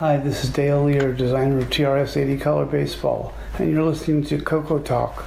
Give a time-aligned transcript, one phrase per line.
[0.00, 4.40] Hi, this is Dale Lear, designer of TRS 80 Color Baseball, and you're listening to
[4.40, 5.26] Coco Talk.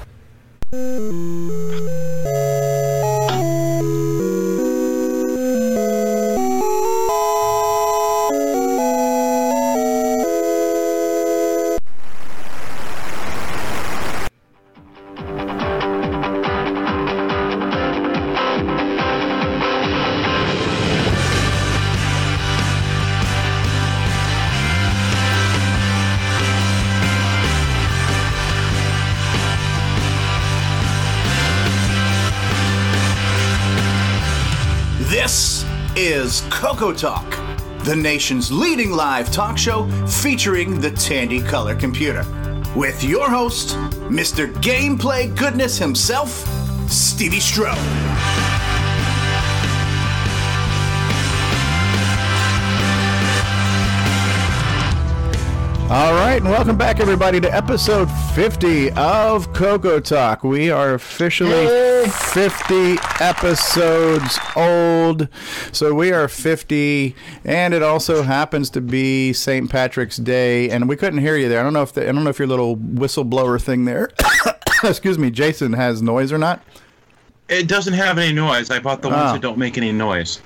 [36.76, 37.30] Coco Talk,
[37.84, 42.26] the nation's leading live talk show featuring the Tandy Color computer.
[42.76, 43.76] With your host,
[44.10, 44.52] Mr.
[44.56, 46.32] Gameplay Goodness himself,
[46.90, 47.76] Stevie Strow.
[55.92, 60.44] All right, and welcome back, everybody, to episode 50 of Coco Talk.
[60.44, 65.28] We are officially 50 episodes old.
[65.72, 69.70] So we are 50, and it also happens to be St.
[69.70, 70.70] Patrick's Day.
[70.70, 71.60] And we couldn't hear you there.
[71.60, 74.10] I don't know if the, I don't know if your little whistleblower thing there,
[74.84, 76.64] excuse me, Jason has noise or not.
[77.50, 78.72] It doesn't have any noise.
[78.72, 79.34] I bought the ones Ah.
[79.34, 80.42] that don't make any noise.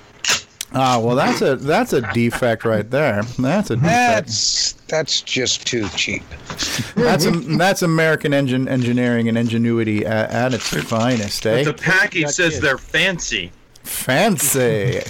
[0.72, 3.22] Ah, well, that's a that's a defect right there.
[3.38, 4.26] That's a defect.
[4.26, 6.22] That's that's just too cheap.
[6.94, 11.64] That's a, that's American engine engineering and ingenuity at, at its finest, eh?
[11.64, 13.50] The package says they're fancy.
[13.82, 15.02] Fancy.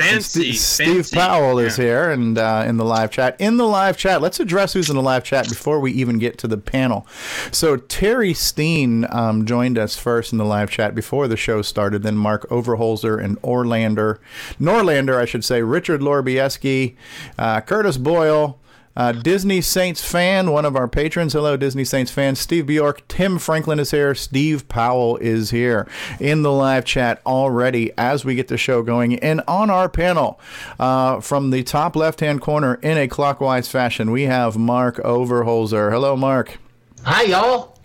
[0.00, 0.52] Fancy.
[0.52, 1.16] Steve, Steve fancy.
[1.16, 1.84] Powell is Yeah.
[1.84, 3.36] here and uh, in the live chat.
[3.38, 6.38] In the live chat, let's address who's in the live chat before we even get
[6.38, 7.06] to the panel.
[7.50, 12.02] So Terry Steen um, joined us first in the live chat before the show started.
[12.02, 14.18] Then Mark Overholzer and Orlander,
[14.60, 16.96] Norlander, I should say, Richard Lorbieski,
[17.38, 18.59] uh, Curtis Boyle.
[19.00, 21.32] Uh, Disney Saints fan, one of our patrons.
[21.32, 22.36] Hello, Disney Saints fan.
[22.36, 23.08] Steve Bjork.
[23.08, 24.14] Tim Franklin is here.
[24.14, 25.88] Steve Powell is here
[26.20, 29.18] in the live chat already as we get the show going.
[29.20, 30.38] And on our panel,
[30.78, 35.90] uh, from the top left hand corner in a clockwise fashion, we have Mark Overholzer.
[35.90, 36.58] Hello, Mark.
[37.02, 37.78] Hi, y'all.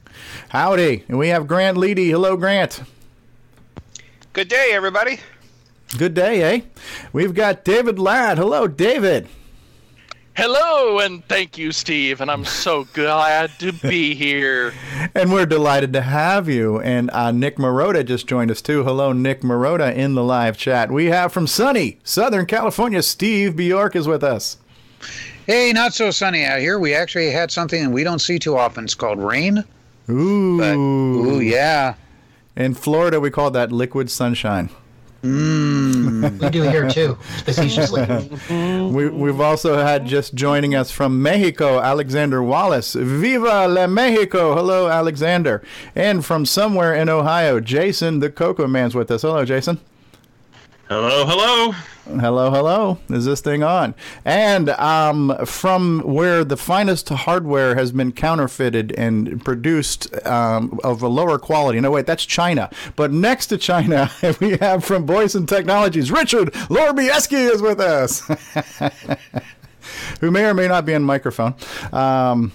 [0.49, 1.05] Howdy.
[1.07, 2.09] And we have Grant Leedy.
[2.09, 2.83] Hello, Grant.
[4.33, 5.19] Good day, everybody.
[5.97, 6.61] Good day, eh?
[7.13, 8.37] We've got David Ladd.
[8.37, 9.29] Hello, David.
[10.35, 12.19] Hello, and thank you, Steve.
[12.19, 14.73] And I'm so glad to be here.
[15.17, 16.81] And we're delighted to have you.
[16.81, 18.83] And uh, Nick Marotta just joined us too.
[18.83, 20.91] Hello, Nick Marotta in the live chat.
[20.91, 24.57] We have from sunny Southern California, Steve Bjork is with us.
[25.45, 26.79] Hey, not so sunny out here.
[26.79, 28.83] We actually had something that we don't see too often.
[28.83, 29.63] It's called rain.
[30.09, 30.57] Ooh.
[30.57, 31.93] But ooh, yeah.
[32.57, 34.69] In Florida, we call that liquid sunshine.
[35.25, 36.39] Mm.
[36.39, 38.05] We do here too, facetiously.
[38.95, 42.93] We, we've also had just joining us from Mexico, Alexander Wallace.
[42.93, 44.55] Viva la Mexico!
[44.55, 45.63] Hello, Alexander.
[45.95, 49.23] And from somewhere in Ohio, Jason the Cocoa Man's with us.
[49.23, 49.79] Hello, Jason.
[50.87, 51.71] Hello, hello.
[52.19, 52.99] Hello, hello.
[53.09, 53.95] Is this thing on?
[54.23, 61.07] And um, from where the finest hardware has been counterfeited and produced um, of a
[61.07, 61.79] lower quality.
[61.79, 62.69] No, wait, that's China.
[62.95, 68.19] But next to China, we have from Boyson Technologies, Richard Lorbieski is with us,
[70.21, 71.55] who may or may not be on microphone.
[71.91, 72.51] Um,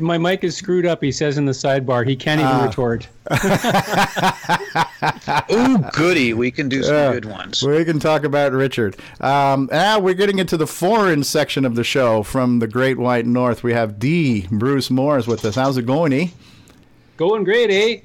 [0.00, 2.06] My mic is screwed up, he says in the sidebar.
[2.06, 3.08] He can't even retort.
[5.52, 6.34] Ooh, goody.
[6.34, 7.12] We can do some Yeah.
[7.12, 7.62] good ones.
[7.62, 8.96] We can talk about Richard.
[9.20, 13.26] Um, now we're getting into the foreign section of the show from the Great White
[13.26, 13.62] North.
[13.62, 14.46] We have D.
[14.50, 15.54] Bruce Moore is with us.
[15.56, 16.32] How's it going, E?
[17.16, 18.00] Going great, eh?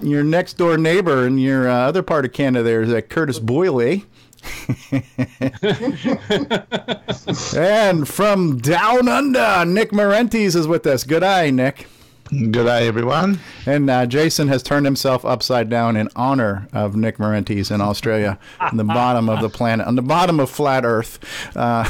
[0.00, 3.38] Your next door neighbor in your uh, other part of Canada there is uh, Curtis
[3.38, 3.98] Boyle, eh?
[7.56, 11.04] and from down under, Nick Marentes is with us.
[11.04, 11.86] Good eye, Nick.
[12.30, 13.38] Good day, everyone.
[13.66, 18.38] And uh, Jason has turned himself upside down in honor of Nick Marentes in Australia,
[18.60, 21.18] on the bottom of the planet, on the bottom of flat Earth.
[21.54, 21.84] Uh,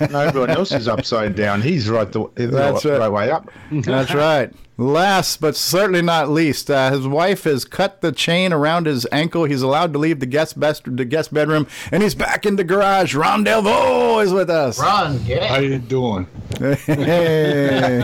[0.10, 1.60] No, everyone else is upside down.
[1.60, 3.12] He's right the, the right, right.
[3.12, 3.50] way up.
[3.70, 4.50] That's right.
[4.78, 9.44] Last but certainly not least, uh, his wife has cut the chain around his ankle.
[9.44, 12.64] He's allowed to leave the guest best the guest bedroom, and he's back in the
[12.64, 13.14] garage.
[13.14, 14.78] Ron Delvaux is with us.
[14.78, 15.64] Ron, get How it.
[15.64, 16.26] you doing?
[16.60, 18.02] Hey.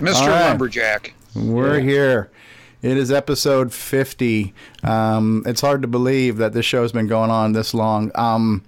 [0.00, 0.14] Mr.
[0.22, 0.48] All right.
[0.50, 1.14] Lumberjack.
[1.34, 2.30] We're here.
[2.82, 4.54] It is episode 50.
[4.84, 8.12] Um, it's hard to believe that this show's been going on this long.
[8.14, 8.62] Um,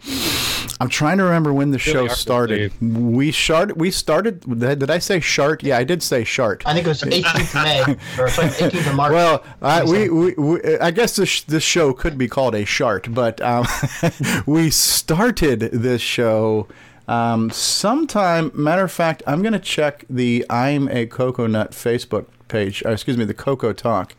[0.81, 2.73] I'm trying to remember when the show hard to started.
[2.81, 3.77] We shart.
[3.77, 4.41] We started.
[4.59, 5.63] Did I say shart?
[5.63, 6.63] Yeah, I did say shart.
[6.65, 9.13] I think it was 18th May, or 18th of March.
[9.13, 13.13] Well, I, we, we, we, I guess this, this show could be called a shart,
[13.13, 13.67] but um,
[14.47, 16.67] we started this show
[17.11, 22.85] Um, sometime, matter of fact, I'm going to check the I'm a Coconut Facebook page,
[22.85, 24.15] or excuse me, the Coco Talk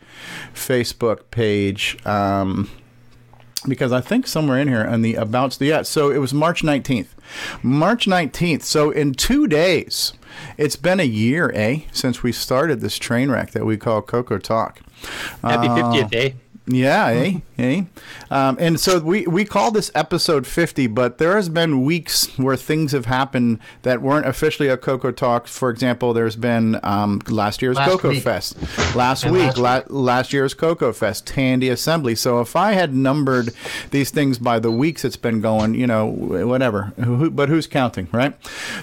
[0.53, 1.97] Facebook page.
[2.05, 2.69] Um,
[3.67, 6.63] because I think somewhere in here on the abouts the yeah, so it was March
[6.63, 7.07] 19th.
[7.61, 8.63] March 19th.
[8.63, 10.13] So in 2 days,
[10.57, 14.37] it's been a year, eh, since we started this train wreck that we call Coco
[14.37, 14.79] Talk.
[15.41, 16.35] Happy Uh, 50th day.
[16.67, 17.39] Yeah, eh?
[17.57, 17.83] eh?
[18.29, 22.55] Um, and so we, we call this episode 50, but there has been weeks where
[22.55, 25.47] things have happened that weren't officially a Coco Talk.
[25.47, 28.23] For example, there's been um, last year's Last Coco week.
[28.23, 28.55] Fest.
[28.95, 32.15] Last And week, last la- last year's Coco Fest, Tandy Assembly.
[32.15, 33.53] So if I had numbered
[33.91, 36.93] these things by the weeks it's been going, you know, whatever.
[37.03, 38.35] Who, but who's counting, right?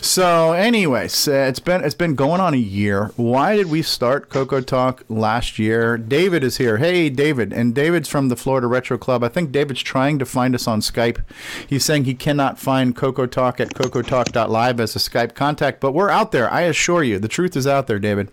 [0.02, 3.12] So, anyways, uh, it's been it's been going on a year.
[3.16, 5.96] Why did we start Coco Talk last year?
[5.96, 6.78] David is here.
[6.78, 9.23] Hey, David, and David's from the Florida Retro Club.
[9.25, 11.23] I think David's trying to find us on Skype.
[11.69, 16.11] He's saying he cannot find Coco Talk at cocotalk.live as a Skype contact, but we're
[16.11, 16.50] out there.
[16.50, 18.31] I assure you, the truth is out there, David.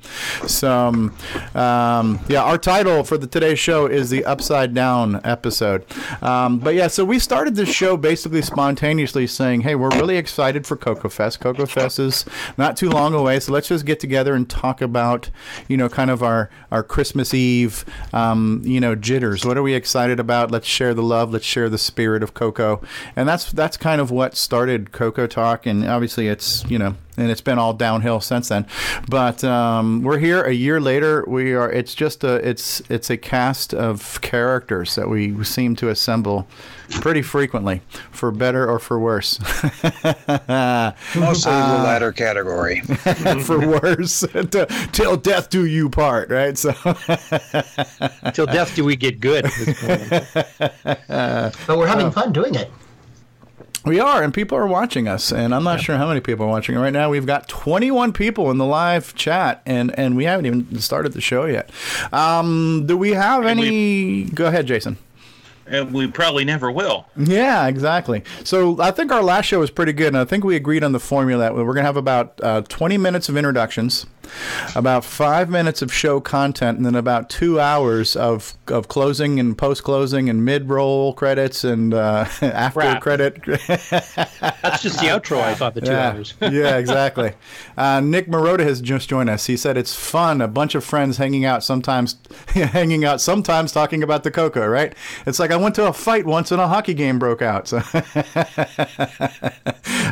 [0.47, 1.15] So, um,
[1.53, 5.85] um, yeah, our title for the today's show is the Upside Down episode.
[6.21, 10.65] Um, but yeah, so we started this show basically spontaneously saying, hey, we're really excited
[10.65, 11.39] for Coco Fest.
[11.39, 12.25] Coco Fest is
[12.57, 15.29] not too long away, so let's just get together and talk about,
[15.67, 19.45] you know, kind of our, our Christmas Eve, um, you know, jitters.
[19.45, 20.51] What are we excited about?
[20.51, 21.31] Let's share the love.
[21.31, 22.81] Let's share the spirit of Coco.
[23.15, 25.65] And that's that's kind of what started Coco Talk.
[25.65, 28.65] And obviously, it's you know, and it's been all downhill since then.
[29.09, 31.23] But um, we're here a year later.
[31.27, 31.71] We are.
[31.71, 32.35] It's just a.
[32.47, 36.47] It's it's a cast of characters that we seem to assemble
[36.89, 39.39] pretty frequently, for better or for worse.
[39.41, 42.81] Mostly the latter category.
[43.43, 44.19] for worse,
[44.51, 46.29] T- till death do you part.
[46.29, 46.57] Right.
[46.57, 46.71] So.
[48.33, 49.45] Till death do we get good.
[51.07, 52.71] But we're having fun doing it.
[53.85, 56.49] We are, and people are watching us, and I'm not sure how many people are
[56.49, 57.11] watching right now.
[57.11, 61.21] We've got 21 people in the live chat, and and we haven't even started the
[61.21, 61.69] show yet.
[62.11, 64.23] Um, do we have And any?
[64.23, 64.97] Go ahead, Jason.
[65.67, 67.07] And we probably never will.
[67.17, 68.23] Yeah, exactly.
[68.43, 70.91] So I think our last show was pretty good, and I think we agreed on
[70.91, 74.05] the formula that we're going to have about uh, 20 minutes of introductions,
[74.75, 79.57] about five minutes of show content, and then about two hours of of closing and
[79.57, 83.01] post closing and mid roll credits and uh, after Wrap.
[83.01, 83.43] credit.
[83.45, 85.39] That's just the outro.
[85.39, 86.11] I thought the two yeah.
[86.11, 86.33] hours.
[86.41, 87.33] yeah, exactly.
[87.77, 89.45] Uh, Nick Marotta has just joined us.
[89.45, 92.17] He said it's fun, a bunch of friends hanging out, sometimes
[92.47, 94.67] hanging out, sometimes talking about the Coco.
[94.67, 94.93] Right?
[95.25, 97.67] It's like I went to a fight once and a hockey game broke out.
[97.67, 97.81] So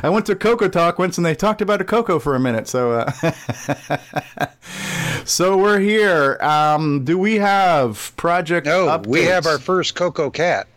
[0.04, 2.68] I went to Coco Talk once and they talked about a Coco for a minute.
[2.68, 2.92] So.
[2.92, 3.98] Uh,
[5.26, 6.38] So we're here.
[6.42, 8.66] Um, do we have project?
[8.66, 10.68] No, we have our first Coco Cat.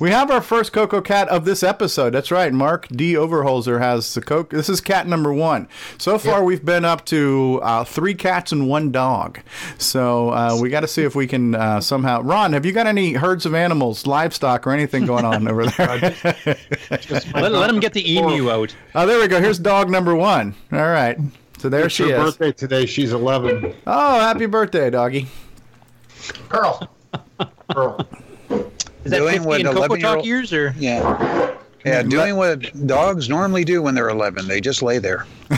[0.00, 2.10] We have our first Coco Cat of this episode.
[2.10, 2.52] That's right.
[2.52, 3.14] Mark D.
[3.14, 4.54] Overholzer has the Coco.
[4.54, 5.68] This is cat number one.
[5.96, 9.40] So far, we've been up to uh, three cats and one dog.
[9.78, 12.20] So uh, we got to see if we can uh, somehow.
[12.20, 16.16] Ron, have you got any herds of animals, livestock, or anything going on over there?
[17.34, 18.76] Let, let him get the emu out.
[18.94, 19.40] oh, there we go.
[19.40, 20.54] Here's dog number one.
[20.72, 21.16] All right.
[21.58, 22.36] So there It's she her is.
[22.36, 22.86] birthday today.
[22.86, 23.74] She's 11.
[23.86, 25.26] Oh, happy birthday, doggy.
[26.48, 26.88] Pearl.
[27.70, 28.06] Pearl.
[29.04, 30.74] Is that Doing 50 what in Coco 11 year Talk old- years or?
[30.78, 31.52] Yeah.
[31.84, 34.48] Yeah, doing what dogs normally do when they're 11.
[34.48, 35.24] They just lay there.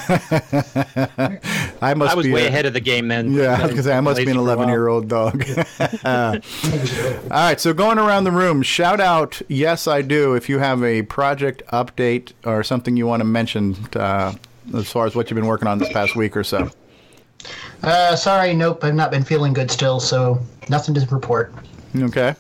[1.81, 3.33] I must I was be way a- ahead of the game then.
[3.33, 4.55] Yeah, I was gonna say I must be an Lazy for a while.
[4.57, 5.43] 11 year old dog.
[6.05, 10.35] All right, so going around the room, shout out, yes, I do.
[10.35, 14.35] If you have a project update or something you want to mention uh,
[14.75, 16.71] as far as what you've been working on this past week or so.
[17.83, 18.83] Uh, sorry, nope.
[18.83, 21.53] I've not been feeling good still, so nothing to report.
[21.97, 22.35] Okay.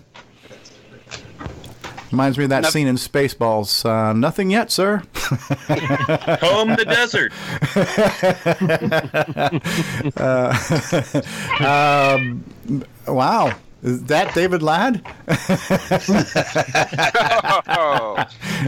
[2.11, 3.85] Reminds me of that Noth- scene in Spaceballs.
[3.85, 5.03] Uh, nothing yet, sir.
[5.15, 7.33] Comb the desert.
[11.61, 12.45] um,
[13.07, 13.55] wow.
[13.83, 15.03] Is that David Ladd?
[17.71, 18.17] Oh,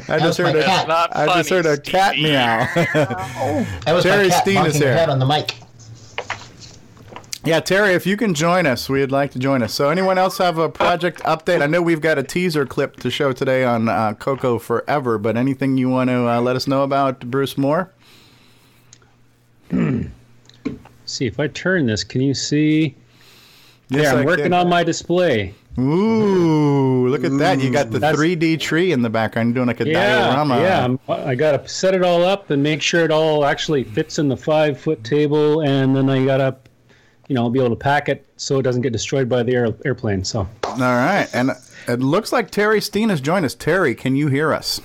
[0.08, 0.86] I just heard a, cat.
[0.88, 2.28] not I just heard a cat Stevie.
[2.30, 2.58] meow.
[3.84, 4.92] That was Terry my cat Steen is bonking here.
[4.96, 5.56] head on the mic.
[7.44, 9.72] Yeah, Terry, if you can join us, we'd like to join us.
[9.72, 11.62] So, anyone else have a project update?
[11.62, 15.36] I know we've got a teaser clip to show today on uh, Coco Forever, but
[15.38, 17.90] anything you want to uh, let us know about Bruce Moore?
[21.06, 22.94] See if I turn this, can you see?
[23.90, 24.52] Yes, yeah, I I'm working can.
[24.54, 25.54] on my display.
[25.78, 27.60] Ooh, look at that!
[27.60, 30.60] You got the That's- 3D tree in the background, doing like a Yeah, diorama.
[30.60, 30.84] yeah.
[30.84, 34.18] I'm, I got to set it all up and make sure it all actually fits
[34.18, 36.56] in the five foot table, and then I got to,
[37.28, 39.74] you know, be able to pack it so it doesn't get destroyed by the air,
[39.84, 40.24] airplane.
[40.24, 41.50] So All right, and
[41.88, 43.54] it looks like Terry Steen has joined us.
[43.54, 44.80] Terry, can you hear us?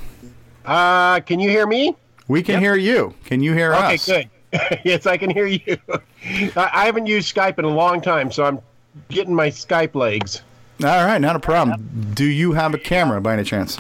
[0.66, 1.96] Uh, can you hear me?
[2.28, 2.62] We can Yep.
[2.62, 3.14] hear you.
[3.26, 4.10] Can you hear Okay, us?
[4.10, 4.80] Okay, good.
[4.86, 5.78] yes, I can hear you.
[6.56, 8.60] I, I haven't used Skype in a long time, so I'm
[9.10, 10.42] getting my Skype legs.
[10.84, 12.12] All right, not a problem.
[12.14, 13.78] Do you have a camera by any chance?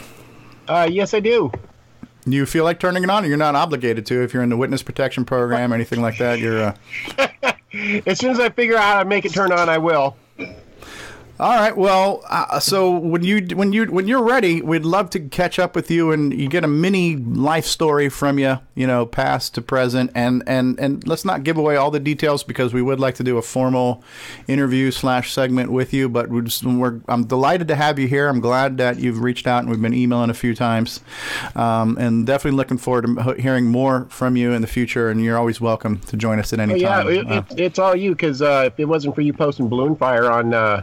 [0.68, 1.52] Uh, yes, I do.
[2.24, 3.24] Do you feel like turning it on?
[3.24, 6.18] Or you're not obligated to if you're in the witness protection program, or anything like
[6.18, 6.40] that.
[6.40, 6.64] You're.
[6.64, 6.76] Uh...
[8.06, 10.16] As soon as I figure out how to make it turn on, I will.
[11.38, 11.76] All right.
[11.76, 15.76] Well, uh, so when you when you when you're ready, we'd love to catch up
[15.76, 19.62] with you and you get a mini life story from you, you know, past to
[19.62, 23.16] present, and and and let's not give away all the details because we would like
[23.16, 24.02] to do a formal
[24.48, 26.08] interview slash segment with you.
[26.08, 28.30] But we're, just, we're I'm delighted to have you here.
[28.30, 31.02] I'm glad that you've reached out and we've been emailing a few times,
[31.54, 35.10] um, and definitely looking forward to hearing more from you in the future.
[35.10, 37.10] And you're always welcome to join us at any Oh, yeah, time.
[37.10, 39.98] it, Uh, it, it's all you because uh, if it wasn't for you posting balloon
[39.98, 40.82] fire on uh,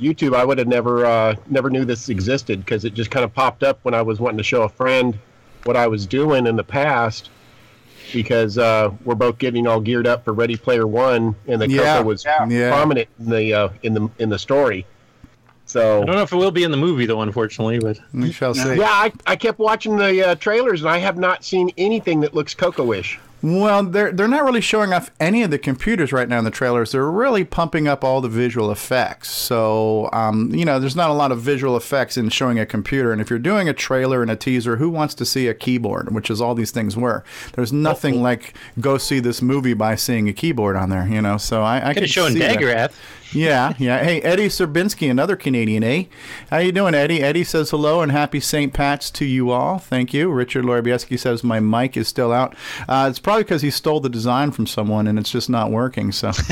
[0.00, 3.34] YouTube, I would have never uh, never knew this existed because it just kind of
[3.34, 5.18] popped up when I was wanting to show a friend
[5.64, 7.28] what I was doing in the past.
[8.12, 11.98] Because uh, we're both getting all geared up for Ready Player One, and the Yeah.
[11.98, 12.70] Coco was Yeah.
[12.72, 14.84] prominent in the uh, in the in the story.
[15.66, 18.32] So I don't know if it will be in the movie though, unfortunately, but we
[18.32, 18.74] shall see.
[18.76, 22.34] yeah, I, I kept watching the uh, trailers, and I have not seen anything that
[22.34, 23.20] looks Coco-ish.
[23.42, 26.50] Well, they're they're not really showing off any of the computers right now in the
[26.50, 26.92] trailers.
[26.92, 29.30] They're really pumping up all the visual effects.
[29.30, 33.12] So, um, you know, there's not a lot of visual effects in showing a computer.
[33.12, 36.14] And if you're doing a trailer and a teaser, who wants to see a keyboard,
[36.14, 37.24] which is all these things were?
[37.54, 41.06] There's nothing like go see this movie by seeing a keyboard on there.
[41.06, 42.40] You know, so I, I could shown see.
[42.40, 42.92] Daggorath.
[43.32, 44.02] Yeah, yeah.
[44.02, 46.04] Hey, Eddie Serbinsky, another Canadian, eh?
[46.50, 47.22] How you doing, Eddie?
[47.22, 48.72] Eddie says hello and happy St.
[48.72, 49.78] Pat's to you all.
[49.78, 50.30] Thank you.
[50.32, 52.56] Richard Lorbieski says my mic is still out.
[52.88, 56.10] Uh, it's probably because he stole the design from someone and it's just not working.
[56.10, 56.30] So.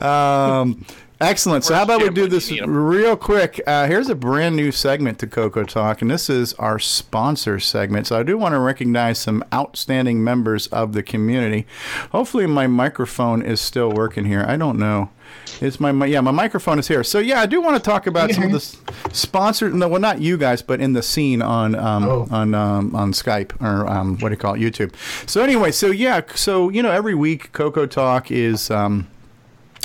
[0.00, 0.86] um,
[1.20, 1.64] excellent.
[1.64, 3.60] So how about we do this real quick?
[3.66, 8.06] Uh, here's a brand new segment to Coco Talk, and this is our sponsor segment.
[8.06, 11.66] So I do want to recognize some outstanding members of the community.
[12.12, 14.44] Hopefully, my microphone is still working here.
[14.46, 15.10] I don't know.
[15.60, 17.04] It's my, my yeah, my microphone is here.
[17.04, 18.76] So yeah, I do want to talk about some of the s-
[19.12, 19.72] sponsors.
[19.74, 23.52] No, well, not you guys, but in the scene on um, on um, on Skype
[23.62, 24.92] or um, what do you call it, YouTube.
[25.28, 28.70] So anyway, so yeah, so you know, every week Coco Talk is.
[28.70, 29.06] Um,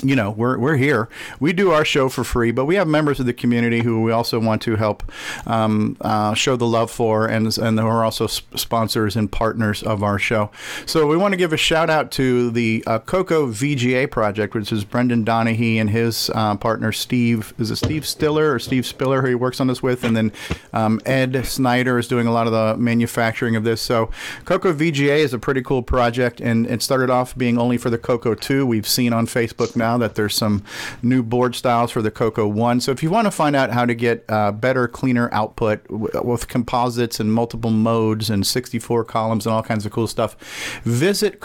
[0.04, 1.10] you know we're, we're here.
[1.40, 4.12] We do our show for free but we have members of the community who we
[4.12, 5.12] also want to help
[5.46, 9.82] um, uh, show the love for and, and who are also s- sponsors and partners
[9.82, 10.52] of our show.
[10.86, 14.72] So we want to give a shout out to the uh, coco vga project which
[14.72, 19.22] is brendan donahe and his uh, partner steve is it steve stiller or steve spiller
[19.22, 20.04] who he works on this with?
[20.04, 20.32] And then
[20.74, 23.82] um, ed snyder is doing a lot of the manufacturing of this.
[23.82, 24.12] So
[24.46, 27.98] coco vga is a pretty cool project and it started off being only for the
[27.98, 30.64] coco 2 we've seen on facebook now that there's some
[31.02, 32.82] new board styles for the Coco 1.
[32.82, 36.10] So if you want to find out how to get uh, better, cleaner output w-
[36.24, 40.36] with composites and multiple modes and 64 columns and all kinds of cool stuff,
[40.84, 41.40] visit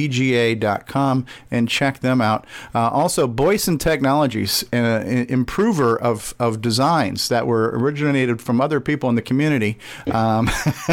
[0.00, 2.46] cocovga.com and check them out.
[2.74, 8.80] Uh, also, Boyson Technologies, uh, an improver of, of designs that were originated from other
[8.80, 9.78] people in the community,
[10.12, 10.48] um,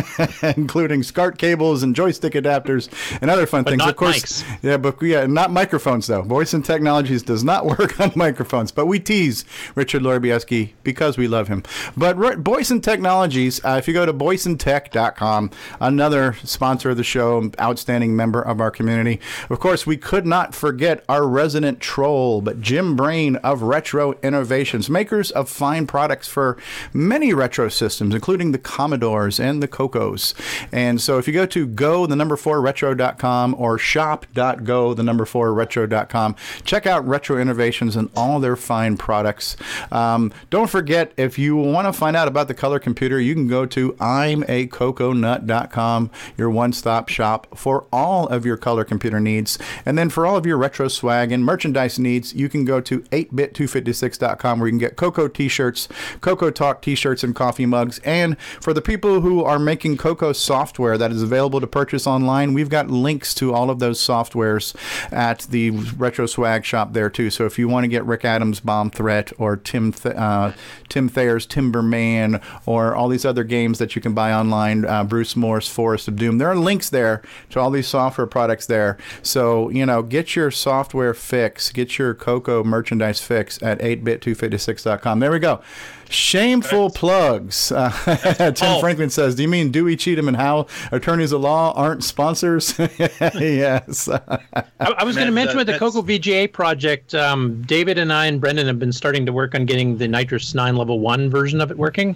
[0.56, 2.90] including SCART cables and joystick adapters
[3.22, 3.80] and other fun But things.
[3.80, 4.58] not of course, mics.
[4.64, 6.24] yeah, but yeah, not microphones though.
[6.24, 9.46] Boyson Technologies does not work on microphones, but we tease
[9.76, 11.64] Richard Lorbieski because we love him.
[11.96, 18.16] But Boyson Technologies, uh, if you go to boysontech.com, another sponsor of the show, outstanding
[18.16, 19.20] member of our community.
[19.50, 24.90] Of course, we could not forget our resident troll, but Jim Brain of Retro Innovations,
[24.90, 26.58] makers of fine products for
[26.94, 30.34] many retro systems, including the Commodores and the Cocos.
[30.72, 35.26] And so if you go to go the number four retro.com or shop.go the number
[35.26, 39.56] four retro.com, check out Retro Innovations and all their fine products.
[39.92, 43.48] Um, don't forget, if you want to find out about the color computer, you can
[43.48, 49.20] go to I'm a coconut.com, your one stop shop for all of your color computer
[49.20, 49.58] needs.
[49.86, 53.02] And then for all of your retro swag and merchandise needs, you can go to
[53.02, 55.88] 8bit256.com where you can get Coco t shirts,
[56.22, 58.00] Coco Talk t shirts, and coffee mugs.
[58.00, 62.54] And for the people who are making Coco software that is available to purchase online,
[62.54, 64.76] we've got links to all of those softwares
[65.12, 67.32] at the Retro Swag shop there too.
[67.32, 70.52] So if you want to get Rick Adams' Bomb Threat or Tim Th- uh,
[70.88, 75.36] Tim Thayer's Timberman or all these other games that you can buy online, uh, Bruce
[75.36, 79.00] Moore's Forest of Doom, there are links there to all these software products there.
[79.24, 85.20] So you know, get your software fix, get your Coco merchandise fix at 8bit256.com.
[85.20, 85.64] There we go.
[86.10, 87.72] Shameful plugs.
[88.08, 92.04] Uh, Tim Franklin says, "Do you mean Dewey Cheatham and How attorneys of law aren't
[92.04, 92.78] sponsors?"
[93.20, 94.08] yes.
[94.10, 94.40] I,
[94.80, 98.12] I was going to That- mention with the that's- Coco VGA project, um, David and
[98.12, 101.62] I and Brendan have been starting to work on getting the NitrOS-9 level 1 version
[101.62, 102.16] of it working.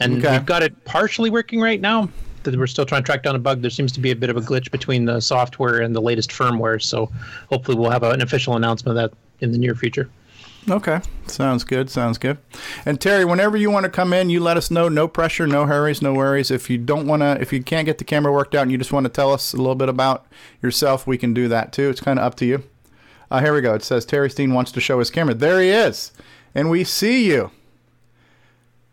[0.00, 0.32] And Okay.
[0.32, 2.08] we've got it partially working right now.
[2.44, 3.60] That We're still trying to track down a bug.
[3.62, 6.30] There seems to be a bit of a glitch between the software and the latest
[6.30, 6.80] firmware.
[6.80, 7.10] So
[7.50, 10.08] hopefully we'll have an official announcement of that in the near future.
[10.70, 11.88] Okay, sounds good.
[11.88, 12.36] Sounds good.
[12.84, 14.88] And Terry, whenever you want to come in, you let us know.
[14.88, 16.50] No pressure, no hurries, no worries.
[16.50, 18.76] If you don't want to, if you can't get the camera worked out, and you
[18.76, 20.26] just want to tell us a little bit about
[20.62, 21.88] yourself, we can do that too.
[21.88, 22.64] It's kind of up to you.
[23.30, 23.74] Uh, here we go.
[23.74, 25.34] It says Terry Steen wants to show his camera.
[25.34, 26.12] There he is,
[26.54, 27.50] and we see you.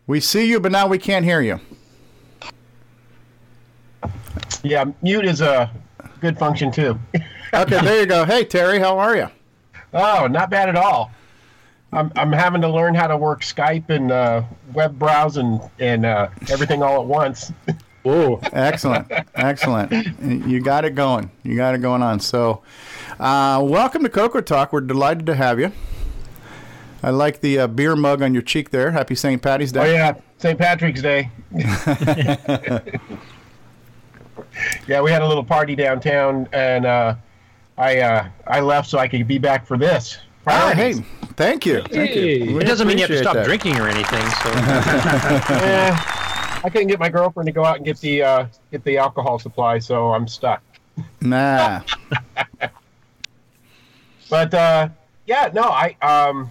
[0.06, 1.60] We see you, but now we can't hear you.
[4.62, 5.70] Yeah, mute is a
[6.20, 6.98] good function too.
[7.52, 8.24] Okay, there you go.
[8.24, 9.28] Hey Terry, how are you?
[9.92, 11.10] Oh, not bad at all.
[11.92, 14.42] I'm I'm having to learn how to work Skype and uh,
[14.74, 17.52] web browse and and uh, everything all at once.
[18.02, 18.40] Whoa!
[18.52, 19.92] Excellent, excellent.
[20.22, 21.30] You got it going.
[21.42, 22.20] You got it going on.
[22.20, 22.62] So,
[23.18, 24.72] uh, welcome to Coco Talk.
[24.72, 25.72] We're delighted to have you.
[27.02, 28.92] I like the uh, beer mug on your cheek there.
[28.92, 29.40] Happy St.
[29.42, 29.80] Patty's Day.
[29.80, 30.58] Oh yeah, St.
[30.58, 31.30] Patrick's Day.
[34.86, 37.14] yeah, we had a little party downtown, and uh,
[37.76, 40.18] I uh, I left so I could be back for this.
[40.46, 40.94] Ah, hey,
[41.34, 41.82] thank you.
[41.82, 42.54] Thank you.
[42.54, 43.46] We it doesn't mean you have to stop that.
[43.46, 44.24] drinking or anything.
[44.42, 44.50] So
[45.64, 45.90] Eh,
[46.64, 49.38] I couldn't get my girlfriend to go out and get the uh, get the alcohol
[49.38, 50.62] supply, so I'm stuck.
[51.20, 51.82] Nah.
[54.28, 54.88] But uh,
[55.26, 56.50] yeah, no, I um,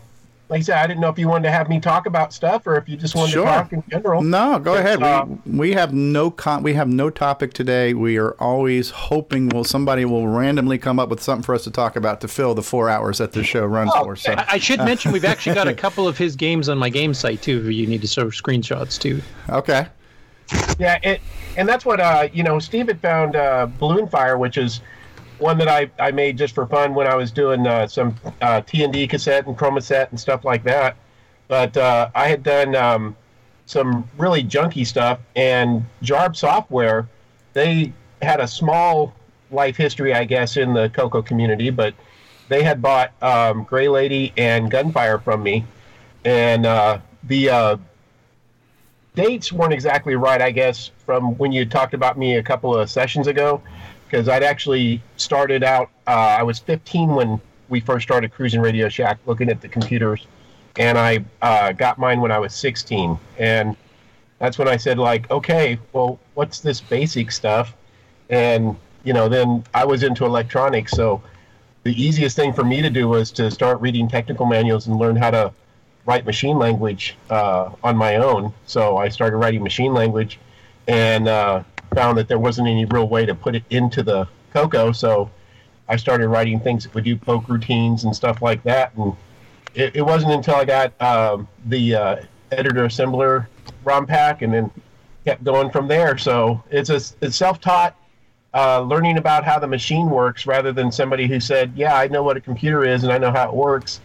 [0.50, 2.68] like I said, I didn't know if you wanted to have me talk about stuff
[2.68, 3.46] or if you just wanted Sure.
[3.46, 4.22] to talk in general.
[4.22, 5.02] No, go ahead.
[5.02, 7.94] Uh, we, we have no con- we have no topic today.
[7.96, 11.72] We are always hoping will somebody will randomly come up with something for us to
[11.72, 14.16] talk about to fill the four hours that the show runs Oh, for.
[14.16, 16.90] So I, I should mention we've actually got a couple of his games on my
[16.90, 17.60] game site too.
[17.66, 19.22] If you need to show screenshots too.
[19.50, 19.88] okay.
[20.78, 21.22] Yeah, it,
[21.58, 22.60] and that's what uh, you know.
[22.60, 24.82] Steve had found uh, Balloon Fire, which is
[25.40, 28.62] one that I, I made just for fun when I was doing uh, some uh,
[28.62, 30.96] T and D cassette and Chromasette and stuff like that.
[31.48, 33.16] But uh, I had done um,
[33.66, 37.08] some really junky stuff, and Jarb Software,
[37.54, 39.14] they had a small
[39.52, 41.94] life history, I guess, in the Coco community, but
[42.50, 45.66] they had bought um, Gray Lady and Gunfire from me,
[46.24, 47.78] and uh, the uh,
[49.16, 52.90] dates weren't exactly right, I guess, from when you talked about me a couple of
[52.90, 53.62] sessions ago,
[54.06, 55.90] because I'd actually started out.
[56.08, 60.28] Uh, I was 15 when we first started cruising Radio Shack, looking at the computers,
[60.78, 63.76] and I uh, got mine when I was 16, and
[64.40, 67.76] that's when I said like, okay, well, what's this basic stuff?
[68.30, 71.22] And you know, then I was into electronics, so
[71.84, 75.16] the easiest thing for me to do was to start reading technical manuals and learn
[75.16, 75.54] how to
[76.06, 78.54] write machine language uh, on my own.
[78.66, 80.40] So I started writing machine language
[80.88, 84.92] and uh, found that there wasn't any real way to put it into the Coco.
[84.92, 85.30] So
[85.88, 88.96] I started writing things that would do poke routines and stuff like that.
[88.96, 89.16] And
[89.74, 92.16] it, it wasn't until I got um, the uh,
[92.52, 93.48] editor assembler
[93.84, 94.72] ROM pack and then
[95.26, 96.18] kept going from there.
[96.18, 97.96] So it's a it's self-taught
[98.54, 102.24] uh, learning about how the machine works rather than somebody who said, "Yeah, I know
[102.24, 104.00] what a computer is and I know how it works.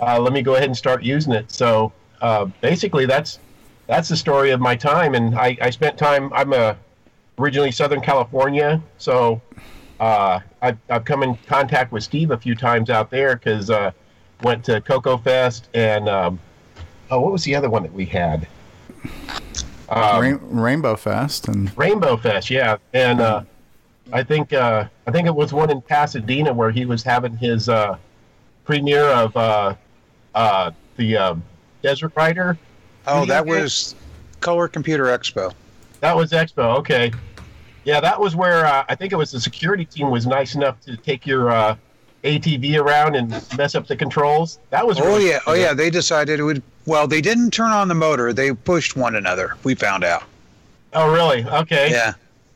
[0.00, 3.40] Uh, let me go ahead and start using it." So uh, basically, that's
[3.86, 5.14] that's the story of my time.
[5.14, 6.32] And I, I spent time.
[6.32, 6.76] I'm a
[7.38, 9.40] originally Southern California, so
[10.00, 13.92] uh, I've, I've come in contact with Steve a few times out there because uh,
[14.42, 16.38] went to Coco Fest and um,
[17.10, 18.46] oh, what was the other one that we had?
[19.88, 23.42] Um, Rain- Rainbow Fest and Rainbow Fest, yeah, and uh,
[24.12, 27.68] I think uh, I think it was one in Pasadena where he was having his
[27.68, 27.96] uh,
[28.64, 29.74] premiere of uh,
[30.34, 31.34] uh, the uh,
[31.82, 32.58] Desert Rider.
[33.06, 33.94] Oh, that was
[34.40, 35.52] Color Computer Expo.
[36.00, 36.76] That was Expo.
[36.78, 37.12] Okay,
[37.86, 40.80] yeah, that was where uh, I think it was the security team was nice enough
[40.82, 41.76] to take your uh,
[42.24, 44.58] ATV around and mess up the controls.
[44.70, 45.72] That was Oh really yeah, oh yeah.
[45.72, 46.64] They decided it would.
[46.84, 48.32] Well, they didn't turn on the motor.
[48.32, 49.54] They pushed one another.
[49.62, 50.24] We found out.
[50.94, 51.44] Oh really?
[51.44, 51.90] Okay.
[51.90, 52.14] Yeah.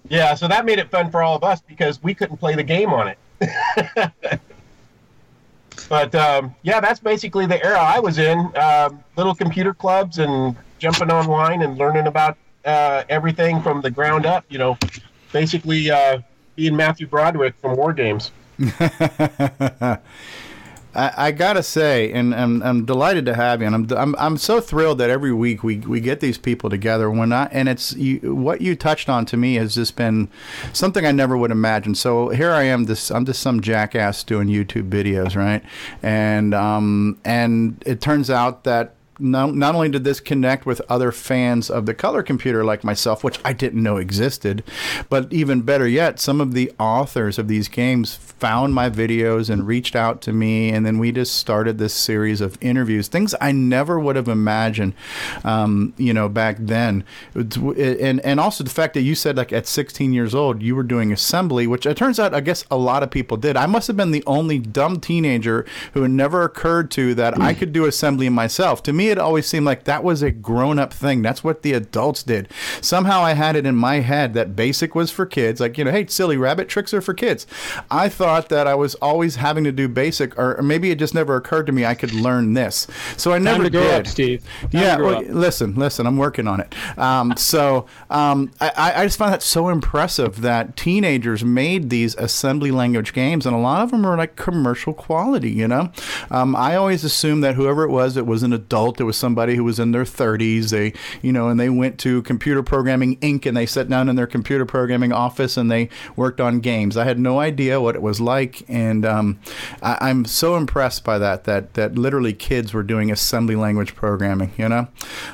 [0.09, 2.65] Yeah, so that made it fun for all of us because we couldn't play the
[2.65, 3.19] game on it.
[5.89, 8.51] but um, yeah, that's basically the era I was in.
[8.57, 14.27] Um, little computer clubs and jumping online and learning about uh, everything from the ground
[14.27, 14.45] up.
[14.49, 14.79] You know,
[15.33, 16.21] basically uh,
[16.57, 18.31] being Matthew Broderick from War Games.
[20.93, 24.37] I, I gotta say, and I'm, I'm delighted to have you, and I'm, I'm I'm
[24.37, 27.09] so thrilled that every week we, we get these people together.
[27.11, 30.29] When I and it's you, what you touched on to me has just been
[30.73, 31.95] something I never would imagine.
[31.95, 35.63] So here I am, this I'm just some jackass doing YouTube videos, right?
[36.03, 41.13] And um and it turns out that not, not only did this connect with other
[41.13, 44.65] fans of the color computer like myself, which I didn't know existed,
[45.09, 49.67] but even better yet, some of the authors of these games found my videos and
[49.67, 53.53] reached out to me, and then we just started this series of interviews, things I
[53.53, 54.95] never would have imagined,
[55.45, 57.05] um, you know, back then.
[57.35, 60.83] And and also the fact that you said like at 16 years old you were
[60.83, 63.57] doing assembly, which it turns out I guess a lot of people did.
[63.57, 67.55] I must have been the only dumb teenager who it never occurred to that I
[67.55, 68.83] could do assembly myself.
[68.85, 71.23] To me, it always seemed like that was a grown up thing.
[71.23, 72.49] That's what the adults did.
[72.81, 75.61] Somehow I had it in my head that basic was for kids.
[75.61, 77.47] Like, you know, hey, silly rabbit, tricks are for kids.
[77.91, 81.37] I thought that I was always having to do basic, or maybe it just never
[81.37, 82.87] occurred to me I could learn this.
[83.17, 84.01] So I Time never did.
[84.01, 84.45] up, Steve.
[84.63, 86.75] Time yeah, well, listen, listen, I'm working on it.
[86.99, 92.71] Um, so um, I, I just find that so impressive that teenagers made these assembly
[92.71, 95.51] language games, and a lot of them are like commercial quality.
[95.51, 95.93] You know,
[96.31, 99.57] um, I always assumed that whoever it was, it was an adult, it was somebody
[99.57, 100.71] who was in their 30s.
[100.71, 103.47] They, you know, and they went to Computer Programming Inc.
[103.47, 106.97] and they sat down in their computer programming office and they worked on games.
[106.97, 109.41] I had no idea what it was like, and um,
[109.83, 111.45] I, I'm so impressed by that.
[111.45, 114.53] That that literally kids were doing assembly language programming.
[114.57, 114.89] You know,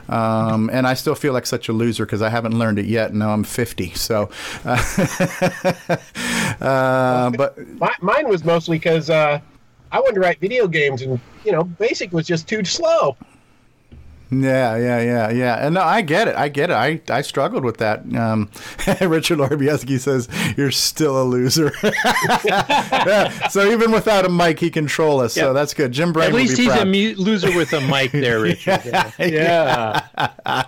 [0.08, 3.10] um, and I still feel like such a loser because I haven't learned it yet.
[3.10, 3.94] and Now I'm 50.
[3.94, 4.30] So,
[4.64, 4.78] uh,
[6.60, 9.40] uh, but My, mine was mostly because uh,
[9.92, 13.16] I wanted to write video games, and you know, Basic was just too slow.
[14.30, 15.54] Yeah, yeah, yeah, yeah.
[15.66, 16.34] And no, I get it.
[16.34, 16.74] I get it.
[16.74, 18.00] I, I struggled with that.
[18.16, 18.50] Um,
[19.00, 21.72] Richard Lorbieski says, You're still a loser.
[22.44, 25.34] Yeah, So even without a mic, he can troll us.
[25.34, 25.92] So that's good.
[25.92, 26.82] Jim Brain At least he's proud.
[26.82, 28.80] a mu- loser with a mic there, Richard.
[28.84, 29.10] Yeah.
[29.18, 30.64] Yeah.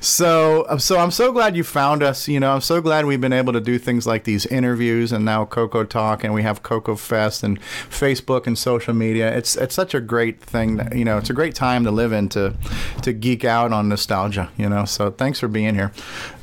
[0.00, 2.28] So, so I'm so glad you found us.
[2.28, 5.24] You know, I'm so glad we've been able to do things like these interviews and
[5.24, 9.34] now Coco Talk, and we have Coco Fest and Facebook and social media.
[9.36, 10.76] It's it's such a great thing.
[10.76, 12.54] That, you know, it's a great time to live in to
[13.02, 14.50] to geek out on nostalgia.
[14.56, 15.92] You know, so thanks for being here.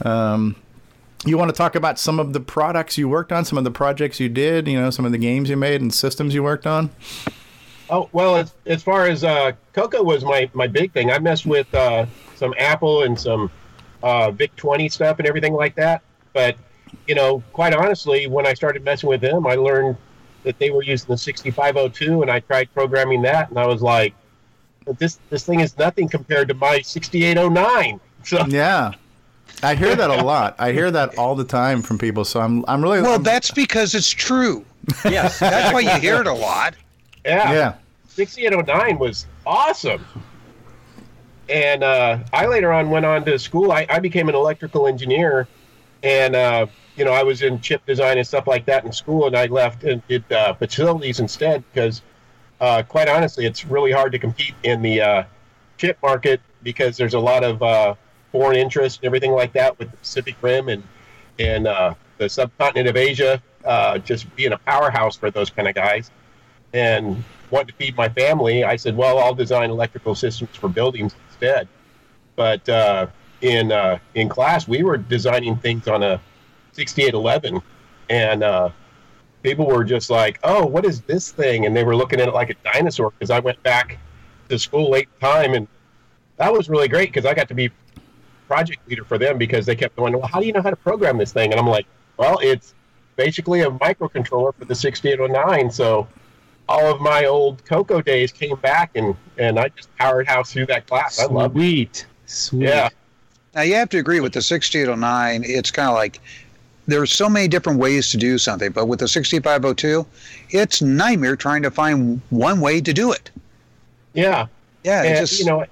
[0.03, 0.55] Um,
[1.25, 3.71] you want to talk about some of the products you worked on, some of the
[3.71, 6.65] projects you did, you know, some of the games you made and systems you worked
[6.65, 6.89] on?
[7.89, 11.11] Oh well, as, as far as uh, Coco was my, my big thing.
[11.11, 13.51] I messed with uh, some Apple and some
[14.01, 16.01] uh, Vic 20 stuff and everything like that.
[16.33, 16.55] But
[17.07, 19.97] you know, quite honestly, when I started messing with them, I learned
[20.43, 24.13] that they were using the 6502, and I tried programming that, and I was like,
[24.99, 27.99] this this thing is nothing compared to my 6809.
[28.23, 28.91] So Yeah.
[29.63, 30.55] I hear that a lot.
[30.59, 32.25] I hear that all the time from people.
[32.25, 34.65] So I'm I'm really Well, I'm- that's because it's true.
[35.05, 35.39] Yes.
[35.39, 36.75] That's why you hear it a lot.
[37.25, 37.73] yeah, yeah.
[38.07, 40.03] 6809 was awesome.
[41.49, 43.71] And uh, I later on went on to school.
[43.71, 45.47] I, I became an electrical engineer,
[46.01, 49.27] and uh, you know I was in chip design and stuff like that in school.
[49.27, 52.01] And I left and did uh, facilities instead because,
[52.61, 55.23] uh, quite honestly, it's really hard to compete in the uh,
[55.77, 57.95] chip market because there's a lot of uh,
[58.31, 60.83] foreign interest and everything like that with the Pacific Rim and
[61.39, 65.73] and uh, the subcontinent of Asia uh, just being a powerhouse for those kind of
[65.73, 66.11] guys
[66.73, 71.15] and wanting to feed my family, I said, "Well, I'll design electrical systems for buildings
[71.29, 71.67] instead."
[72.35, 73.07] But uh,
[73.41, 73.73] in
[74.13, 76.21] in class, we were designing things on a
[76.73, 77.59] 6811,
[78.09, 78.43] and
[79.41, 82.33] people were just like, "Oh, what is this thing?" And they were looking at it
[82.33, 83.97] like a dinosaur because I went back
[84.49, 85.67] to school late time, and
[86.37, 87.69] that was really great because I got to be
[88.47, 90.75] project leader for them because they kept going, "Well, how do you know how to
[90.75, 91.85] program this thing?" And I'm like,
[92.17, 92.73] "Well, it's
[93.15, 96.07] basically a microcontroller for the 6809, so."
[96.69, 100.67] all of my old Coco days came back, and and I just powered house through
[100.67, 101.19] that class.
[101.19, 101.59] I love it.
[101.59, 102.05] Sweet.
[102.25, 102.67] Sweet.
[102.67, 102.89] Yeah,
[103.53, 105.43] Now you have to agree with the 6809.
[105.43, 106.21] It's kind of like
[106.87, 110.05] there's so many different ways to do something, but with the 6502,
[110.49, 113.31] it's nightmare trying to find one way to do it.
[114.83, 115.65] yeah, Yeah, and just you know,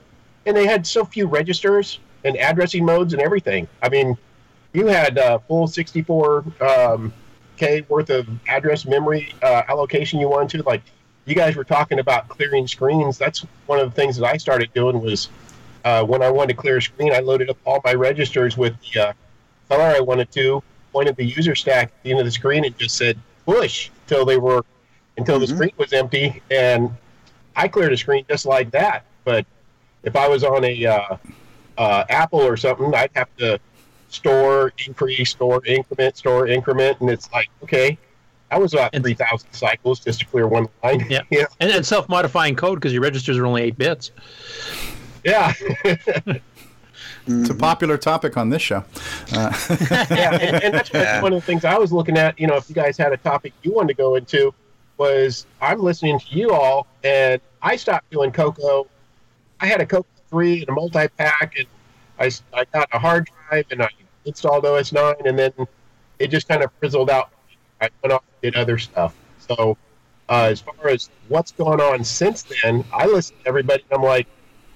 [0.45, 3.67] and they had so few registers and addressing modes and everything.
[3.81, 4.17] I mean,
[4.73, 7.13] you had uh, full 64 um,
[7.57, 10.63] k worth of address memory uh, allocation you wanted to.
[10.63, 10.81] Like,
[11.25, 13.17] you guys were talking about clearing screens.
[13.17, 15.29] That's one of the things that I started doing was
[15.85, 18.75] uh, when I wanted to clear a screen, I loaded up all my registers with
[18.81, 19.13] the uh,
[19.69, 22.77] color I wanted to, pointed the user stack at the end of the screen, and
[22.77, 24.63] just said push until they were
[25.17, 26.89] until the screen was empty, and
[27.55, 29.05] I cleared a screen just like that.
[29.25, 29.45] But
[30.03, 31.17] if I was on a uh,
[31.77, 33.59] uh, Apple or something, I'd have to
[34.09, 37.97] store, increase, store, increment, store, increment, and it's like okay.
[38.49, 41.05] That was about three thousand cycles just to clear one line.
[41.07, 41.21] Yeah.
[41.29, 44.11] yeah, And, and self-modifying code because your registers are only eight bits.
[45.23, 45.53] yeah.
[47.29, 48.83] It's a popular topic on this show.
[49.33, 49.53] Uh,
[50.09, 51.21] yeah, and, and that's Yeah.
[51.21, 52.39] one of the things I was looking at.
[52.39, 54.53] You know, if you guys had a topic you wanted to go into,
[54.97, 58.87] was I'm listening to you all, and I stopped doing Coco.
[59.59, 61.67] I had a Coco 3 and a multi-pack, and
[62.19, 63.89] I, I got a hard drive and I
[64.25, 65.51] installed OS 9, and then
[66.19, 67.29] it just kind of frizzled out.
[67.81, 69.15] I went off and did other stuff.
[69.47, 69.77] So
[70.27, 74.03] uh, as far as what's going on since then, I listen to everybody and I'm
[74.05, 74.27] like,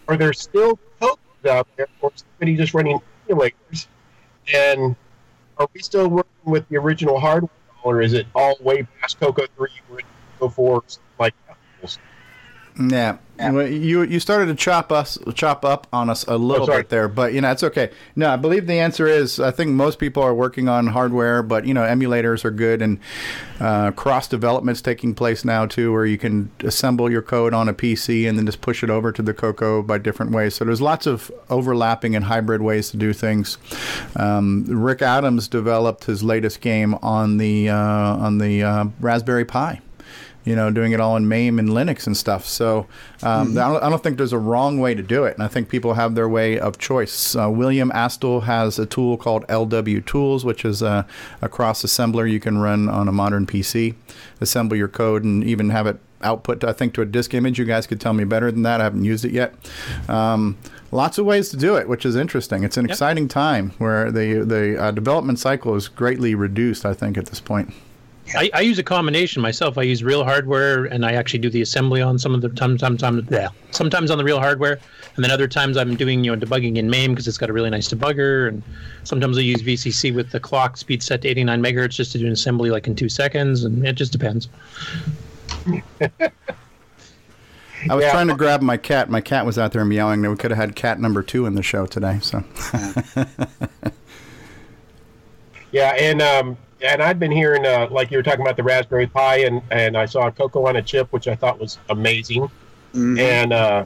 [0.07, 3.87] are there still codes out there or somebody just running emulators?
[4.53, 4.95] And
[5.57, 7.49] are we still working with the original hardware
[7.83, 9.99] or is it all way past Coco 3 or
[10.39, 11.57] Coco 4 something like that?
[12.79, 13.17] Yeah.
[13.39, 16.83] Well, You you started to chop us chop up on us a little sorry.
[16.83, 17.89] bit there, but you know it's okay.
[18.15, 21.65] No, I believe the answer is I think most people are working on hardware, but
[21.65, 22.99] you know emulators are good and
[23.59, 27.73] uh, cross development's taking place now too, where you can assemble your code on a
[27.73, 30.55] PC and then just push it over to the Coco by different ways.
[30.55, 33.57] So there's lots of overlapping and hybrid ways to do things.
[34.15, 39.81] Um, Rick Adams developed his latest game on the uh, on the uh, Raspberry Pi
[40.45, 42.45] you know, doing it all in MAME and Linux and stuff.
[42.45, 42.87] So
[43.21, 45.47] um, I, don't, I don't think there's a wrong way to do it, and I
[45.47, 47.35] think people have their way of choice.
[47.35, 51.05] Uh, William Astle has a tool called LW Tools, which is a,
[51.41, 53.95] a cross assembler you can run on a modern PC,
[54.41, 57.59] assemble your code, and even have it output, I think, to a disk image.
[57.59, 58.81] You guys could tell me better than that.
[58.81, 59.53] I haven't used it yet.
[60.07, 60.57] Um,
[60.91, 62.63] lots of ways to do it, which is interesting.
[62.63, 66.85] It's an exciting time where the the uh, development cycle is greatly reduced.
[66.85, 67.73] I think at this point.
[68.35, 69.77] I, I use a combination myself.
[69.77, 72.79] I use real hardware, and I actually do the assembly on some of the times.
[72.79, 74.79] Sometimes, yeah, sometimes on the real hardware,
[75.15, 77.53] and then other times I'm doing you know debugging in MAME because it's got a
[77.53, 78.47] really nice debugger.
[78.47, 78.63] And
[79.03, 82.25] sometimes I use VCC with the clock speed set to 89 megahertz just to do
[82.25, 84.47] an assembly like in two seconds, and it just depends.
[87.89, 89.09] I was trying to grab my cat.
[89.09, 90.21] My cat was out there meowing.
[90.21, 92.19] We could have had cat number two in the show today.
[92.21, 92.43] So,
[95.73, 99.07] Yeah, and um, and I've been hearing uh, like you were talking about the Raspberry
[99.07, 102.49] Pi, and and I saw a Coco on a chip, which I thought was amazing.
[103.19, 103.85] And uh,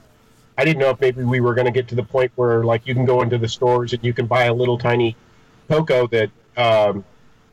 [0.58, 2.86] I didn't know if maybe we were going to get to the point where like
[2.88, 5.16] you can go into the stores and you can buy a little tiny
[5.70, 7.06] Coco that um,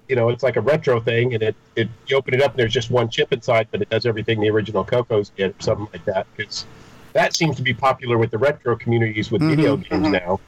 [0.08, 2.58] you know it's like a retro thing, and it, it you open it up and
[2.58, 5.88] there's just one chip inside, but it does everything the original Cocos did, or something
[5.92, 6.26] like that.
[6.34, 6.64] Because
[7.12, 10.40] that seems to be popular with the retro communities with video games now.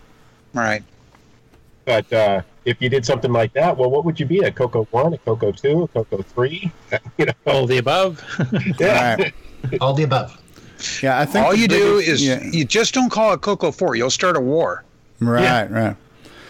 [0.55, 0.83] Right.
[1.85, 4.41] But uh, if you did something like that, well, what would you be?
[4.41, 6.71] A Coco One, a Coco Two, a Coco Three?
[7.17, 8.23] you know, all the above.
[8.79, 9.31] yeah.
[9.81, 10.43] All the above.
[11.03, 12.43] Yeah, I think all the you do is yeah.
[12.43, 13.95] you just don't call it Coco Four.
[13.95, 14.85] You'll start a war.
[15.21, 15.97] right, right.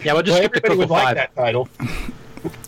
[0.03, 1.69] Yeah, we'll just Well, skip the everybody Coco would like that title.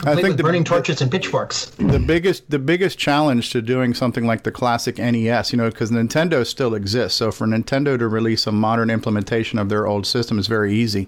[0.05, 1.65] I think with the, burning torches and pitchforks.
[1.77, 5.91] the biggest the biggest challenge to doing something like the classic NES, you know, because
[5.91, 7.17] Nintendo still exists.
[7.17, 11.07] So for Nintendo to release a modern implementation of their old system is very easy.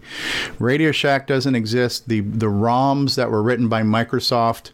[0.60, 2.08] Radio Shack doesn't exist.
[2.08, 4.72] The the ROMs that were written by Microsoft,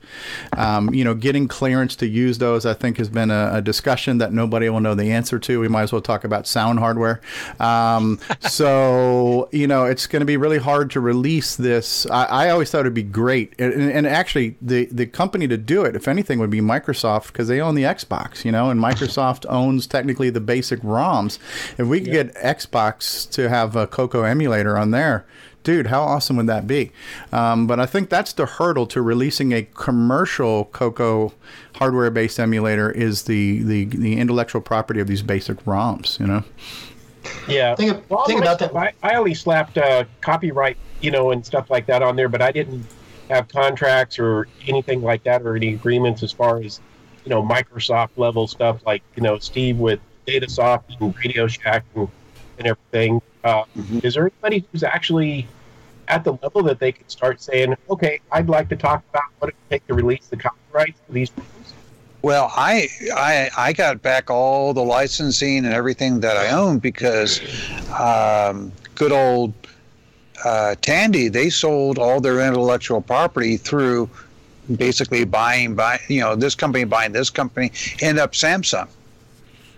[0.57, 4.17] um, you know, getting clearance to use those, I think, has been a, a discussion
[4.17, 5.59] that nobody will know the answer to.
[5.59, 7.21] We might as well talk about sound hardware.
[7.59, 12.05] Um, so you know, it's going to be really hard to release this.
[12.07, 13.53] I, I always thought it'd be great,
[13.87, 17.47] and, and actually, the the company to do it, if anything, would be Microsoft because
[17.47, 21.39] they own the Xbox, you know, and Microsoft owns technically the basic ROMs.
[21.77, 25.25] If we could get Xbox to have a Coco emulator on there.
[25.63, 26.93] Dude, how awesome would that be?
[27.33, 31.33] Um, but I think that's the hurdle to releasing a commercial Coco
[31.75, 36.21] hardware-based emulator is the, the, the intellectual property of these basic ROMs.
[36.21, 36.43] You know.
[37.49, 37.75] Yeah.
[37.75, 38.73] Think, Well, think about that.
[38.73, 42.41] I, I only slapped uh, copyright, you know, and stuff like that on there, but
[42.41, 42.85] I didn't
[43.29, 46.79] have contracts or anything like that or any agreements as far as,
[47.25, 52.07] you know, Microsoft level stuff like, you know, Steve with Datasoft and Radio Shack and,
[52.57, 53.21] and everything.
[53.43, 53.63] Uh,
[54.03, 55.47] Is there anybody who's actually
[56.07, 59.49] at the level that they can start saying, okay, I'd like to talk about what
[59.49, 61.31] it would take to release the copyrights for these?
[62.21, 67.39] Well, I, I I got back all the licensing and everything that I owned because
[67.91, 69.53] um, good old
[70.43, 74.09] uh, Tandy they sold all their intellectual property through
[74.75, 77.71] basically buying by you know this company buying this company
[78.01, 78.87] end up Samsung.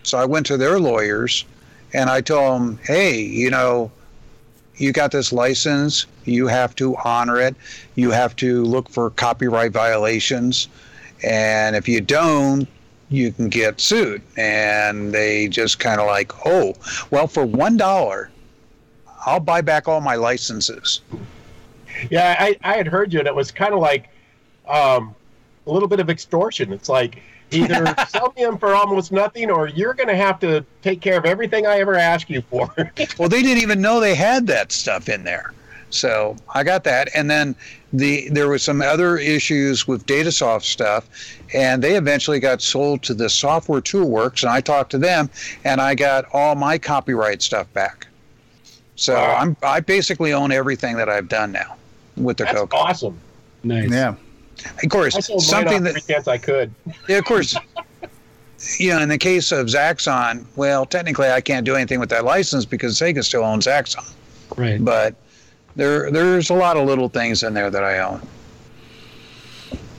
[0.02, 1.44] So I went to their lawyers
[1.92, 3.90] and I told them, hey, you know,
[4.76, 7.54] you got this license, you have to honor it,
[7.96, 10.68] you have to look for copyright violations
[11.22, 12.66] and if you don't
[13.10, 16.74] you can get sued and they just kind of like oh
[17.10, 18.30] well for one dollar
[19.26, 21.00] i'll buy back all my licenses
[22.10, 24.08] Yeah, I, I had heard you, and it was kind of like
[24.66, 25.14] um,
[25.66, 26.72] a little bit of extortion.
[26.72, 30.64] It's like either sell me them for almost nothing, or you're going to have to
[30.82, 32.72] take care of everything I ever ask you for.
[33.18, 35.52] well they didn't even know they had that stuff in there
[35.92, 37.52] so i got that and then
[37.92, 41.08] the there was some other issues with datasoft stuff
[41.52, 45.28] and they eventually got sold to the software toolworks and i talked to them
[45.64, 48.06] and i got all my copyright stuff back
[49.00, 51.76] So I'm I basically own everything that I've done now
[52.18, 52.76] with the That's Coco.
[52.76, 53.18] awesome.
[53.64, 53.90] Nice.
[53.90, 54.14] Yeah.
[54.82, 56.70] Of course, I something that every chance I could.
[57.08, 57.56] yeah, of course.
[58.78, 62.26] You know, in the case of Zaxxon, well, technically I can't do anything with that
[62.26, 64.12] license because Sega still owns Zaxxon.
[64.54, 64.84] Right.
[64.84, 65.14] But
[65.76, 68.20] there, there's a lot of little things in there that I own.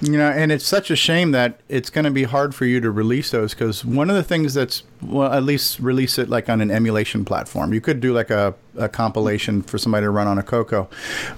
[0.01, 2.81] You know, and it's such a shame that it's going to be hard for you
[2.81, 6.49] to release those because one of the things that's, well, at least release it like
[6.49, 7.71] on an emulation platform.
[7.71, 10.89] You could do like a, a compilation for somebody to run on a Coco.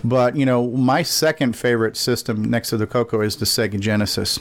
[0.02, 4.39] But, you know, my second favorite system next to the Coco is the Sega Genesis.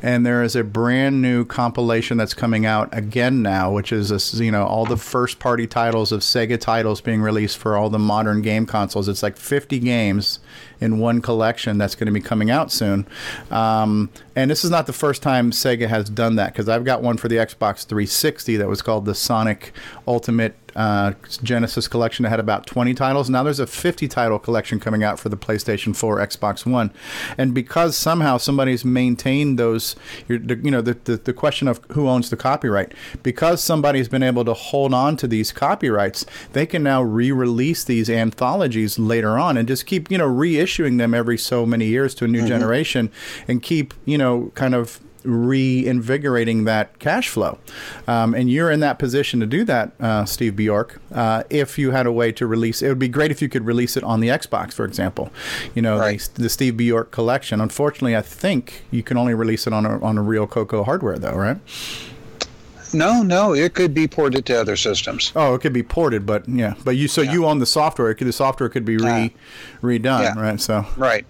[0.00, 4.44] And there is a brand new compilation that's coming out again now, which is, a,
[4.44, 7.98] you know, all the first party titles of Sega titles being released for all the
[7.98, 9.08] modern game consoles.
[9.08, 10.38] It's like 50 games
[10.80, 13.06] in one collection that's going to be coming out soon.
[13.50, 17.02] Um, and this is not the first time Sega has done that because I've got
[17.02, 19.72] one for the Xbox 360 that was called the Sonic
[20.06, 23.30] Ultimate uh, Genesis collection that had about 20 titles.
[23.30, 26.92] Now there's a 50 title collection coming out for the PlayStation 4, Xbox One,
[27.38, 29.96] and because somehow somebody's maintained those,
[30.28, 34.44] you know, the, the the question of who owns the copyright, because somebody's been able
[34.44, 39.66] to hold on to these copyrights, they can now re-release these anthologies later on and
[39.66, 43.10] just keep you know reissuing them every so many years to a new generation,
[43.48, 47.58] and keep you know kind of reinvigorating that cash flow.
[48.06, 51.00] Um, and you're in that position to do that, uh, Steve Bjork.
[51.12, 53.66] Uh, if you had a way to release, it would be great if you could
[53.66, 55.30] release it on the Xbox, for example.
[55.74, 57.60] You know, the, the Steve Bjork collection.
[57.60, 61.18] Unfortunately, I think you can only release it on a, on a real Coco hardware,
[61.18, 61.58] though, right?
[62.92, 65.32] No, no, it could be ported to other systems.
[65.34, 68.10] Oh, it could be ported, but yeah, but you so you own the software.
[68.10, 69.34] It could, the software could be re
[69.82, 70.38] redone, yeah.
[70.38, 70.60] right?
[70.60, 71.26] So Right.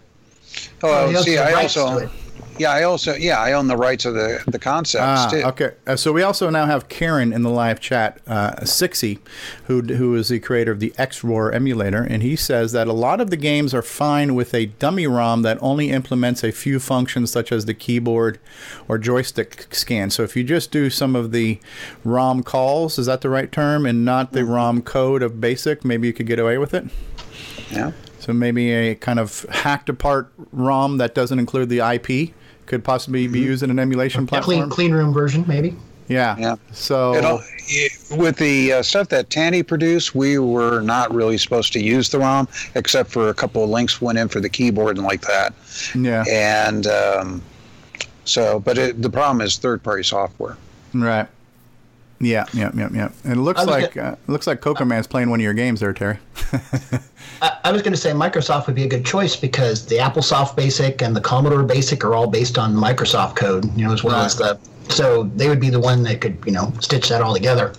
[0.83, 2.11] Oh, Oh, see, I also, it.
[2.59, 5.43] Yeah, I also, yeah, I own the rights of the the concepts Ah, too.
[5.49, 5.71] okay.
[5.87, 9.19] Uh, so we also now have Ciaran in the live chat, uh, Sixy,
[9.65, 13.21] who who is the creator of the XRoar emulator, and he says that a lot
[13.21, 17.31] of the games are fine with a dummy ROM that only implements a few functions
[17.31, 18.39] such as the keyboard
[18.89, 20.09] or joystick scan.
[20.11, 21.59] So if you just do some of the
[22.05, 26.07] ROM calls, is that the right term, and not the ROM code of BASIC, maybe
[26.07, 26.87] you could get away with it.
[27.71, 27.93] Yeah.
[28.19, 32.35] So maybe a kind of hacked apart ROM that doesn't include the IP
[32.67, 34.59] could possibly be used in an emulation A platform.
[34.59, 35.75] clean clean room version, maybe.
[36.09, 36.37] Yeah.
[36.39, 36.57] Yeah.
[36.73, 41.73] So all, it, with the uh, stuff that Tandy produced, we were not really supposed
[41.73, 44.99] to use the ROM, except for a couple of links went in for the keyboard
[44.99, 45.53] and like that.
[45.97, 46.25] yeah.
[46.31, 47.43] And um,
[48.25, 50.57] so, but it, the problem is third-party software.
[50.95, 51.27] Right.
[52.19, 53.09] Yeah, yeah, yeah, yeah.
[53.25, 55.93] And it looks like uh, looks like Coco Man's playing one of your games there,
[55.93, 56.19] Terry.
[57.43, 60.57] I, I was going to say Microsoft would be a good choice because the AppleSoft
[60.57, 64.17] Basic and the Commodore Basic are all based on Microsoft code, you know, as well
[64.17, 64.59] as the.
[64.89, 67.75] So they would be the one that could, you know, stitch that all together.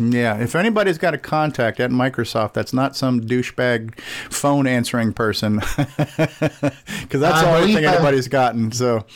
[0.00, 3.98] Yeah, if anybody's got a contact at Microsoft, that's not some douchebag
[4.30, 8.72] phone answering person, because that's I the only thing uh, anybody's gotten.
[8.72, 9.06] So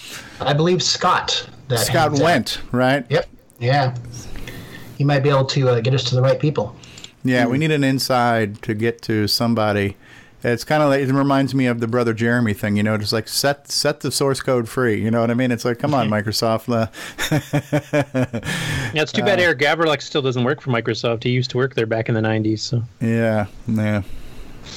[0.41, 1.49] I believe Scott.
[1.69, 3.05] That Scott went right.
[3.11, 3.27] Yep.
[3.59, 3.95] Yeah.
[4.99, 6.75] He might be able to uh, get us to the right people.
[7.25, 9.97] Yeah, we need an inside to get to somebody.
[10.43, 13.13] It's kind of like it reminds me of the brother Jeremy thing, you know, just
[13.13, 15.01] like set set the source code free.
[15.01, 15.51] You know what I mean?
[15.51, 16.69] It's like, come on, Microsoft.
[16.69, 16.87] uh,
[18.93, 21.25] Yeah, it's too bad Eric Gavrlik still doesn't work for Microsoft.
[21.25, 22.61] He used to work there back in the 90s.
[22.61, 24.03] So yeah, yeah.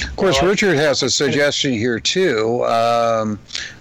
[0.03, 3.39] Of course, Richard has a suggestion here too um,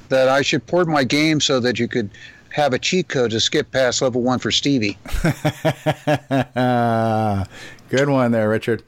[0.09, 2.11] that I should port my game so that you could
[2.53, 4.99] have a cheat code to skip past level one for Stevie.
[7.91, 8.85] Good one there, Richard.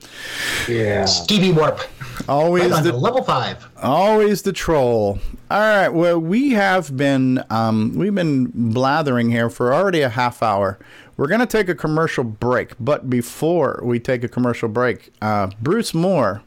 [0.68, 1.06] Yeah.
[1.06, 1.80] Stevie Warp.
[2.28, 3.66] Always Right on the to level five.
[3.82, 5.18] Always the troll.
[5.50, 5.88] All right.
[5.88, 10.78] Well, we have been um, we've been blathering here for already a half hour.
[11.16, 15.94] We're gonna take a commercial break, but before we take a commercial break, uh, Bruce
[15.94, 16.42] Moore,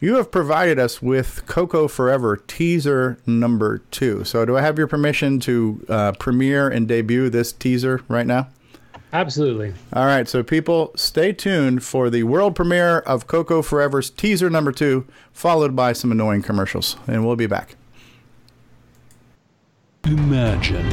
[0.00, 4.24] you have provided us with Coco Forever teaser number two.
[4.24, 8.48] So, do I have your permission to uh, premiere and debut this teaser right now?
[9.12, 9.72] Absolutely.
[9.92, 14.70] All right, so people, stay tuned for the world premiere of Coco Forever's teaser number
[14.70, 17.76] two, followed by some annoying commercials, and we'll be back.
[20.04, 20.86] Imagine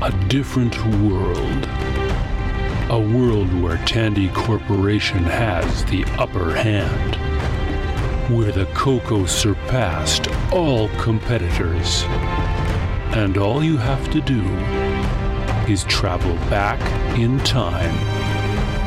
[0.00, 1.66] a different world.
[2.90, 7.17] A world where Tandy Corporation has the upper hand.
[8.28, 12.04] Where the Coco surpassed all competitors.
[13.16, 14.42] And all you have to do
[15.66, 16.78] is travel back
[17.18, 17.94] in time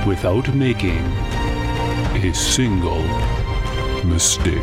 [0.07, 0.99] without making
[2.23, 3.01] a single
[4.05, 4.61] mistake.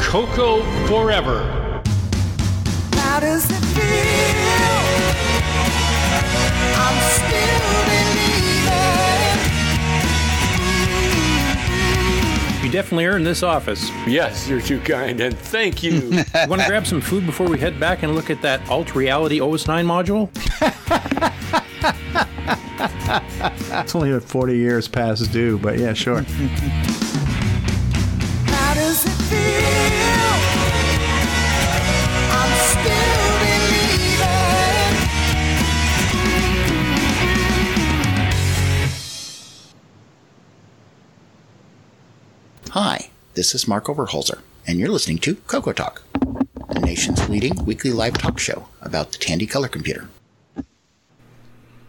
[0.00, 1.82] Coco Forever.
[2.94, 3.82] How does it feel?
[6.74, 8.51] I'm still believing.
[12.72, 13.90] Definitely earned this office.
[14.06, 16.24] Yes, you're too kind, and thank you.
[16.48, 19.38] Want to grab some food before we head back and look at that alt reality
[19.38, 20.30] OS9 module?
[23.84, 26.24] it's only 40 years past due, but yeah, sure.
[43.34, 46.02] this is Mark Overholzer, and you're listening to Coco Talk,
[46.72, 50.08] the nation's leading weekly live talk show about the Tandy color computer.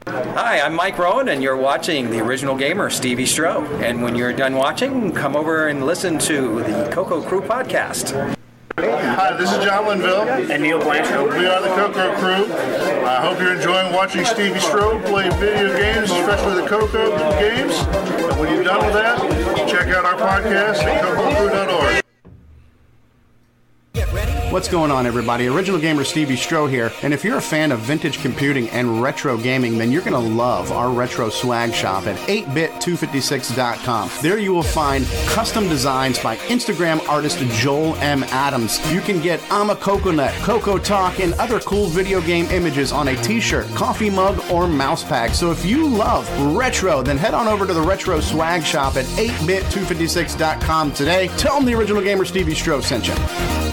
[0.07, 3.65] Hi, I'm Mike Rowan, and you're watching the original gamer, Stevie Strow.
[3.81, 8.35] And when you're done watching, come over and listen to the Coco Crew podcast.
[8.77, 10.27] Hi, this is John Linville.
[10.27, 11.37] And Neil Blanchard.
[11.37, 12.51] We are the Coco Crew.
[13.05, 17.73] I hope you're enjoying watching Stevie Strow play video games, especially the Coco games.
[17.75, 19.19] And when you're done with that,
[19.69, 22.02] check out our podcast at cococrew.org.
[24.53, 25.47] What's going on, everybody?
[25.47, 26.91] Original Gamer Stevie Strow here.
[27.01, 30.19] And if you're a fan of vintage computing and retro gaming, then you're going to
[30.19, 34.11] love our retro swag shop at 8bit256.com.
[34.21, 38.23] There you will find custom designs by Instagram artist Joel M.
[38.25, 38.79] Adams.
[38.93, 43.07] You can get I'm a Coconut, Coco Talk, and other cool video game images on
[43.07, 45.35] a t shirt, coffee mug, or mouse pad.
[45.35, 49.05] So if you love retro, then head on over to the retro swag shop at
[49.05, 51.29] 8bit256.com today.
[51.39, 53.72] Tell them the original gamer Stevie Strow sent you.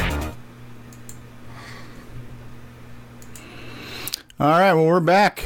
[4.40, 5.44] All right, well, we're back.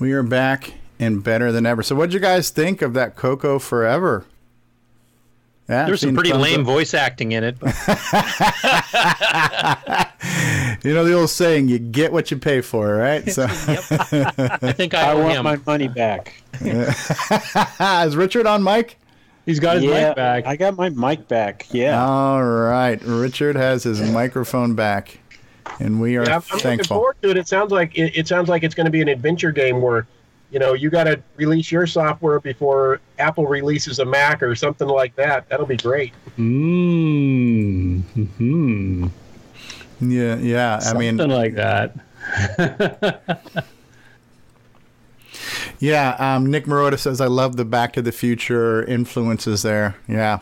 [0.00, 1.84] We are back and better than ever.
[1.84, 4.24] So, what'd you guys think of that Coco Forever?
[5.68, 6.66] Yeah, There's some pretty lame up.
[6.66, 7.56] voice acting in it.
[10.84, 13.28] You know the old saying, you get what you pay for, right?
[13.30, 15.44] So, I think I, I want him.
[15.44, 16.34] my money back.
[16.60, 18.98] Is Richard on mic?
[19.46, 20.46] He's got his Yeah, mic back.
[20.46, 21.68] I got my mic back.
[21.70, 22.04] Yeah.
[22.04, 23.00] All right.
[23.04, 25.18] Richard has his microphone back,
[25.78, 27.36] and we are Yeah, I'm, I'm looking forward to it.
[27.36, 30.06] It sounds like it, it sounds like it's going to be an adventure game where,
[30.50, 34.88] you know, you got to release your software before Apple releases a Mac or something
[34.88, 35.48] like that.
[35.48, 36.12] That'll be great.
[36.38, 38.02] Mmm.
[38.02, 39.06] Hmm.
[40.00, 40.80] Yeah, yeah.
[40.82, 41.94] I mean, Something like that.
[45.78, 49.96] Yeah, um, Nick Marotta says, I love the Back to the Future influences there.
[50.08, 50.40] Yeah.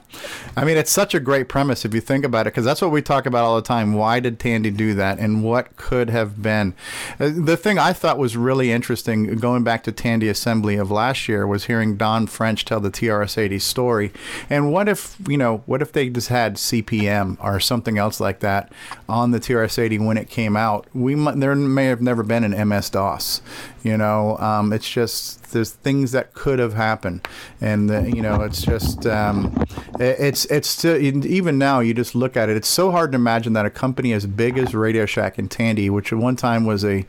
[0.56, 2.90] I mean, it's such a great premise if you think about it, because that's what
[2.90, 3.94] we talk about all the time.
[3.94, 6.74] Why did Tandy do that, and what could have been?
[7.18, 11.28] Uh, The thing I thought was really interesting, going back to Tandy Assembly of last
[11.28, 14.12] year, was hearing Don French tell the TRS 80 story.
[14.48, 18.40] And what if, you know, what if they just had CPM or something else like
[18.40, 18.72] that
[19.08, 20.86] on the TRS 80 when it came out?
[20.94, 23.40] We There may have never been an MS DOS.
[23.82, 27.26] You know, um, it's just there's things that could have happened,
[27.60, 29.56] and uh, you know, it's just um,
[29.98, 32.56] it- it's it's still even now you just look at it.
[32.56, 35.88] It's so hard to imagine that a company as big as Radio Shack and Tandy,
[35.88, 37.06] which at one time was a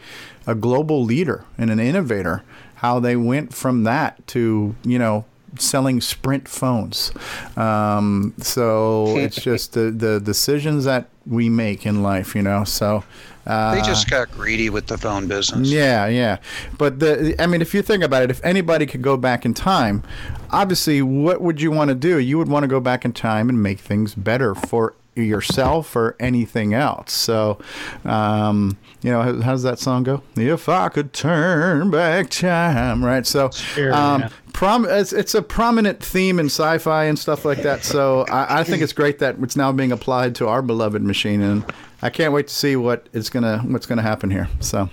[0.47, 2.41] a global leader and an innovator,
[2.76, 5.26] how they went from that to you know
[5.59, 7.11] selling Sprint phones.
[7.57, 12.63] Um, so it's just the the decisions that we make in life, you know.
[12.63, 13.03] So.
[13.45, 15.67] Uh, They just got greedy with the phone business.
[15.69, 16.37] yeah, yeah.
[16.77, 19.53] But the I mean if you think about it, if anybody could go back in
[19.53, 20.03] time,
[20.51, 22.19] obviously what would you want to do?
[22.19, 26.15] You would want to go back in time and make things better for yourself or
[26.21, 27.11] anything else.
[27.11, 27.59] So,
[28.05, 30.23] um, you know, how, how does that song go?
[30.37, 33.27] If I could turn back time, right?
[33.27, 33.47] So,
[33.91, 34.29] um, yeah.
[34.53, 37.83] prom- it's, it's a prominent theme in sci-fi and stuff like that.
[37.83, 41.41] So, I, I think it's great that it's now being applied to our beloved machine,
[41.41, 41.65] and
[42.02, 44.47] I can't wait to see what is gonna what's gonna happen here.
[44.60, 44.89] So.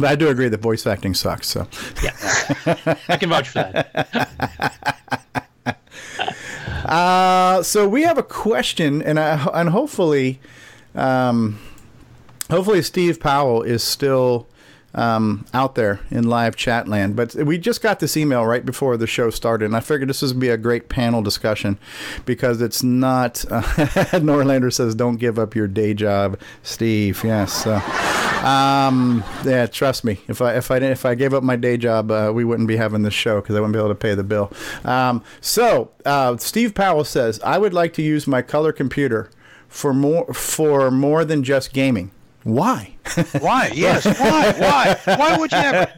[0.00, 1.48] But I do agree that voice acting sucks.
[1.48, 1.66] So
[2.04, 2.14] yeah,
[3.08, 4.94] I can vouch for that.
[6.84, 10.40] Uh, so we have a question, and I, and hopefully,
[10.94, 11.58] um,
[12.48, 14.46] hopefully Steve Powell is still
[14.94, 17.16] um, out there in live chat land.
[17.16, 20.22] But we just got this email right before the show started, and I figured this
[20.22, 21.78] would be a great panel discussion
[22.24, 23.44] because it's not.
[23.50, 23.62] Uh,
[24.18, 27.66] Norlander says, "Don't give up your day job, Steve." Yes.
[27.66, 30.20] Um, yeah, trust me.
[30.28, 32.76] If I if I if I gave up my day job, uh, we wouldn't be
[32.76, 34.52] having this show because I wouldn't be able to pay the bill.
[34.84, 39.30] Um, so uh, Steve Powell says, "I would like to use my color computer
[39.68, 42.10] for more for more than just gaming."
[42.48, 42.94] Why?
[43.40, 43.70] Why?
[43.74, 44.06] Yes.
[44.06, 44.52] Why?
[44.56, 45.14] Why?
[45.16, 45.92] Why would you ever?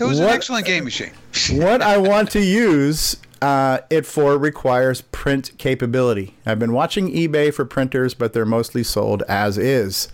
[0.00, 1.10] It was an What- excellent game machine.
[1.52, 6.36] what I want to use uh, it for requires print capability.
[6.46, 10.08] I've been watching eBay for printers, but they're mostly sold as is.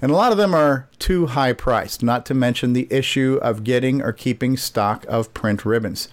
[0.00, 3.64] And a lot of them are too high priced, not to mention the issue of
[3.64, 6.08] getting or keeping stock of print ribbons.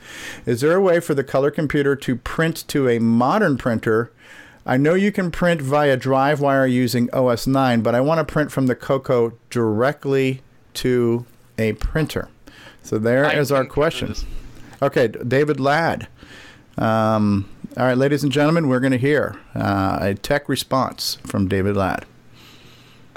[0.48, 4.12] Is there a way for the color computer to print to a modern printer?
[4.66, 8.52] I know you can print via DriveWire using OS 9, but I want to print
[8.52, 10.42] from the Coco directly
[10.76, 11.26] to
[11.58, 12.30] a printer.
[12.84, 14.16] So there is our question.
[14.82, 16.08] Okay, David Ladd.
[16.78, 21.48] Um, all right, ladies and gentlemen, we're going to hear uh, a tech response from
[21.48, 22.06] David Ladd.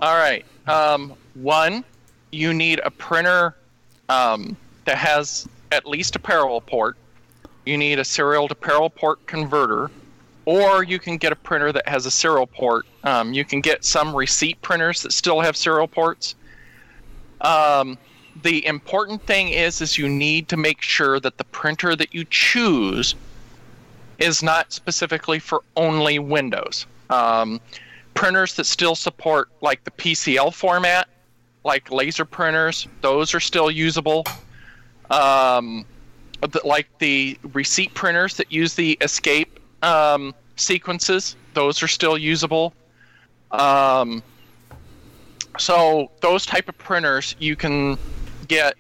[0.01, 0.45] All right.
[0.67, 1.85] Um, one,
[2.33, 3.57] you need a printer
[4.09, 6.97] um, that has at least a parallel port.
[7.65, 9.91] You need a serial to parallel port converter,
[10.45, 12.87] or you can get a printer that has a serial port.
[13.05, 16.35] Um, you can get some receipt printers that still have serial ports.
[17.41, 17.99] Um,
[18.43, 22.25] the important thing is, is you need to make sure that the printer that you
[22.31, 23.15] choose
[24.19, 26.87] is not specifically for only Windows.
[27.11, 27.61] Um,
[28.15, 31.09] printers that still support like the PCL format,
[31.65, 34.25] like laser printers, those are still usable.
[35.11, 35.85] Um,
[36.65, 39.52] like the receipt printers that use the escape
[39.83, 42.73] um, sequences, those are still usable.
[43.51, 44.23] Um,
[45.59, 47.99] so those type of printers you can
[48.49, 48.75] get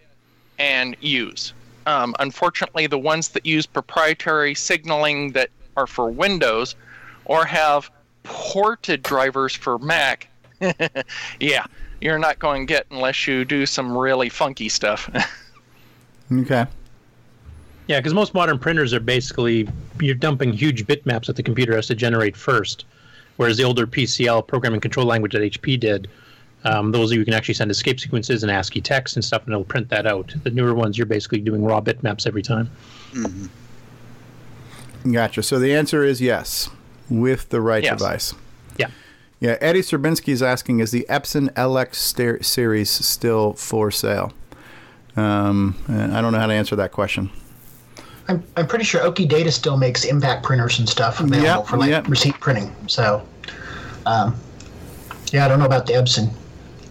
[0.59, 1.53] and use.
[1.87, 6.77] Um, unfortunately, the ones that use proprietary signaling that are for Windows
[7.25, 7.91] or have
[8.23, 10.29] ported drivers for Mac,
[11.41, 11.67] yeah,
[12.01, 15.11] you're not going to get unless you do some really funky stuff.
[16.41, 16.65] Okay.
[17.89, 19.69] Yeah, because most modern printers are basically
[20.01, 22.85] you're dumping huge bitmaps that the computer has to generate first,
[23.37, 26.09] whereas the older PCL programming control language that HP did,
[26.65, 29.65] um, those you can actually send escape sequences and ASCII text and stuff, and it'll
[29.65, 30.33] print that out.
[30.45, 32.71] The newer ones, you're basically doing raw bitmaps every time.
[35.11, 35.43] Gotcha.
[35.43, 36.71] So the answer is yes,
[37.11, 37.99] with the right Yes.
[37.99, 38.35] device.
[38.79, 38.89] Yeah.
[39.41, 39.57] Yeah.
[39.61, 44.33] Eddie Serbinsky is asking: Is the Epson LX ster- series still for sale?
[45.17, 47.31] Um, I don't know how to answer that question.
[48.33, 51.77] I'm, I'm pretty sure Oki Data still makes impact printers and stuff available Yep, for
[51.77, 52.09] like yep.
[52.09, 52.75] receipt printing.
[52.89, 53.27] So,
[54.07, 54.35] um,
[55.33, 56.31] yeah, I don't know about the Epson.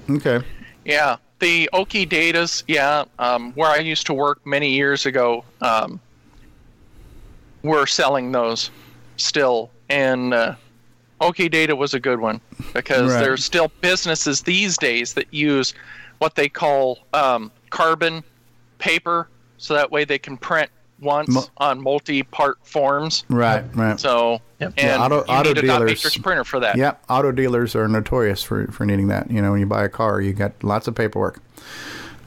[0.10, 0.46] Okay.
[0.86, 6.00] Yeah, the Oki Datas, yeah, um, where I used to work many years ago, um,
[7.64, 8.70] we're selling those
[9.18, 10.56] still, and uh,
[11.22, 12.42] Oki Data was a good one
[12.74, 13.20] because Right.
[13.20, 15.74] there's still businesses these days that use
[16.20, 18.24] what they call um, carbon
[18.80, 19.28] paper,
[19.58, 20.70] so that way they can print
[21.02, 23.26] once Mo- on multi-part forms.
[23.28, 23.64] Right.
[23.76, 24.00] Right.
[24.00, 26.78] So, and Yeah, auto- you auto need a dot dealers- matrix printer for that.
[26.78, 29.30] Yep, auto dealers are notorious for, for needing that.
[29.32, 31.42] You know, when you buy a car, you got lots of paperwork.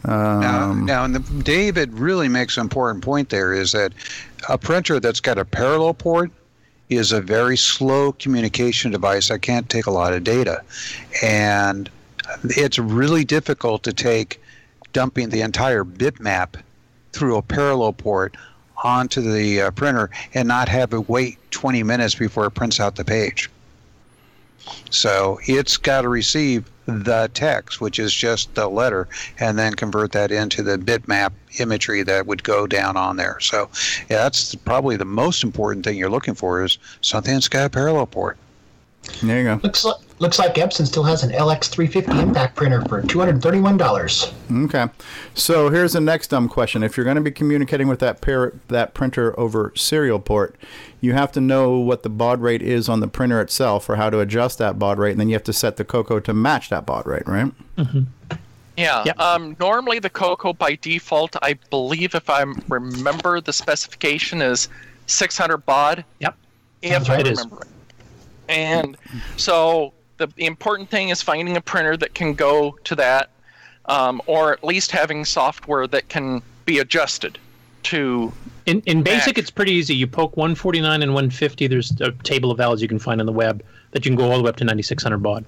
[0.06, 3.92] Now, Um, now and the, David really makes an important point there is that
[4.48, 6.30] a printer that's got a parallel port
[6.90, 10.60] is a very slow communication device that can't take a lot of data.
[11.22, 11.88] And
[12.44, 14.42] it's really difficult to take
[14.92, 16.56] dumping the entire bitmap
[17.12, 18.36] through a parallel port
[18.84, 22.94] onto the uh, printer and not have it wait 20 minutes before it prints out
[22.94, 23.50] the page.
[24.90, 29.08] So it's got to receive the text, which is just the letter,
[29.38, 33.40] and then convert that into the bitmap imagery that would go down on there.
[33.40, 33.70] So
[34.10, 37.70] yeah, that's probably the most important thing you're looking for is something that's got a
[37.70, 38.36] parallel port.
[39.22, 39.60] there you go.
[39.62, 43.76] Looks like looks like Epson still has an LX350 impact printer for two hundred thirty-one
[43.76, 44.32] dollars.
[44.50, 44.86] Okay.
[45.34, 46.82] So here's the next dumb question.
[46.82, 50.56] If you're going to be communicating with that par- that printer over serial port,
[51.00, 54.08] you have to know what the baud rate is on the printer itself or how
[54.10, 56.70] to adjust that baud rate, and then you have to set the Coco to match
[56.70, 57.52] that baud rate, right?
[58.76, 59.02] Yeah.
[59.18, 64.68] Um, normally, the Coco by default, I believe, if I remember, the specification is
[65.06, 66.04] 600 baud.
[66.20, 66.36] Yep.
[66.82, 67.26] If Sounds I right.
[67.26, 67.38] It is.
[67.38, 67.68] remember it.
[68.48, 68.96] And
[69.36, 73.30] so the, the important thing is finding a printer that can go to that,
[73.86, 77.38] um, or at least having software that can be adjusted
[77.84, 78.32] to.
[78.66, 79.94] In in basic, it's pretty easy.
[79.94, 81.66] You poke 149 and 150.
[81.66, 84.30] There's a table of values you can find on the web that you can go
[84.30, 85.44] all the way up to 9600 baud.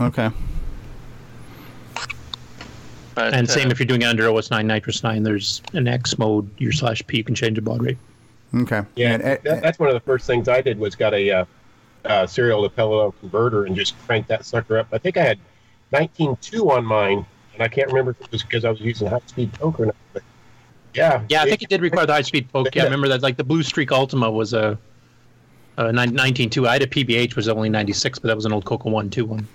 [0.00, 0.30] Okay.
[3.14, 5.24] But, and uh, same if you're doing it under OS 9 NitrOS-9.
[5.24, 7.18] There's an X mode, your slash P.
[7.18, 7.98] You can change the baud rate.
[8.54, 8.82] Okay.
[8.96, 11.30] Yeah, And, uh, that, that's one of the first things I did was got a
[11.30, 11.44] uh,
[12.04, 14.88] uh, serial to parallel converter and just cranked that sucker up.
[14.92, 15.38] I think I had
[15.92, 17.24] 19.2 on mine,
[17.54, 19.86] and I can't remember if it was because I was using high speed poke or
[19.86, 19.96] not.
[20.12, 20.22] But
[20.94, 22.74] yeah, Yeah, I think it did require the high speed poke.
[22.74, 23.22] Yeah, I remember that.
[23.22, 24.78] Like the Blue Streak Ultima was a,
[25.76, 26.66] a 19.2.
[26.66, 29.24] I had a PBH was only 96, but that was an old Coco 1 2
[29.24, 29.46] one.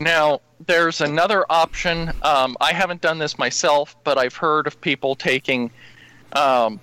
[0.00, 2.10] Now, there's another option.
[2.22, 5.70] Um, I haven't done this myself, but I've heard of people taking
[6.32, 6.80] um,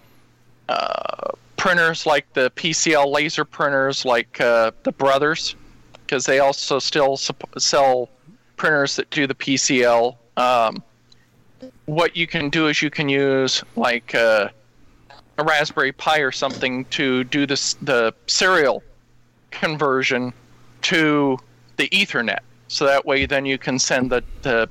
[0.69, 5.55] uh, printers like the PCL laser printers, like uh, the Brothers,
[5.93, 8.09] because they also still sell
[8.57, 10.81] printers that do the PCL, um,
[11.85, 14.49] what you can do is you can use like uh,
[15.37, 18.81] a Raspberry Pi or something to do this the serial
[19.51, 20.33] conversion
[20.81, 21.37] to
[21.77, 22.39] the Ethernet.
[22.69, 24.67] So that way, then you can send the, the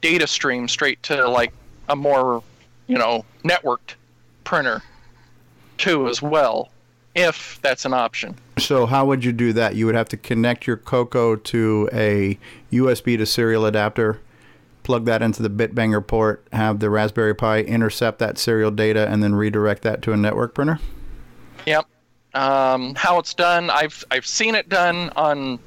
[0.00, 1.52] data stream straight to like
[1.90, 2.42] a more,
[2.86, 3.96] you know, networked
[4.44, 4.82] printer
[5.80, 6.68] too as well,
[7.14, 8.36] if that's an option.
[8.58, 9.74] So how would you do that?
[9.74, 12.38] You would have to connect your Coco to a
[12.70, 14.20] USB to serial adapter,
[14.82, 19.22] plug that into the Bitbanger port, have the Raspberry Pi intercept that serial data, and
[19.22, 20.78] then redirect that to a network printer.
[21.66, 21.86] Yep.
[22.34, 25.58] Um, how it's done, I've I've seen it done on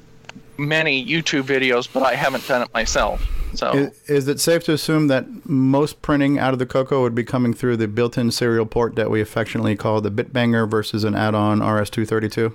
[0.56, 3.22] many YouTube videos, but I haven't done it myself.
[3.54, 7.14] So Is, is it safe to assume that most printing out of the Coco would
[7.14, 11.14] be coming through the built-in serial port that we affectionately call the Bitbanger versus an
[11.14, 12.52] add-on RS-232?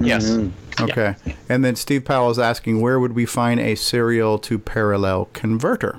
[0.00, 0.30] Yes.
[0.30, 0.84] Mm-hmm.
[0.84, 1.16] Okay.
[1.48, 5.98] And then Steve Powell is asking, where would we find a serial to parallel converter?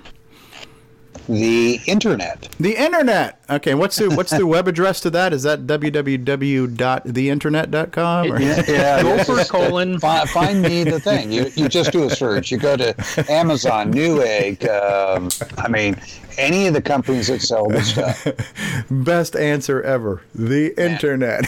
[1.27, 2.49] The internet.
[2.59, 3.36] The internet.
[3.49, 3.73] Okay.
[3.75, 5.31] What's the what's the web address to that?
[5.33, 8.31] Is that www.theinternet.com?
[8.31, 8.41] Or?
[8.41, 9.99] Yeah, yeah, Go for just- colon.
[9.99, 11.31] fi- Find me the thing.
[11.31, 12.51] You you just do a search.
[12.51, 12.93] You go to
[13.29, 14.67] Amazon, Newegg.
[14.67, 15.95] Um, I mean,
[16.37, 18.27] any of the companies that sell this stuff.
[18.91, 20.21] Best answer ever.
[20.35, 21.45] The internet.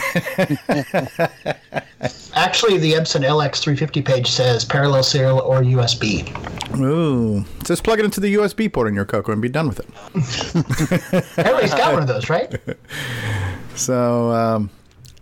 [2.34, 6.28] Actually, the Epson LX350 page says parallel serial or USB.
[6.78, 7.44] Ooh.
[7.64, 9.86] Just plug it into the USB port in your Coco and be done with it.
[11.36, 12.54] Everybody's got one of those, right?
[13.76, 14.68] So, um,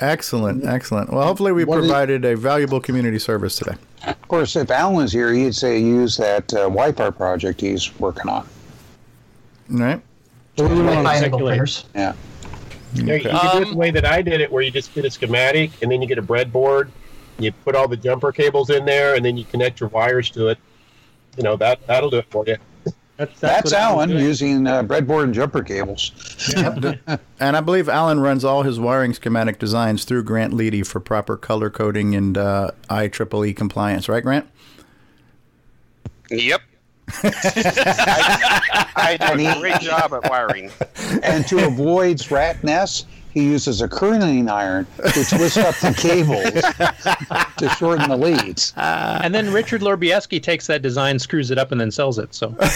[0.00, 1.12] excellent, excellent.
[1.12, 3.76] Well, hopefully we What provided a valuable community service today.
[4.04, 8.28] Of course, if Alan was here, he'd say use that uh, Wi-Fi project he's working
[8.28, 8.48] on.
[9.68, 10.00] Right?
[10.56, 11.84] Wi-Fi enabled printers.
[11.94, 12.14] Yeah.
[12.94, 15.04] Yeah, you can do it the way that I did it, where you just get
[15.04, 16.90] a schematic and then you get a breadboard,
[17.38, 20.48] you put all the jumper cables in there, and then you connect your wires to
[20.48, 20.58] it.
[21.36, 22.56] You know that that'll do it for you.
[23.18, 26.12] That's, That's, Alan using uh, breadboard and jumper cables.
[27.40, 31.36] And I believe Alan runs all his wiring schematic designs through Grant Leedy for proper
[31.36, 34.48] color coding and uh, IEEE compliance, right, Grant?
[36.30, 36.60] Yep.
[37.22, 40.70] I, I do a great job at wiring.
[41.22, 43.06] and to avoid rat nests,
[43.38, 46.42] he uses a curling iron to twist up the cables
[47.56, 48.72] to shorten the leads.
[48.76, 52.34] and then Richard Lorbieski takes that design, screws it up, and then sells it.
[52.34, 52.68] So well,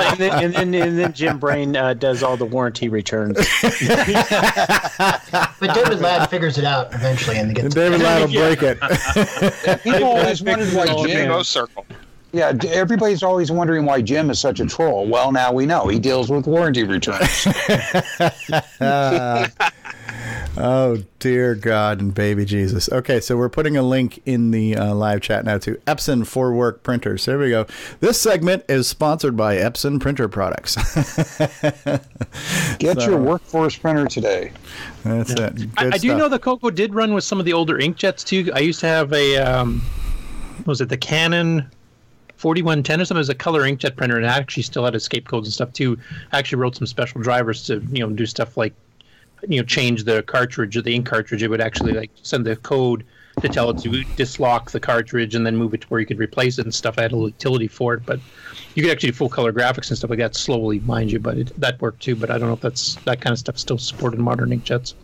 [0.00, 3.38] and then, and then, and then Jim Brain uh, does all the warranty returns.
[5.58, 9.82] But David Ladd figures it out eventually and gets David Ladd will break it.
[9.82, 11.30] People always wondered why Jim.
[11.30, 11.86] O circle.
[12.36, 15.06] Yeah, everybody's always wondering why Jim is such a troll.
[15.06, 17.46] Well, now we know he deals with warranty returns.
[20.58, 22.92] oh dear God and baby Jesus.
[22.92, 26.52] Okay, so we're putting a link in the uh, live chat now to Epson for
[26.52, 27.24] Work printers.
[27.24, 27.66] There we go.
[28.00, 30.76] This segment is sponsored by Epson printer products.
[32.78, 34.52] Get So- your workforce printer today.
[35.04, 35.40] That's it.
[35.40, 36.18] I, Good I do stuff.
[36.18, 38.50] know the Coco did run with some of the older inkjets too.
[38.54, 39.80] I used to have a um,
[40.66, 41.70] was it the Canon
[42.36, 43.18] 4110 or something?
[43.18, 45.98] It was a color inkjet printer, and actually still had escape codes and stuff too.
[46.32, 48.74] I actually wrote some special drivers to you know do stuff like
[49.48, 51.42] you know change the cartridge or the ink cartridge.
[51.42, 53.04] It would actually like send the code
[53.40, 56.18] to tell it to dislock the cartridge and then move it to where you could
[56.18, 56.98] replace it and stuff.
[56.98, 58.18] I had a little utility for it, but
[58.74, 61.18] you could actually do full color graphics and stuff like that slowly, mind you.
[61.18, 62.16] But it, that worked too.
[62.16, 64.94] But I don't know if that's that kind of stuff still supported in modern inkjets.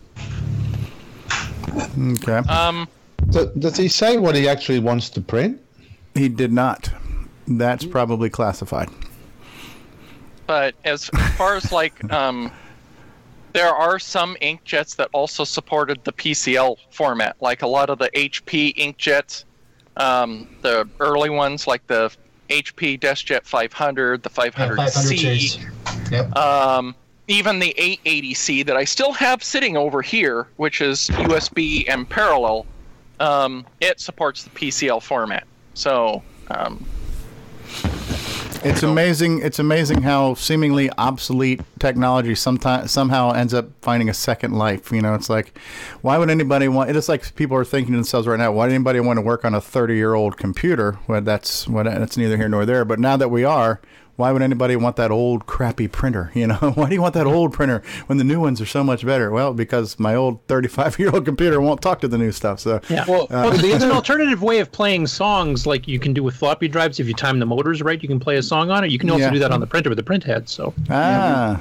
[1.97, 2.37] Okay.
[2.49, 2.87] Um,
[3.31, 5.61] So, does he say what he actually wants to print?
[6.13, 6.91] He did not.
[7.47, 8.89] That's probably classified.
[10.47, 12.51] but as far as like um,
[13.53, 18.09] there are some inkjets that also supported the PCL format, like a lot of the
[18.11, 19.45] HP inkjets,
[19.97, 22.11] um, the early ones like the
[22.49, 26.11] HP DeskJet 500, the 500C, 500.
[26.11, 26.35] Yep.
[26.35, 26.95] um,
[27.27, 32.65] even the 880C that I still have sitting over here, which is USB and parallel.
[33.19, 35.45] Um, it supports the PCL format.
[35.73, 36.21] So
[38.65, 39.41] It's amazing.
[39.41, 44.89] It's amazing how seemingly obsolete technology sometimes somehow ends up finding a second life.
[44.89, 45.57] You know, it's like,
[46.01, 46.89] why would anybody want?
[46.89, 49.43] It's like people are thinking to themselves right now, why would anybody want to work
[49.43, 50.97] on a thirty-year-old computer?
[51.07, 52.85] Well, that's what that's neither here nor there.
[52.85, 53.81] But now that we are,
[54.15, 56.31] why would anybody want that old crappy printer?
[56.35, 58.83] You know, why do you want that old printer when the new ones are so
[58.83, 59.31] much better?
[59.31, 62.59] Well, because my old thirty-five-year-old computer won't talk to the new stuff.
[62.59, 63.05] So Yeah.
[63.07, 66.67] Well, Well, it's, an alternative way of playing songs, like you can do with floppy
[66.67, 66.99] drives.
[66.99, 68.91] If you time the motors right, you can play a song on it.
[68.91, 69.31] You can also Yeah.
[69.31, 70.47] do that on the printer with the print head.
[70.47, 71.59] So ah,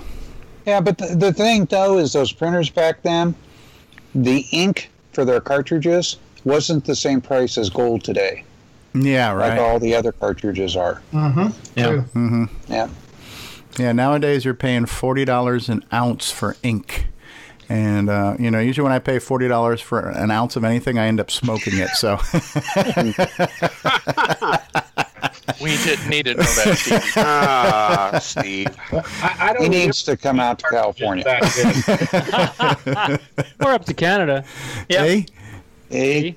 [0.67, 3.35] Yeah, but the, the thing though is those printers back then,
[4.15, 8.45] the ink for their cartridges wasn't the same price as gold today.
[8.95, 9.51] Yeah, right.
[9.51, 11.01] like all the other cartridges are.
[11.13, 11.79] Mm-hmm.
[11.79, 12.05] Yeah.
[12.15, 12.45] Mm-hmm.
[12.69, 12.89] Yeah.
[13.79, 17.07] Yeah, nowadays you're paying forty dollars an ounce for ink,
[17.71, 20.99] and uh, you know usually when I pay forty dollars for an ounce of anything,
[20.99, 21.89] I end up smoking it.
[21.91, 22.19] So
[25.63, 27.13] We didn't need to know that, Steve.
[27.17, 28.67] Ah, Steve.
[28.93, 31.25] I, I don't He needs to come out to California.
[33.61, 34.45] We're up to Canada.
[34.89, 35.27] Hey,
[35.89, 36.37] Hey,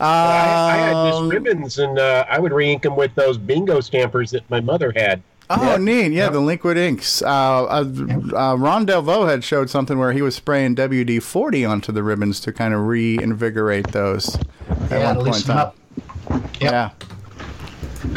[0.00, 3.80] I, I had Um, Miss Ribbons, and uh, I would re-ink them with those bingo
[3.80, 5.22] stampers that my mother had.
[5.52, 6.12] Oh, neat.
[6.12, 7.22] Yeah, the liquid inks.
[7.22, 7.26] Uh,
[7.64, 7.84] uh,
[8.36, 12.38] uh, Ron Delvaux had showed something where he was spraying WD 40 onto the ribbons
[12.40, 15.66] to kind of reinvigorate those at Yeah, one to point loosen them time.
[16.36, 16.60] up.
[16.60, 16.90] Yeah.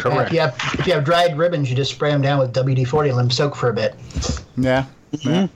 [0.06, 2.54] Yeah, if you have if you have dried ribbons, you just spray them down with
[2.54, 3.96] WD-40 and let them soak for a bit.
[4.56, 4.86] Yeah.
[5.12, 5.48] Yeah.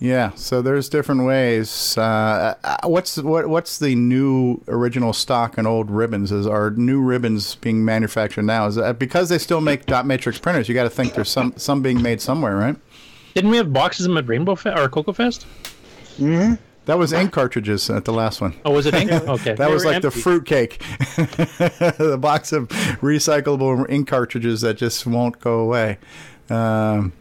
[0.00, 1.98] Yeah, so there's different ways.
[1.98, 6.30] Uh, uh, what's what what's the new original stock and old ribbons?
[6.30, 8.66] Is are new ribbons being manufactured now?
[8.66, 10.68] Is that because they still make dot matrix printers?
[10.68, 12.76] You got to think there's some some being made somewhere, right?
[13.34, 15.46] Didn't we have boxes of them at Rainbow Fe- or Cocoa Fest?
[16.18, 16.54] Mm-hmm.
[16.86, 18.54] That was ink cartridges at the last one.
[18.64, 19.10] Oh, was it ink?
[19.28, 19.54] Okay.
[19.54, 20.20] that They was like the empty.
[20.20, 20.78] fruit cake,
[21.16, 22.68] the box of
[23.02, 25.98] recyclable ink cartridges that just won't go away.
[26.48, 27.12] Um,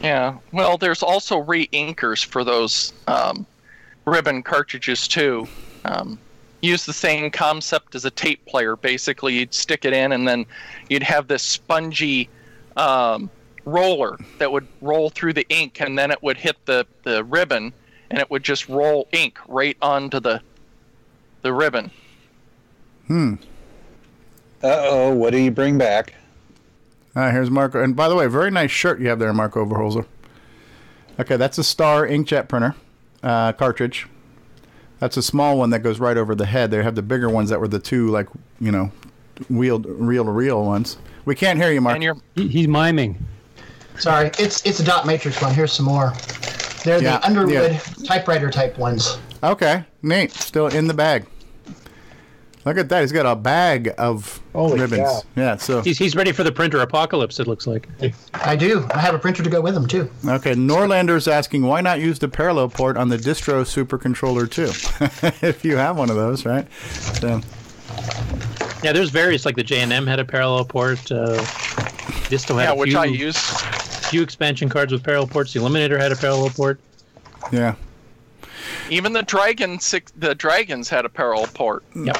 [0.00, 0.36] Yeah.
[0.52, 3.46] Well, there's also re-inkers for those um,
[4.04, 5.46] ribbon cartridges too.
[5.84, 6.18] Um,
[6.62, 8.76] use the same concept as a tape player.
[8.76, 10.46] Basically, you'd stick it in, and then
[10.88, 12.28] you'd have this spongy
[12.76, 13.30] um,
[13.64, 17.72] roller that would roll through the ink, and then it would hit the, the ribbon,
[18.10, 20.40] and it would just roll ink right onto the
[21.42, 21.92] the ribbon.
[23.06, 23.34] hmm.
[24.64, 26.14] uh oh, what do you bring back?
[27.16, 27.82] All right, here's Marco.
[27.82, 30.04] And by the way, very nice shirt you have there, Marco Overholzer.
[31.18, 32.74] Okay, that's a Star inkjet printer
[33.22, 34.06] uh, cartridge.
[34.98, 36.70] That's a small one that goes right over the head.
[36.70, 38.28] They have the bigger ones that were the two, like
[38.60, 38.92] you know,
[39.48, 40.98] wheeled reel to reel ones.
[41.24, 41.94] We can't hear you, Mark.
[41.94, 43.18] And you're He- He's miming.
[43.98, 45.54] Sorry, it's it's a dot matrix one.
[45.54, 46.12] Here's some more.
[46.84, 47.78] They're Yeah, the Underwood yeah.
[48.06, 49.18] typewriter type ones.
[49.42, 51.26] Okay, Nate, Still in the bag.
[52.66, 53.00] Look at that.
[53.02, 55.00] He's got a bag of Holy ribbons.
[55.00, 55.22] cow.
[55.36, 55.56] Yeah.
[55.56, 57.38] So He's, he's ready for the printer apocalypse.
[57.38, 57.88] It looks like.
[58.34, 58.84] I do.
[58.92, 60.10] I have a printer to go with him, too.
[60.26, 60.54] okay.
[60.54, 64.64] Norlander's asking why not use the parallel port on the Disto supercontroller too,
[65.46, 66.66] if you have one of those, right?
[66.82, 67.40] So.
[68.82, 70.98] Yeah, there's various like the J and M had a parallel port.
[71.10, 71.38] Uh,
[72.28, 73.38] Disto had yeah, a which I use.
[74.10, 75.52] few expansion cards with parallel ports.
[75.52, 76.80] The Eliminator had a parallel port.
[77.52, 77.76] Yeah.
[78.90, 81.84] Even the dragon six, the dragons had a parallel port.
[81.94, 82.16] Yep.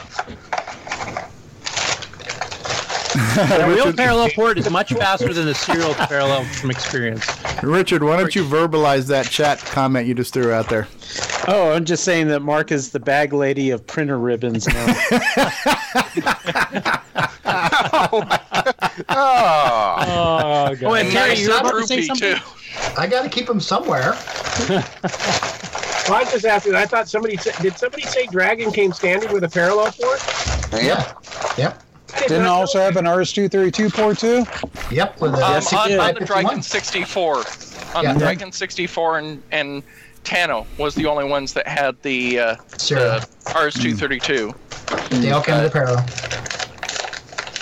[3.38, 7.26] a real parallel port is much faster than the serial parallel from experience.
[7.62, 10.86] Richard, why don't you verbalize that chat comment you just threw out there?
[11.48, 14.96] Oh, I'm just saying that Mark is the bag lady of printer ribbons now.
[19.08, 20.82] Oh, oh, God.
[20.82, 22.34] Oh, and Terry, you were and about to say something.
[22.34, 22.42] too.
[22.98, 24.14] I got to keep them somewhere.
[26.08, 26.66] Well, I just asked.
[26.68, 27.54] I thought somebody said.
[27.62, 30.20] Did somebody say Dragon came standard with a parallel port?
[30.72, 31.12] Yeah.
[31.58, 31.82] Yep.
[32.14, 34.46] I did Didn't also know have an RS-232 port too?
[34.94, 35.20] Yep.
[35.20, 37.44] With a Um, yes, on, on the Dragon 64,
[37.94, 38.12] on Yeah.
[38.12, 39.82] the Dragon 64 and and
[40.24, 43.20] Tano was the only ones that had the, uh, Serial.
[43.20, 44.54] the RS-232.
[45.22, 46.04] They all came with a parallel.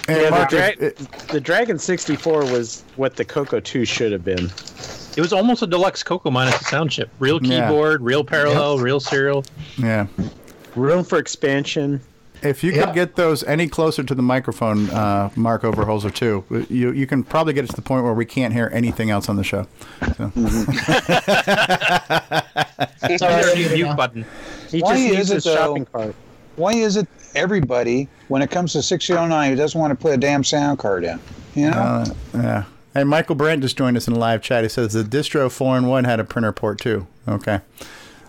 [0.08, 4.12] And Yeah, Mark, the, if- dra- the Dragon 64 was what the Coco 2 should
[4.12, 4.50] have been.
[5.16, 7.08] It was almost a deluxe Coco minus the sound chip.
[7.18, 7.68] Real Yeah.
[7.68, 9.44] keyboard, real parallel, real serial.
[9.78, 10.06] yeah.
[10.74, 12.00] Room for expansion.
[12.42, 12.86] If you Yeah.
[12.86, 17.22] could get those any closer to the microphone, uh, Mark Overholzer too, you you can
[17.22, 19.66] probably get it to the point where we can't hear anything else on the show.
[20.16, 20.30] So.
[23.00, 24.24] There's Sorry, a I new muted mute button.
[24.70, 25.54] He Why just is needs it, his though?
[25.54, 26.14] shopping cart.
[26.56, 30.16] Why is it everybody, when it comes to 6009, who doesn't want to put a
[30.16, 31.18] damn sound card in?
[31.54, 31.76] You know?
[31.78, 32.04] Uh,
[32.34, 32.64] yeah.
[32.94, 34.62] Hey, Michael Brandt just joined us in the live chat.
[34.62, 37.06] He says the Disto four in one had a printer port too.
[37.26, 37.60] Okay.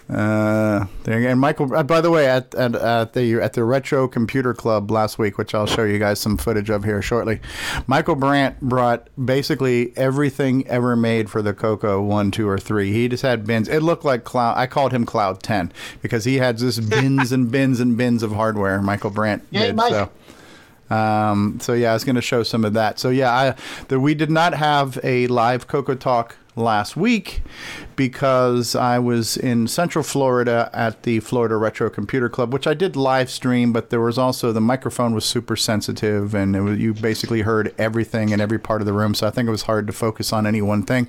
[0.08, 1.76] Uh, there again, Michael.
[1.76, 5.40] Uh, by the way, at, at at the at the Retro Computer Club last week,
[5.40, 7.40] which I'll show you guys some footage of here shortly,
[7.88, 12.92] Michael Brandt brought basically everything ever made for the Coco one, two, or three.
[12.92, 13.68] He just had bins.
[13.68, 14.58] It looked like cloud.
[14.58, 15.72] I called him Cloud Ten
[16.04, 18.80] because he had just bins and bins and bins of hardware.
[18.84, 19.92] Michael Brandt yeah, did Mike.
[19.92, 20.12] so.
[20.90, 23.00] Um, so yeah, I was going to show some of that.
[23.00, 23.56] So yeah, I
[23.88, 27.42] the, we did not have a live Coco Talk last week
[27.96, 32.96] because I was in Central Florida at the Florida Retro Computer Club, which I did
[32.96, 37.42] live stream, but there was also the microphone was super sensitive and was, you basically
[37.42, 39.14] heard everything in every part of the room.
[39.14, 41.08] So I think it was hard to focus on any one thing.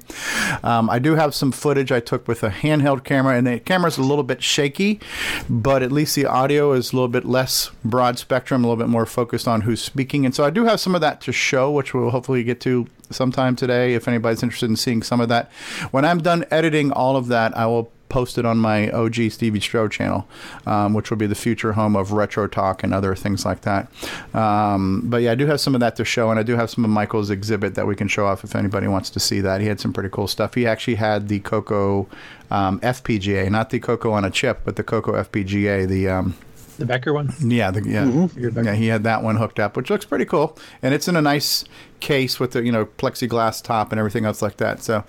[0.62, 3.98] Um, I do have some footage I took with a handheld camera, and the camera's
[3.98, 5.00] a little bit shaky,
[5.48, 8.90] but at least the audio is a little bit less broad spectrum, a little bit
[8.90, 10.24] more focused on who's speaking.
[10.24, 12.86] And so I do have some of that to show, which we'll hopefully get to
[13.10, 15.50] sometime today if anybody's interested in seeing some of that.
[15.90, 19.60] When I'm done editing all of that, I will post it on my OG Stevie
[19.60, 20.26] Strow channel,
[20.64, 23.88] um, which will be the future home of Retro Talk and other things like that.
[24.34, 26.70] Um, but yeah, I do have some of that to show, and I do have
[26.70, 29.60] some of Michael's exhibit that we can show off if anybody wants to see that.
[29.60, 30.54] He had some pretty cool stuff.
[30.54, 32.08] He actually had the Coco
[32.50, 36.36] um, FPGA, not the Coco on a chip, but the Coco FPGA, the um,
[36.78, 37.32] The Becker one?
[37.40, 38.28] yeah, the, yeah,
[38.62, 38.74] yeah.
[38.74, 41.64] He had that one hooked up, which looks pretty cool, and it's in a nice
[42.00, 44.82] case with the you know plexiglass top and everything else like that.
[44.82, 45.04] So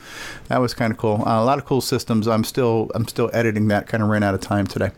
[0.48, 1.24] that was kind of cool.
[1.26, 2.28] Uh, a lot of cool systems.
[2.28, 3.88] I'm still I'm still editing that.
[3.88, 4.92] Kind of ran out of time today.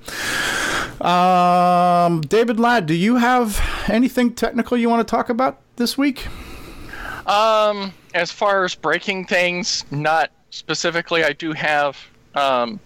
[1.02, 6.28] Um, David Ladd, do you have anything technical you want to talk about this week?
[7.26, 11.24] Um, as far as breaking things, not specifically.
[11.24, 11.98] I do have
[12.36, 12.80] um,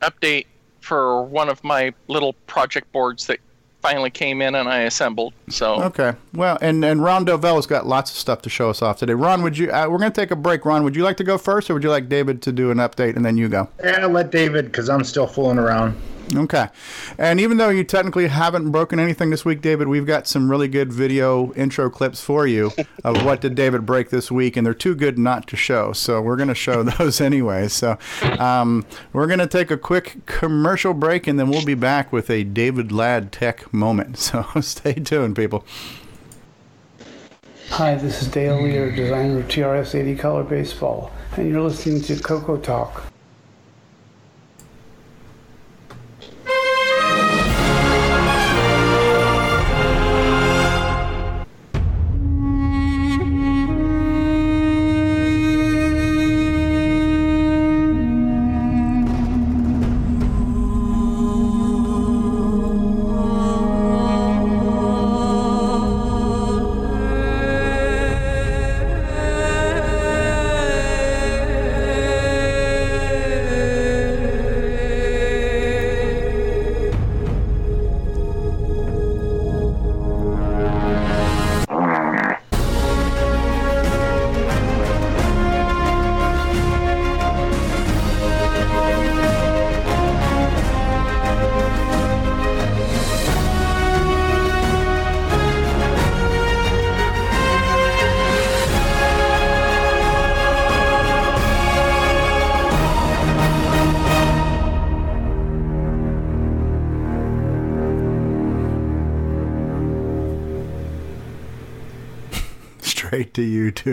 [0.00, 0.46] update
[0.88, 3.38] for one of my little project boards that
[3.82, 5.34] finally came in and I assembled.
[5.48, 6.14] So Okay.
[6.32, 9.14] Well, and and Ron Delvaux's got lots of stuff to show us off today.
[9.14, 9.70] Ron, would you?
[9.70, 10.64] Uh, we're going to take a break.
[10.64, 12.78] Ron, would you like to go first, or would you like David to do an
[12.78, 13.68] update and then you go?
[13.84, 15.94] Yeah, let David, because I'm still fooling around.
[16.34, 16.68] Okay.
[17.16, 20.68] And even though you technically haven't broken anything this week, David, we've got some really
[20.68, 22.72] good video intro clips for you
[23.04, 25.92] of what did David break this week, and they're too good not to show.
[25.92, 27.68] So we're going to show those anyway.
[27.68, 27.98] So
[28.38, 32.30] um, we're going to take a quick commercial break, and then we'll be back with
[32.30, 34.18] a David Ladd tech moment.
[34.28, 35.64] So stay tuned, people.
[37.70, 42.20] Hi, this is Dale Lear, designer of TRS 80 Color Baseball, and you're listening to
[42.20, 43.04] Coco Talk.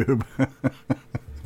[0.04, 0.26] YouTube.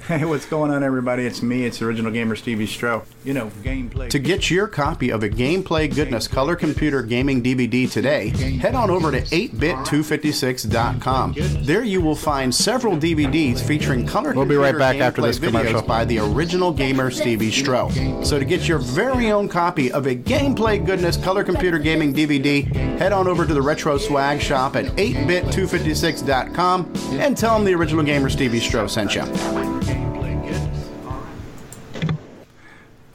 [0.07, 1.25] hey, what's going on, everybody?
[1.25, 1.63] It's me.
[1.63, 3.03] It's original gamer Stevie Strow.
[3.23, 4.09] You know, gameplay.
[4.09, 8.89] To get your copy of a Gameplay Goodness Color Computer Gaming DVD today, head on
[8.89, 11.35] over to 8bit256.com.
[11.61, 15.81] There you will find several DVDs featuring color We'll be right back after this commercial.
[15.81, 17.89] videos by the original gamer Stevie Strow.
[18.25, 22.65] So to get your very own copy of a Gameplay Goodness Color Computer Gaming DVD,
[22.97, 26.91] head on over to the Retro Swag Shop at 8bit256.com
[27.21, 29.78] and tell them the original gamer Stevie Strow sent you.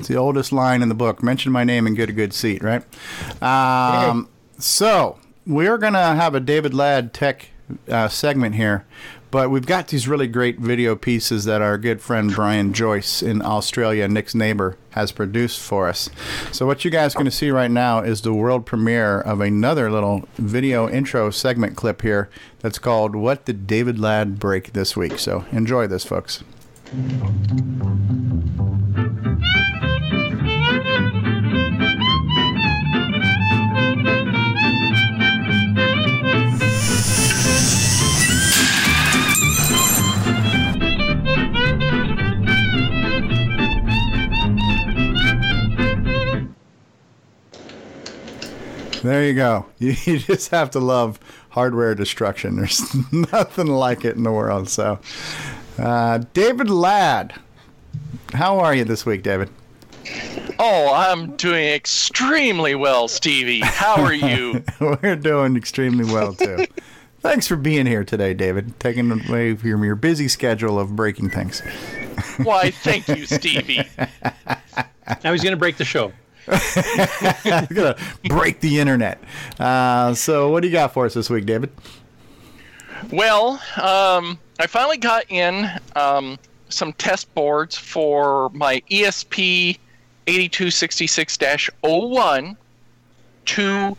[0.04, 1.22] It's the oldest line in the book.
[1.22, 2.82] Mention my name and get a good seat, right?
[3.42, 4.28] Um,
[4.58, 7.48] so we're gonna have a David Ladd tech
[7.88, 8.84] uh, segment here,
[9.30, 13.40] but we've got these really great video pieces that our good friend Brian Joyce in
[13.40, 16.10] Australia, Nick's neighbor, has produced for us.
[16.52, 19.40] So what you guys are going to see right now is the world premiere of
[19.40, 22.28] another little video intro segment clip here
[22.58, 26.44] that's called "What Did David Ladd Break This Week?" So enjoy this, folks.
[49.04, 49.66] There you go.
[49.78, 52.56] You, you just have to love hardware destruction.
[52.56, 54.70] There's nothing like it in the world.
[54.70, 54.98] So,
[55.78, 57.34] uh, David Ladd,
[58.32, 59.50] how are you this week, David?
[60.58, 63.60] Oh, I'm doing extremely well, Stevie.
[63.60, 64.64] How are you?
[64.80, 66.66] We're doing extremely well too.
[67.20, 68.78] Thanks for being here today, David.
[68.80, 71.60] Taking away from your busy schedule of breaking things.
[72.42, 73.86] Why, thank you, Stevie.
[75.22, 76.12] Now he's going to break the show.
[76.50, 77.96] He's gonna
[78.28, 79.18] break the internet.
[79.58, 81.70] Uh, so, what do you got for us this week, David?
[83.10, 86.38] Well, um, I finally got in um,
[86.68, 89.78] some test boards for my ESP
[90.26, 92.56] 8266-01
[93.46, 93.96] to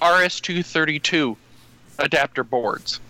[0.00, 1.36] RS232
[1.98, 3.00] adapter boards.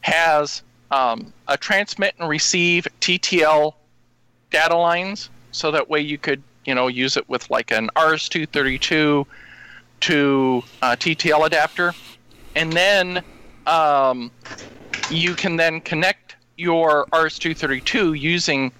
[0.00, 3.74] has um, a transmit and receive TTL
[4.50, 9.24] data lines, so that way you could you know use it with like an RS232
[10.00, 11.94] to uh, TTL adapter,
[12.56, 13.22] and then
[13.68, 14.30] um,
[15.10, 18.72] you can then connect your RS232 using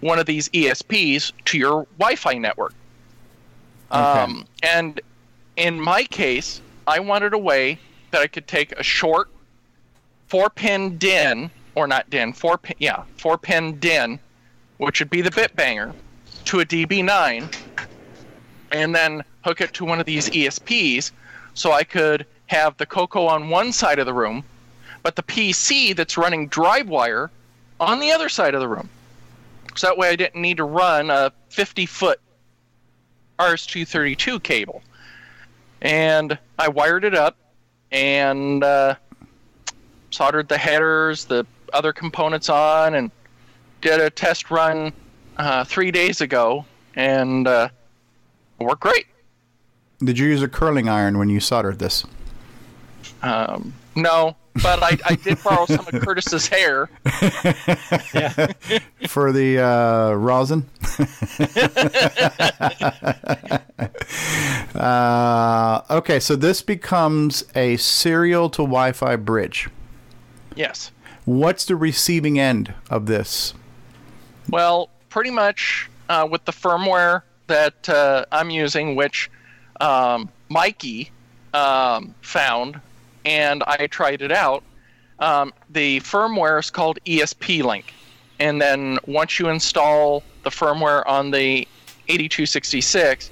[0.00, 2.74] one of these ESPs to your Wi-Fi network.
[3.90, 5.00] Um, and
[5.56, 7.78] in my case, I wanted a way
[8.10, 9.30] that I could take a short
[10.26, 14.18] four-pin DIN, or not DIN, four pin, yeah, four-pin DIN,
[14.78, 15.92] which would be the bit banger,
[16.46, 17.54] to a DB9,
[18.72, 21.12] and then hook it to one of these ESPs,
[21.54, 24.44] so I could have the Coco on one side of the room,
[25.02, 27.28] but the PC that's running DriveWire
[27.80, 28.88] on the other side of the room.
[29.76, 32.20] So that way I didn't need to run a 50 foot
[33.40, 34.82] RS232 cable.
[35.82, 37.36] And I wired it up
[37.90, 38.94] and uh,
[40.10, 43.10] soldered the headers, the other components on, and
[43.80, 44.92] did a test run
[45.38, 47.68] uh, three days ago, and uh,
[48.60, 49.06] worked great.
[49.98, 52.06] Did you use a curling iron when you soldered this?
[53.24, 56.86] Um, no, but I, I did borrow some of Curtis's hair.
[59.08, 60.68] For the uh, rosin?
[64.74, 69.68] uh, okay, so this becomes a serial to Wi Fi bridge.
[70.54, 70.92] Yes.
[71.24, 73.54] What's the receiving end of this?
[74.50, 79.30] Well, pretty much uh, with the firmware that uh, I'm using, which
[79.80, 81.10] um, Mikey
[81.54, 82.80] um, found,
[83.24, 84.62] and I tried it out.
[85.18, 87.92] Um, the firmware is called ESP Link,
[88.40, 91.66] and then once you install the firmware on the
[92.08, 93.30] 8266,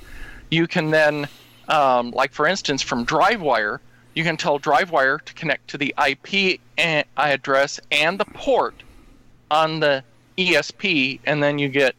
[0.50, 1.28] you can then,
[1.68, 3.80] um, like for instance, from DriveWire,
[4.14, 6.60] you can tell DriveWire to connect to the IP
[7.16, 8.74] address and the port
[9.50, 10.04] on the
[10.38, 11.94] ESP, and then you get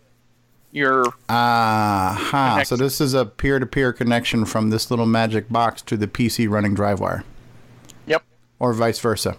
[0.71, 2.63] your Aha.
[2.65, 6.07] So this is a peer to peer connection from this little magic box to the
[6.07, 7.23] PC running DriveWire.
[8.63, 9.35] Or vice versa.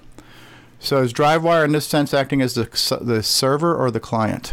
[0.79, 2.65] So is DriveWire in this sense acting as the,
[3.01, 4.53] the server or the client?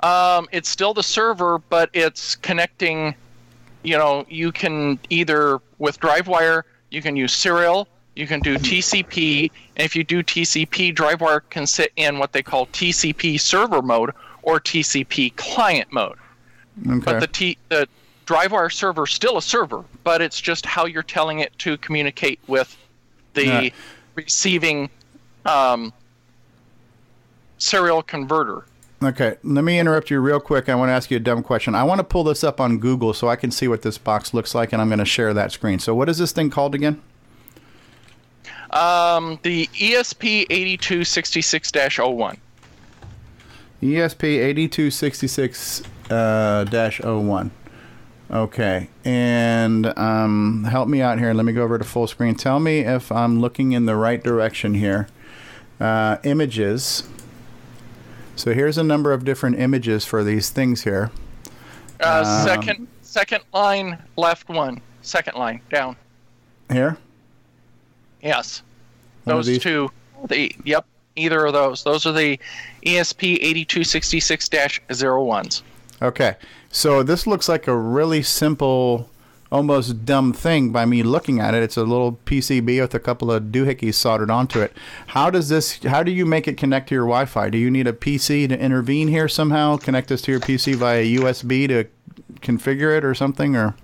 [0.00, 3.14] Um, it's still the server, but it's connecting.
[3.82, 9.50] You know, you can either with DriveWire, you can use Serial, you can do TCP,
[9.76, 14.10] and if you do TCP, DriveWire can sit in what they call TCP server mode
[14.42, 16.18] or TCP client mode.
[16.86, 16.98] Okay.
[16.98, 17.88] But the T the
[18.26, 22.38] DriveWire server is still a server, but it's just how you're telling it to communicate
[22.46, 22.76] with
[23.34, 23.70] the Yeah.
[24.14, 24.90] receiving
[25.46, 25.92] um,
[27.58, 28.64] serial converter.
[29.02, 30.68] Okay, let me interrupt you real quick.
[30.68, 31.74] I want to ask you a dumb question.
[31.74, 34.34] I want to pull this up on Google so I can see what this box
[34.34, 35.78] looks like, and I'm going to share that screen.
[35.78, 37.00] So, what is this thing called again?
[38.72, 42.36] Um, the ESP 8266-01.
[43.82, 47.50] ESP 8266 uh, dash 01.
[48.32, 51.34] Okay, and um, help me out here.
[51.34, 52.36] Let me go over to full screen.
[52.36, 55.08] Tell me if I'm looking in the right direction here.
[55.80, 57.08] Uh, images.
[58.36, 61.10] So here's a number of different images for these things here.
[62.00, 64.80] Uh, Um, second, second line, left one.
[65.02, 65.96] Second line, down.
[66.70, 66.96] Here.
[68.22, 68.62] Yes.
[69.24, 69.90] One Those two.
[70.28, 71.82] The yep, either of those.
[71.82, 72.38] Those are the
[72.86, 75.62] ESP 8266-01s.
[76.02, 76.36] Okay,
[76.70, 79.10] so this looks like a really simple,
[79.50, 81.62] almost dumb thing by me looking at it.
[81.62, 84.72] It's a little PCB with a couple of doohickeys soldered onto it.
[85.08, 85.82] How does this?
[85.82, 87.50] How do you make it connect to your Wi-Fi?
[87.50, 89.76] Do you need a PC to intervene here somehow?
[89.76, 91.86] Connect this to your PC via USB to
[92.40, 93.56] configure it or something?
[93.56, 93.74] Or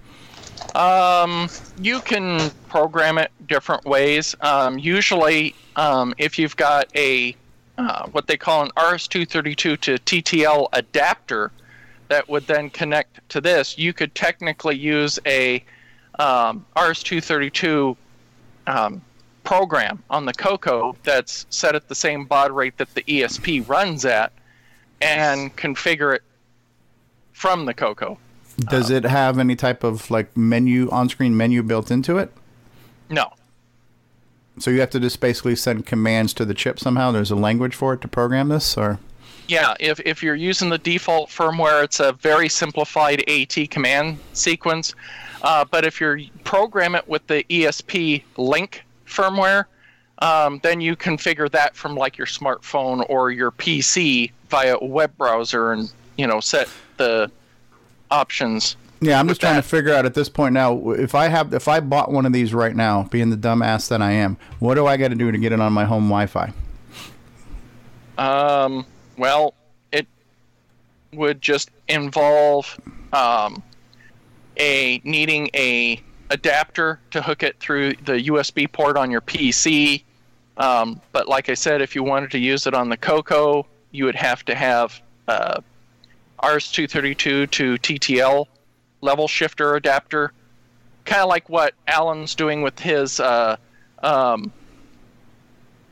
[0.74, 1.48] Um,
[1.80, 4.34] you can program it different ways.
[4.40, 7.34] Um, usually, um, if you've got a
[7.78, 11.50] uh, what they call an RS-232 to TTL adapter
[12.08, 15.64] that would then connect to this, you could technically use a
[16.18, 17.96] um, RS-232
[18.66, 19.02] um,
[19.44, 24.04] program on the Coco that's set at the same baud rate that the ESP runs
[24.04, 24.32] at,
[25.00, 26.22] and configure it
[27.32, 28.18] from the Coco.
[28.58, 32.32] Does it have any type of like menu on-screen menu built into it?
[33.10, 33.32] No.
[34.58, 37.12] So you have to just basically send commands to the chip somehow.
[37.12, 38.98] There's a language for it to program this, or
[39.48, 44.94] Yeah, if, if you're using the default firmware, it's a very simplified AT command sequence.
[45.42, 49.66] Uh, but if you program it with the ESP link firmware,
[50.18, 55.16] um, then you configure that from like your smartphone or your PC via a web
[55.16, 57.30] browser and you know set the
[58.10, 58.76] options.
[59.00, 59.20] yeah.
[59.20, 61.80] I'm just trying to figure out at this point now if I have if I
[61.80, 64.96] bought one of these right now, being the dumbass that I am, what do I
[64.96, 66.52] got to do to get it on my home Wi-Fi?
[68.18, 68.86] Um,
[69.16, 69.54] well,
[69.92, 70.06] it
[71.12, 72.78] would just involve
[73.12, 73.62] um,
[74.58, 76.00] a needing a
[76.30, 80.02] adapter to hook it through the USB port on your PC.
[80.56, 84.04] Um, but like I said, if you wanted to use it on the Coco, you
[84.04, 85.60] would have to have uh,
[86.42, 88.46] RS-232 to TTL
[89.00, 90.32] level shifter adapter,
[91.04, 93.56] kind of like what Alan's doing with his uh,
[94.02, 94.52] um,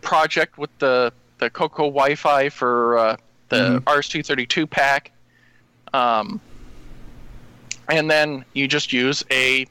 [0.00, 3.16] project with the the Coco Wi-Fi for uh,
[3.48, 3.96] the Mhm.
[3.98, 5.10] RS-232 pack.
[5.92, 6.40] Um,
[7.88, 9.66] and then you just use a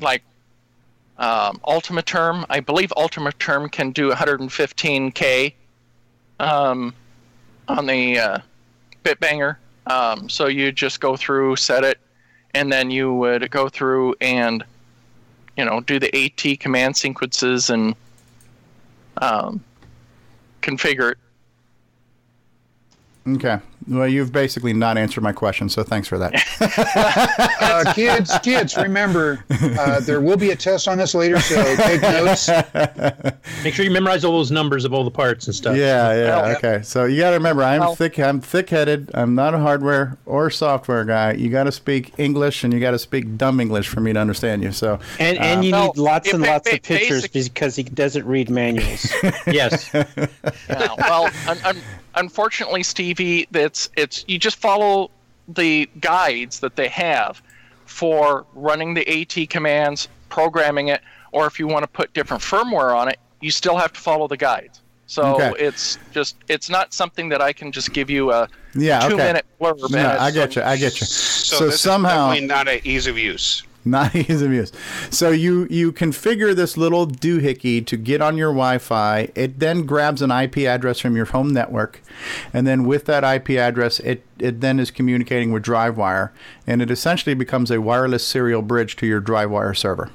[0.00, 0.22] like
[1.18, 2.46] um, Ultima Term.
[2.50, 5.52] I believe Ultima Term can do 115k
[6.40, 6.94] um,
[7.68, 8.38] on the uh,
[9.04, 9.56] Bitbanger.
[9.86, 11.98] Um, so you just go through, set it,
[12.54, 14.64] and then you would go through and
[15.56, 17.94] you know do the AT command sequences and
[19.18, 19.62] um,
[20.60, 21.18] configure it.
[23.36, 23.60] Okay.
[23.90, 26.32] Well, you've basically not answered my question, so thanks for that.
[27.60, 32.00] uh, kids, kids, remember uh, there will be a test on this later, so take
[32.02, 32.48] notes.
[33.64, 35.76] Make sure you memorize all those numbers of all the parts and stuff.
[35.76, 36.56] Yeah, yeah.
[36.56, 36.82] Okay.
[36.82, 38.18] So you got to remember, I'm Well- thick.
[38.20, 39.10] I'm thick-headed.
[39.14, 41.32] I'm not a hardware or software guy.
[41.32, 44.20] You got to speak English, and you got to speak dumb English for me to
[44.20, 44.70] understand you.
[44.72, 47.74] So And and uh, you need lots and ba- lots ba- of pictures basic- because
[47.76, 49.12] he doesn't read manuals.
[49.46, 49.90] yes.
[49.92, 50.06] Yeah,
[50.98, 51.82] well, un- un-
[52.14, 55.10] unfortunately, Stevie, that's it's you just follow
[55.48, 57.42] the guides that they have
[57.86, 61.00] for running the AT commands, programming it,
[61.32, 64.28] or if you want to put different firmware on it, you still have to follow
[64.28, 64.80] the guides.
[65.06, 65.52] So Okay.
[65.58, 69.24] it's just it's not something that I can just give you a Yeah, two okay.
[69.24, 69.90] minute blurb.
[69.90, 70.62] No, I get you.
[70.62, 71.06] I get you.
[71.06, 73.64] So, So, this somehow, is not a ease of use.
[73.84, 74.72] Not ease of use.
[75.10, 79.30] So you you configure this little doohickey to get on your Wi-Fi.
[79.34, 82.02] It then grabs an IP address from your home network,
[82.52, 86.28] and then with that IP address, it it then is communicating with DriveWire,
[86.66, 90.10] and it essentially becomes a wireless serial bridge to your DriveWire server.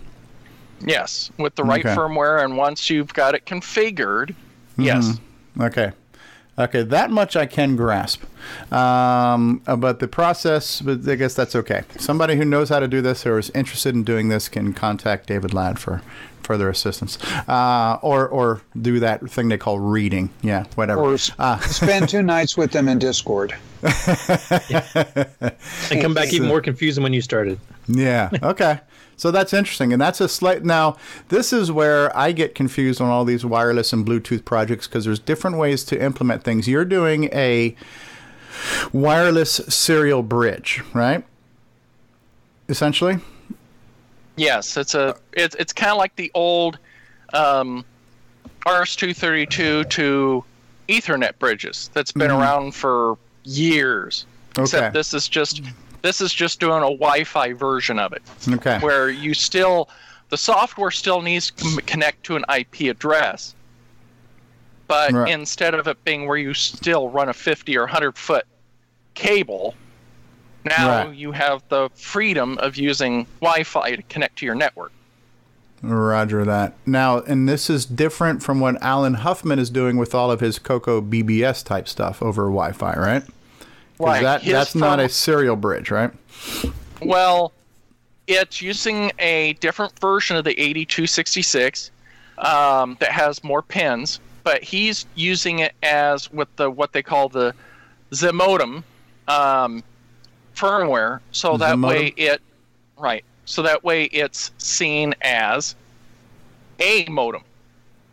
[0.86, 1.95] Yes, with the right Okay.
[1.95, 4.36] firmware, and once you've got it configured,
[4.78, 5.20] yes.
[5.57, 5.66] Mhm.
[5.66, 5.91] Okay.
[6.57, 8.23] Okay, that much I can grasp.
[8.71, 11.83] Um, uh, but the process, but I guess that's okay.
[11.97, 15.27] Somebody who knows how to do this or is interested in doing this can contact
[15.27, 16.01] David Ladd for
[16.43, 17.17] further assistance,
[17.49, 20.29] uh, or or do that thing they call reading.
[20.43, 21.01] Yeah, whatever.
[21.01, 21.31] Or s-
[21.75, 23.53] spend two nights with them in Discord.
[25.91, 27.59] And come back even more confused than when you started.
[27.87, 28.29] Yeah.
[28.41, 28.79] Okay.
[29.18, 30.63] So that's interesting, and that's a slight.
[30.66, 30.97] Now,
[31.30, 35.20] this is where I get confused on all these wireless and Bluetooth projects because there's
[35.20, 36.68] different ways to implement things.
[36.68, 37.76] You're doing a
[38.91, 41.24] wireless serial bridge, right?
[42.68, 43.20] Essentially.
[44.36, 46.78] Yes, it's a it's it's kind of like the old
[47.34, 47.86] um,
[48.66, 50.43] RS-232 to
[50.89, 52.39] Ethernet bridges that's been Mhm.
[52.41, 54.26] around for years.
[54.57, 54.63] Okay.
[54.63, 55.61] Except this is just
[56.05, 58.77] this is just doing a Wi-Fi version of it, Okay.
[58.79, 59.89] where you still
[60.29, 63.53] the software still needs to connect to an IP address,
[64.87, 65.31] but Right.
[65.31, 68.45] instead of it being where you still run a 50 or 100 foot
[69.13, 69.75] cable,
[70.63, 71.15] now Right.
[71.15, 74.91] you have the freedom of using Wi-Fi to connect to your network.
[75.83, 76.73] Roger that.
[76.87, 80.57] Now, and this is different from what Alan Huffman is doing with all of his
[80.57, 83.23] Coco BBS type stuff over Wi-Fi, right?
[84.00, 84.24] Right.
[84.24, 86.12] That, that's not a serial bridge, right?
[87.01, 87.54] Well,
[88.28, 91.92] it's using a different version of the 8266
[92.38, 97.30] um, that has more pins, but he's using it as with the what they call
[97.30, 97.54] the
[98.12, 98.84] Zimodem
[99.28, 99.84] um,
[100.55, 102.42] firmware, so that way it
[102.97, 105.76] right, so that way it's seen as
[106.80, 107.43] a modem.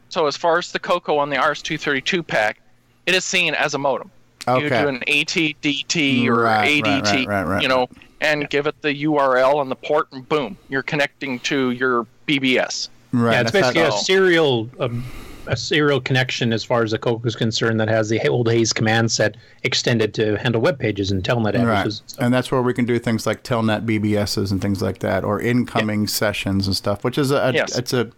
[0.08, 2.60] So as far as the Coco on the RS232 pack,
[3.06, 4.10] it is seen as a modem.
[4.46, 4.82] You Okay.
[4.82, 7.88] do an ATDT or Right, right, ADT, right, right, right, you know,
[8.20, 12.88] and give it the URL and the port, and boom, you're connecting to your BBS.
[13.12, 13.32] Right.
[13.34, 15.04] yeah, it's that's how- basically a serial um,
[15.48, 18.72] a serial connection as far as the Coco is concerned that has the old Hayes
[18.72, 21.56] command set extended to handle web pages and telnet Right.
[21.56, 22.02] addresses.
[22.20, 25.40] And that's where we can do things like telnet BBSs and things like that, or
[25.40, 27.76] incoming sessions and stuff, which is a, a Yes.
[27.76, 28.10] it's a,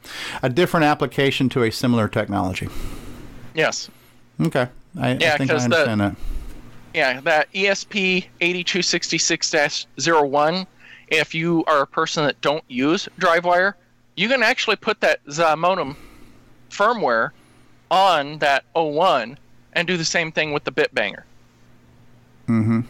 [0.42, 2.68] a different application to a similar technology.
[3.54, 3.88] Yes.
[4.42, 4.68] Okay.
[4.98, 6.16] I, I Yeah, think I 'cause the- understand that.
[6.94, 10.66] Yeah, that ESP 8266-01,
[11.08, 13.74] if you are a person that don't use DriveWire,
[14.16, 15.20] you can actually put that
[15.58, 15.96] modem
[16.70, 17.30] firmware
[17.90, 19.38] on that 01
[19.72, 21.22] and do the same thing with the Bitbanger.
[22.46, 22.80] hmm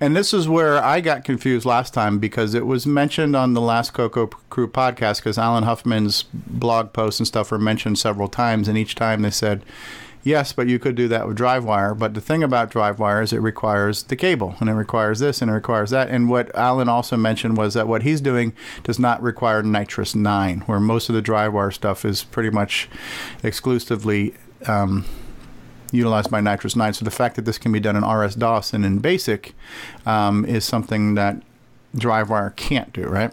[0.00, 3.60] And this is where I got confused last time because it was mentioned on the
[3.60, 8.66] last Coco Crew podcast because Alan Huffman's blog posts and stuff were mentioned several times,
[8.68, 9.62] and each time they said,
[10.22, 11.98] yes, but you could do that with DriveWire.
[11.98, 15.50] But the thing about DriveWire is it requires the cable, and it requires this, and
[15.50, 16.08] it requires that.
[16.08, 18.52] And what Alan also mentioned was that what he's doing
[18.82, 22.88] does not require NitrOS-9, where most of the DriveWire stuff is pretty much
[23.42, 24.34] exclusively.
[24.66, 25.04] Um,
[25.92, 26.94] utilized by NitrOS-9.
[26.94, 29.54] So the fact that this can be done in RS DOS and in BASIC
[30.06, 31.42] um, is something that
[31.96, 33.32] DriveWire can't do, right?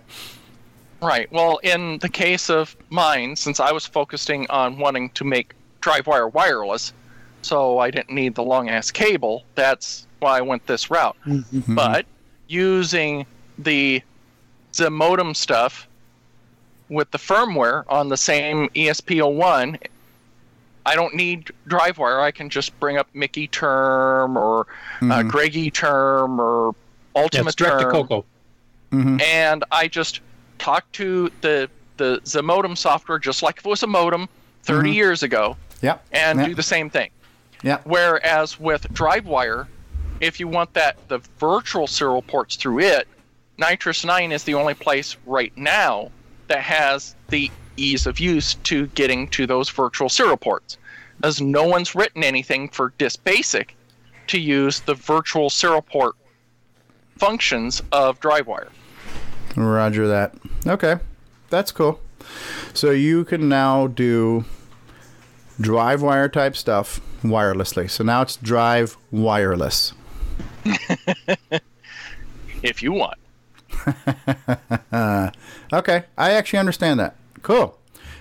[1.02, 1.32] Right.
[1.32, 5.54] Well, in the case of mine, since I was focusing on wanting to make
[5.92, 6.94] DriveWire wireless,
[7.42, 11.16] so I didn't need the long ass cable, that's why I went this route.
[11.68, 12.06] But
[12.48, 13.26] using
[13.58, 14.02] the
[14.78, 15.88] the modem stuff
[16.90, 19.78] with the firmware on the same E ESP01,
[20.86, 22.22] I don't need DriveWire.
[22.22, 24.62] I can just bring up Mickey Term or
[25.02, 25.30] uh, Mhm.
[25.30, 26.76] Greggy Term or
[27.16, 28.26] Ultimate direct to Term Coco.
[28.92, 30.22] and I just
[30.60, 34.30] talked to the the the modem software just like if it was a modem
[34.64, 34.94] 30 Mhm.
[34.94, 36.06] years ago, Yep.
[36.12, 36.48] and Yep.
[36.50, 37.10] do the same thing.
[37.64, 37.80] Yeah.
[37.84, 39.68] Whereas with DriveWire,
[40.20, 43.08] if you want that the virtual serial ports through it,
[43.60, 46.12] NitrOS-9 is the only place right now
[46.48, 50.78] that has the ease of use to getting to those virtual serial ports.
[51.24, 53.76] As no one's written anything for Disk Basic
[54.28, 56.16] to use the virtual serial port
[57.18, 58.70] functions of DriveWire.
[59.56, 60.36] Roger that.
[60.68, 60.98] Okay.
[61.50, 62.00] That's cool.
[62.74, 64.46] So you can now do
[65.60, 67.90] DriveWire type stuff wirelessly.
[67.90, 69.94] So now it's Drive Wireless.
[72.64, 73.18] If you want.
[75.74, 77.16] okay, I actually understand that.
[77.42, 77.78] Cool.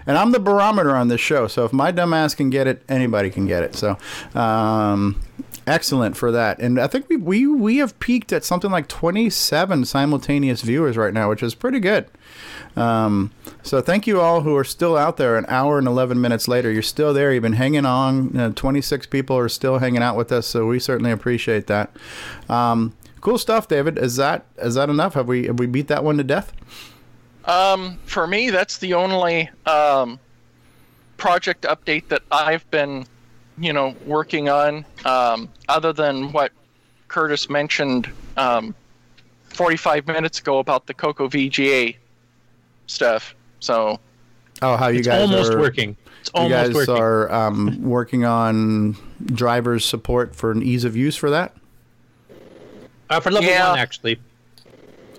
[0.07, 3.29] And I'm the barometer on this show, so if my dumbass can get it, anybody
[3.31, 3.75] can get it.
[3.75, 3.99] So,
[4.35, 5.21] um,
[5.67, 6.59] excellent for that.
[6.59, 11.13] And I think we we we have peaked at something like 27 simultaneous viewers right
[11.13, 12.07] now, which is pretty good.
[12.77, 13.33] Um,
[13.63, 15.37] so thank you all who are still out there.
[15.37, 17.33] An hour and 11 minutes later, you're still there.
[17.33, 18.37] You've been hanging on.
[18.39, 21.91] Uh, 26 people are still hanging out with us, so we certainly appreciate that.
[22.49, 23.99] Um, cool stuff, David.
[23.99, 25.15] Is that is that enough?
[25.15, 26.53] Have we have we beat that one to death?
[27.47, 30.19] Um, for me, that's the only um,
[31.17, 33.07] project update that I've been,
[33.59, 34.85] you know, working on.
[35.05, 36.53] Um, other than what
[37.09, 38.75] Curtis mentioned um,
[39.51, 41.97] 45 minutes ago about the Coco VGA
[42.87, 43.35] stuff.
[43.61, 43.99] So,
[44.63, 45.97] Oh, how you It's guys almost are working.
[46.21, 46.97] It's you guys working.
[46.97, 48.97] are um, working on
[49.27, 51.55] drivers support for an ease of use for that.
[53.11, 53.71] Uh, for level Yeah.
[53.71, 54.19] one, actually.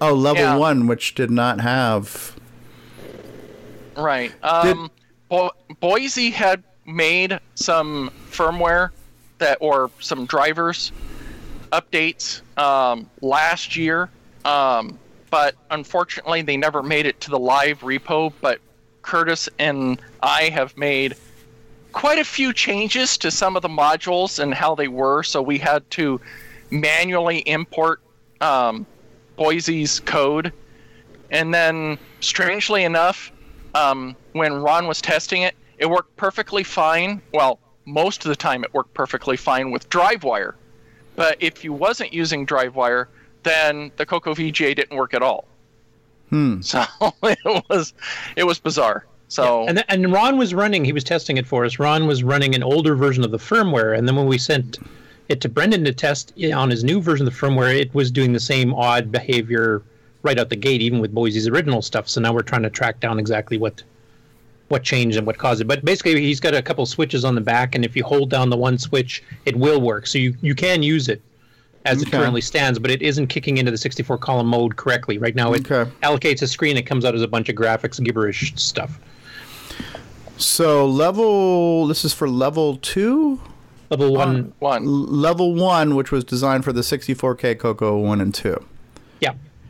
[0.02, 0.56] Oh, level Yeah.
[0.58, 2.36] one, which did not have.
[3.96, 4.32] right.
[4.44, 4.92] Um,
[5.30, 5.52] Bo-
[5.82, 8.90] Boisy had made some firmware
[9.38, 10.92] that, or some drivers
[11.72, 14.10] updates um, last year,
[14.46, 14.98] um,
[15.30, 18.32] but unfortunately they never made it to the live repo.
[18.42, 18.60] But
[19.02, 21.16] Curtis and I have made
[21.92, 25.58] quite a few changes to some of the modules and how they were, so we
[25.58, 26.22] had to
[26.72, 28.02] manually import
[28.42, 28.86] um,
[29.38, 30.54] Boisy's code.
[31.30, 33.32] And then, strangely enough,
[33.76, 37.22] um, when Ron was testing it, it worked perfectly fine.
[37.34, 40.54] Well, most of the time it worked perfectly fine with DriveWire.
[41.16, 43.08] But if you wasn't using DriveWire,
[43.44, 45.48] then the Coco VGA didn't work at all.
[46.30, 46.60] Hmm.
[46.62, 46.84] So
[47.24, 47.94] it was
[48.36, 49.06] it was bizarre.
[49.30, 51.80] So And, th- and Ron was running, he was testing it for us.
[51.80, 53.98] Ron was running an older version of the firmware.
[53.98, 54.80] And then when we sent
[55.28, 58.32] it to Brendan to test on his new version of the firmware, it was doing
[58.32, 59.82] the same odd behavior
[60.24, 62.08] right out the gate, even with Boisy's original stuff.
[62.08, 63.84] So now we're trying to track down exactly what
[64.70, 65.66] what changed and what caused it.
[65.66, 68.50] But basically, he's got a couple switches on the back, and if you hold down
[68.50, 70.08] the one switch, it will work.
[70.08, 71.22] So you, you can use it
[71.86, 72.08] as okay.
[72.08, 75.18] it currently stands, but it isn't kicking into the 64 column mode correctly.
[75.18, 75.90] Right now, it okay.
[76.04, 79.00] allocates a screen, it comes out as a bunch of graphics, gibberish stuff.
[80.38, 83.42] So, level this is for level two?
[83.90, 84.38] Level one.
[84.38, 84.86] Uh, one.
[84.86, 88.64] Level one, which was designed for the 64K Coco 1 and 2.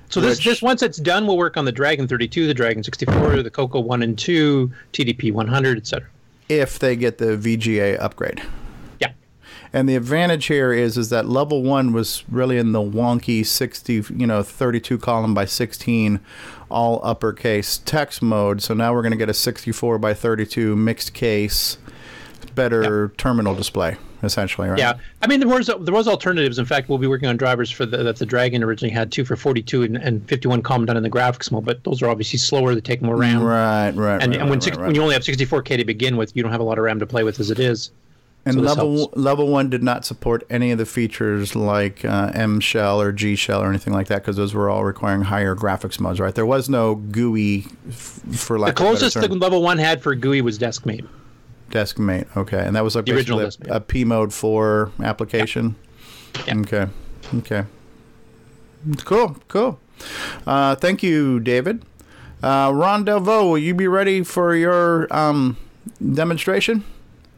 [0.10, 2.84] So Which, this this once it's done, we'll work on the Dragon 32, the Dragon
[2.84, 6.08] 64, the Coco 1 and 2, TDP 100, etc.
[6.48, 8.42] If they get the VGA upgrade.
[9.00, 9.12] Yeah.
[9.74, 14.06] And the advantage here is is that level 1 was really in the wonky 60,
[14.16, 16.22] you know, 32 column by 16
[16.70, 18.62] all uppercase text mode.
[18.62, 21.78] So now we're going to get a 64 by 32 mixed case
[22.56, 23.14] better yeah.
[23.18, 24.80] terminal display essentially, right?
[24.80, 26.60] Yeah, I mean there was there was alternatives.
[26.60, 29.26] In fact, we'll be working on drivers for the, that the Dragon originally had two
[29.26, 32.40] for 42 and, and 51 column done in the graphics mode, but those are obviously
[32.40, 32.74] slower.
[32.76, 33.44] They take more RAM.
[33.44, 35.86] Right, right, And, right, and when right, six, right, when you only have 64k to
[35.86, 37.92] begin with, you don't have a lot of RAM to play with as it is.
[38.46, 39.18] And So level helps.
[39.18, 43.36] level one did not support any of the features like uh, M shell or G
[43.36, 46.34] shell or anything like that because those were all requiring higher graphics modes, right?
[46.34, 49.78] There was no GUI f- for lack the of a better closest the level one
[49.78, 51.06] had for GUI was DeskMate.
[51.72, 55.76] Deskmate, okay, and that was like The original basically a, a P mode four application.
[56.48, 56.88] Okay,
[57.36, 57.66] okay,
[59.04, 59.80] cool, cool.
[60.46, 61.84] Uh, thank you, David.
[62.44, 65.58] Uh, Ron Delvaux, will you be ready for your um,
[66.14, 66.84] demonstration?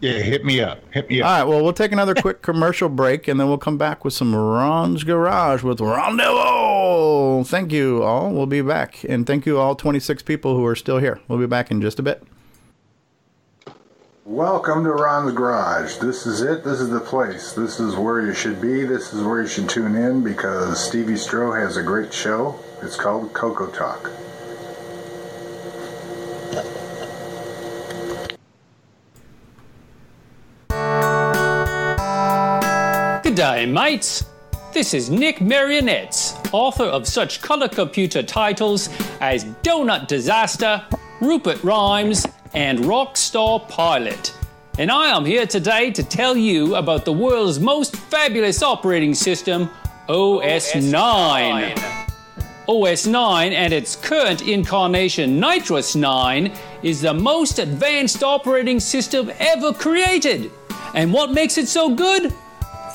[0.02, 0.80] Yeah, hit me up.
[0.92, 1.28] Hit me up.
[1.28, 4.14] All right, well, we'll take another quick commercial break and then we'll come back with
[4.14, 7.46] some Ron's Garage with Ron Delvaux.
[7.46, 8.32] Thank you all.
[8.32, 9.04] We'll be back.
[9.04, 11.20] And thank you all 26 people who are still here.
[11.28, 12.24] We'll be back in just a bit.
[14.30, 15.96] Welcome to Ron's Garage.
[15.96, 16.64] This is it.
[16.64, 17.54] This is the place.
[17.54, 18.84] This is where you should be.
[18.84, 22.60] This is where you should tune in because Stevie Strow has a great show.
[22.84, 24.04] It's called Coco Talk.
[33.24, 34.26] Good day, mates.
[34.76, 38.90] This is Nick Marentes, author of such color computer titles
[39.22, 40.86] as Donut Disaster,
[41.20, 44.36] Rupert Rhymes, and Rockstar Pilot.
[44.78, 49.70] And I am here today to tell you about the world's most fabulous operating system,
[50.08, 51.78] OS 9.
[52.68, 60.52] OS 9 and its current incarnation, NitrOS-9, is the most advanced operating system ever created.
[60.94, 62.34] And what makes it so good?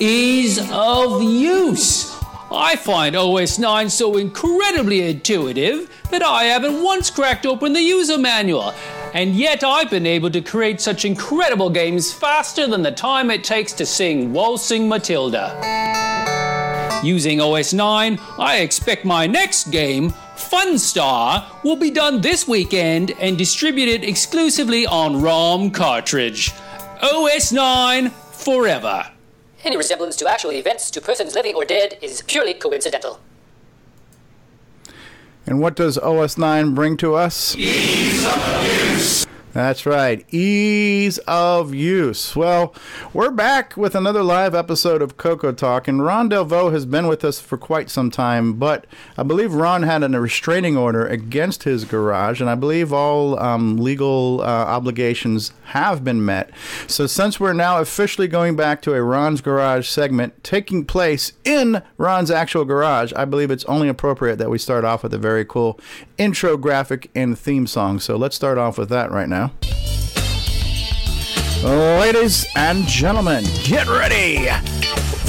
[0.00, 2.14] Ease of use.
[2.50, 8.16] I find OS 9 so incredibly intuitive that I haven't once cracked open the user
[8.16, 8.72] manual.
[9.14, 13.44] And yet I've been able to create such incredible games faster than the time it
[13.44, 15.54] takes to sing Waltzing Matilda.
[17.04, 23.38] Using OS 9, I expect my next game, Funstar, will be done this weekend and
[23.38, 26.50] distributed exclusively on ROM cartridge.
[27.00, 29.08] OS 9 forever.
[29.62, 33.20] Any resemblance to actual events to persons living or dead is purely coincidental.
[35.46, 37.54] And what does OS 9 bring to us?
[37.56, 39.26] Ease of use.
[39.54, 42.34] That's right, ease of use.
[42.34, 42.74] Well,
[43.12, 47.24] we're back with another live episode of Coco Talk, and Ron Delvaux has been with
[47.24, 48.84] us for quite some time, but
[49.16, 53.76] I believe Ron had a restraining order against his garage, and I believe all um,
[53.76, 56.50] legal uh, obligations have been met.
[56.88, 61.80] So, since we're now officially going back to a Ron's Garage segment taking place in
[61.96, 65.44] Ron's actual garage, I believe it's only appropriate that we start off with a very
[65.44, 65.78] cool
[66.18, 68.00] intro graphic and theme song.
[68.00, 69.43] So, let's start off with that right now.
[71.62, 74.48] Ladies and gentlemen, get ready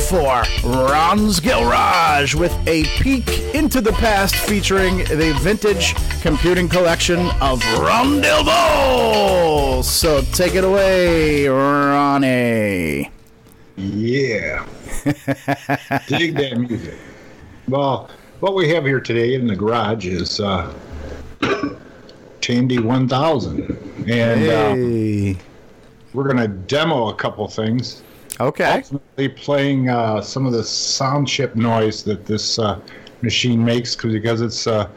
[0.09, 7.63] for Ron's Garage with a peek into the past featuring the vintage computing collection of
[7.79, 9.83] Ron Delvaux.
[9.83, 13.09] So take it away, Ronnie.
[13.77, 14.65] Yeah.
[16.07, 16.95] Dig that music.
[17.67, 18.09] Well,
[18.41, 20.71] what we have here today in the garage is uh,
[22.45, 24.07] Tandy 1000.
[24.07, 25.39] And uh,
[26.13, 28.03] we're going to demo a couple things.
[28.39, 28.83] Okay.
[28.83, 32.79] Ultimately playing uh, some of the sound chip noise that this uh,
[33.23, 34.87] machine makes because it's uh,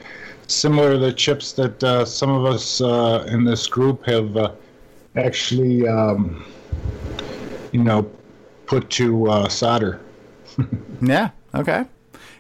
[0.47, 4.53] similar to the chips that uh, some of us uh, in this group have uh,
[5.16, 6.45] actually, um,
[7.73, 8.03] you know,
[8.66, 10.01] put to uh, solder.
[11.01, 11.85] Yeah, okay.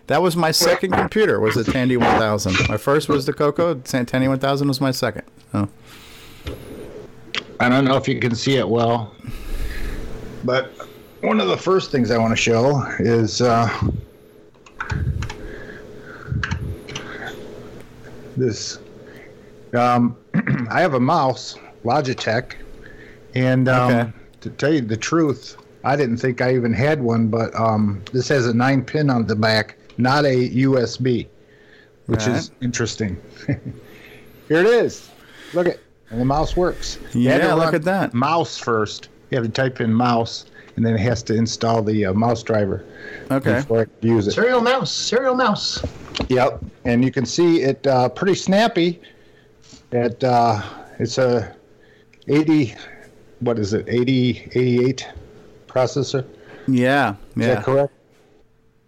[0.08, 2.68] That was my second computer, was the Tandy 1000.
[2.68, 5.22] My first was the Coco, Tandy 1000 was my second.
[5.54, 5.68] Oh.
[7.60, 9.14] I don't know if you can see it well,
[10.44, 10.70] but
[11.20, 13.68] one of the first things I want to show is uh,
[18.36, 18.78] this.
[19.74, 20.16] Um,
[20.70, 22.54] I have a mouse, Logitech,
[23.34, 24.12] and um, Okay.
[24.40, 28.28] to tell you the truth, I didn't think I even had one, but um, this
[28.28, 31.26] has a nine pin on the back, not a USB,
[32.06, 32.36] which Right.
[32.36, 33.16] is interesting.
[34.48, 35.10] Here it is.
[35.52, 35.78] Look at,
[36.10, 36.98] and the mouse works.
[37.12, 38.14] You Yeah, look at that.
[38.14, 39.08] Mouse first.
[39.30, 40.46] You have to type in mouse,
[40.76, 42.84] and then it has to install the uh, mouse driver.
[43.30, 43.56] Okay.
[43.56, 44.32] Before I can use it.
[44.32, 45.84] Serial mouse, serial mouse.
[46.28, 49.00] Yep, and you can see it uh, pretty snappy.
[49.92, 50.62] It uh,
[50.98, 51.54] it's a
[52.26, 52.74] 80
[53.40, 55.08] what is it, 80, 88
[55.68, 56.24] processor?
[56.66, 57.54] Yeah, Is yeah.
[57.54, 57.92] that correct?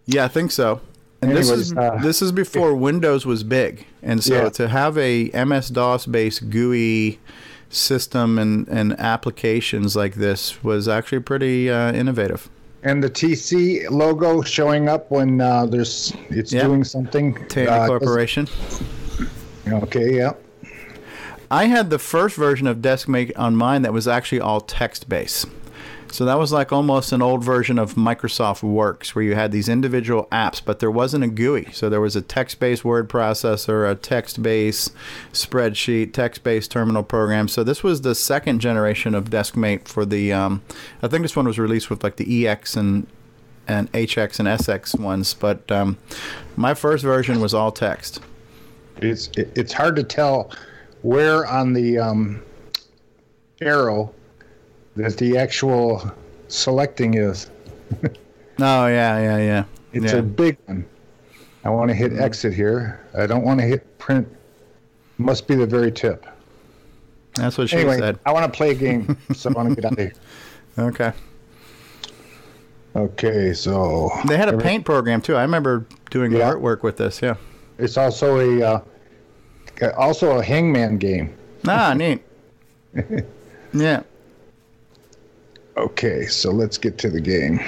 [0.07, 0.81] Yeah, I think so.
[1.23, 4.49] And this is uh, this is before Windows was big, and so Yeah.
[4.51, 7.19] to have a MS DOS based GUI
[7.69, 12.49] system and, and applications like this was actually pretty uh, innovative.
[12.83, 16.63] And the TC logo showing up when uh, there's it's Yeah.
[16.65, 17.35] doing something.
[17.49, 18.49] Tandy uh, Corporation.
[19.69, 20.33] Okay, yeah.
[21.51, 25.47] I had the first version of DeskMate on mine that was actually all text based.
[26.13, 29.69] So that was like almost an old version of Microsoft Works where you had these
[29.69, 31.71] individual apps, but there wasn't a GUI.
[31.73, 34.93] So there was a text based word processor, a text based
[35.33, 37.49] spreadsheet, text based terminal program.
[37.49, 40.63] So this was the second generation of DeskMate for the, um,
[41.03, 43.07] I think this one was released with like the EX and
[43.69, 45.97] and HX and SX ones, but um,
[46.57, 48.21] my first version was all text.
[48.97, 50.51] It's it's hard to tell
[51.03, 52.43] where on the um,
[53.63, 54.13] arrow
[54.97, 56.11] that the actual
[56.49, 57.51] selecting is.
[58.63, 59.65] Oh yeah, yeah, yeah.
[59.95, 60.19] It's yeah.
[60.19, 60.85] a big one.
[61.65, 63.01] I want to hit exit here.
[63.17, 64.29] I don't want to hit print.
[65.17, 66.27] Must be the very tip.
[67.37, 68.19] That's what she anyway, said.
[68.27, 70.13] I want to play a game, so I want to get out of here.
[70.79, 71.13] Okay.
[72.97, 75.37] Okay, so They had a every- paint program too.
[75.37, 76.51] I remember doing Yeah.
[76.53, 77.23] artwork with this.
[77.23, 77.37] Yeah.
[77.79, 78.81] It's also a uh,
[79.97, 81.33] also a hangman game.
[81.67, 82.21] Ah, neat.
[83.73, 84.03] Yeah.
[85.77, 87.61] Okay, so let's get to the game.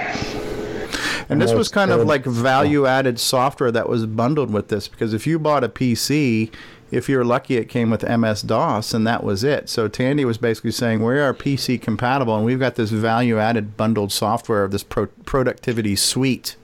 [1.29, 5.15] And this was kind of like value added software that was bundled with this because
[5.15, 6.53] if you bought a PC,
[6.91, 9.69] if you're lucky, it came with MS DOS and that was it.
[9.69, 13.77] So Tandy was basically saying, We are PC compatible and we've got this value added
[13.77, 16.57] bundled software of this pro- productivity suite,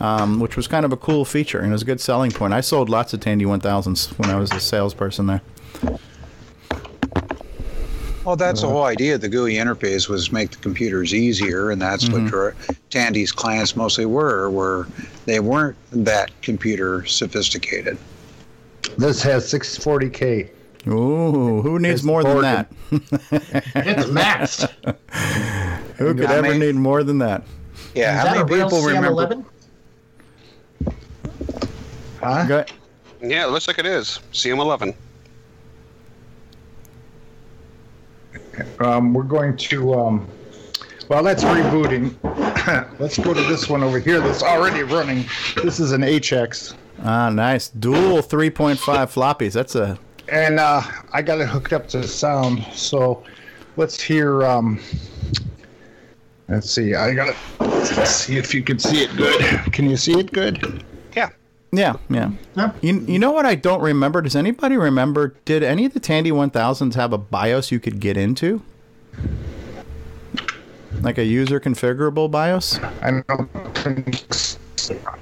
[0.00, 2.52] um, which was kind of a cool feature and it was a good selling point.
[2.52, 5.40] I sold lots of Tandy 1000s when I was a salesperson there.
[8.24, 8.76] Well, that's the uh-huh.
[8.76, 12.72] whole idea of the GUI interface was make the computers easier, and that's what mm-hmm.
[12.90, 14.50] Tandy's clients mostly were.
[14.50, 14.86] Were
[15.24, 17.96] they weren't that computer sophisticated.
[18.98, 20.50] This has 640k.
[20.86, 22.72] Ooh, who needs It's more than that?
[22.90, 24.68] It's maxed.
[25.96, 27.42] Who could How ever many- need more than that?
[27.94, 29.10] Yeah, Is how that a many real people remember?
[29.10, 29.44] CM11?
[32.20, 32.46] Huh?
[32.46, 32.64] Go-
[33.22, 34.20] Yeah, it looks like it is.
[34.32, 34.94] CM11.
[38.80, 39.94] Um, we're going to.
[39.94, 40.28] Um,
[41.08, 42.14] well, that's rebooting.
[43.00, 45.24] Let's go to this one over here that's already running.
[45.56, 46.74] This is an HX.
[47.02, 47.68] Ah, nice.
[47.68, 49.52] Dual 3.5 floppies.
[49.52, 49.98] That's a
[50.28, 50.82] And uh,
[51.12, 52.64] I got it hooked up to the sound.
[52.72, 53.24] So
[53.76, 54.44] let's hear.
[54.44, 54.80] Um,
[56.48, 56.94] let's see.
[56.94, 57.36] I got it.
[57.58, 59.72] Let's see if you can see it good.
[59.72, 60.84] Can you see it good?
[61.72, 61.96] Yeah.
[62.08, 62.72] Yeah, yeah.
[62.80, 64.20] You, you know what I don't remember?
[64.22, 65.36] Does anybody remember?
[65.44, 68.62] Did any of the Tandy 1000s have a BIOS you could get into?
[71.00, 72.78] Like a user configurable BIOS?
[73.02, 74.24] I don't think.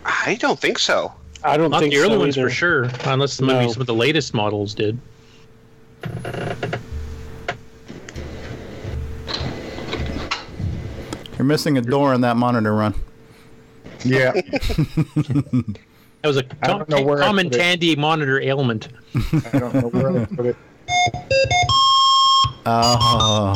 [0.05, 1.13] I don't think so.
[1.45, 2.49] I don't Not think the early so ones either.
[2.49, 4.99] for sure, unless maybe some of the latest models did.
[11.37, 12.95] You're missing a door in that monitor run.
[14.05, 14.33] Yeah.
[16.23, 17.51] That was a com- know where common.
[17.51, 18.89] Tandy monitor ailment.
[19.15, 20.57] I don't know where I put it.
[22.67, 23.55] Oh.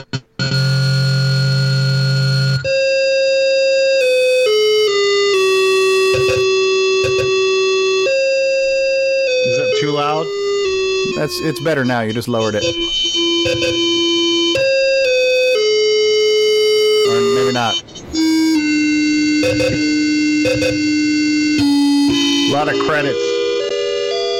[11.24, 12.02] That's it's better now.
[12.02, 12.62] You just lowered it.
[17.08, 17.72] Or maybe not.
[22.42, 23.18] A lot of credits.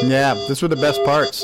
[0.02, 1.40] Yeah, this were the best parts.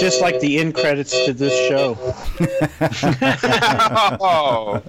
[0.00, 1.98] Just like the end credits to this show.
[4.20, 4.80] oh.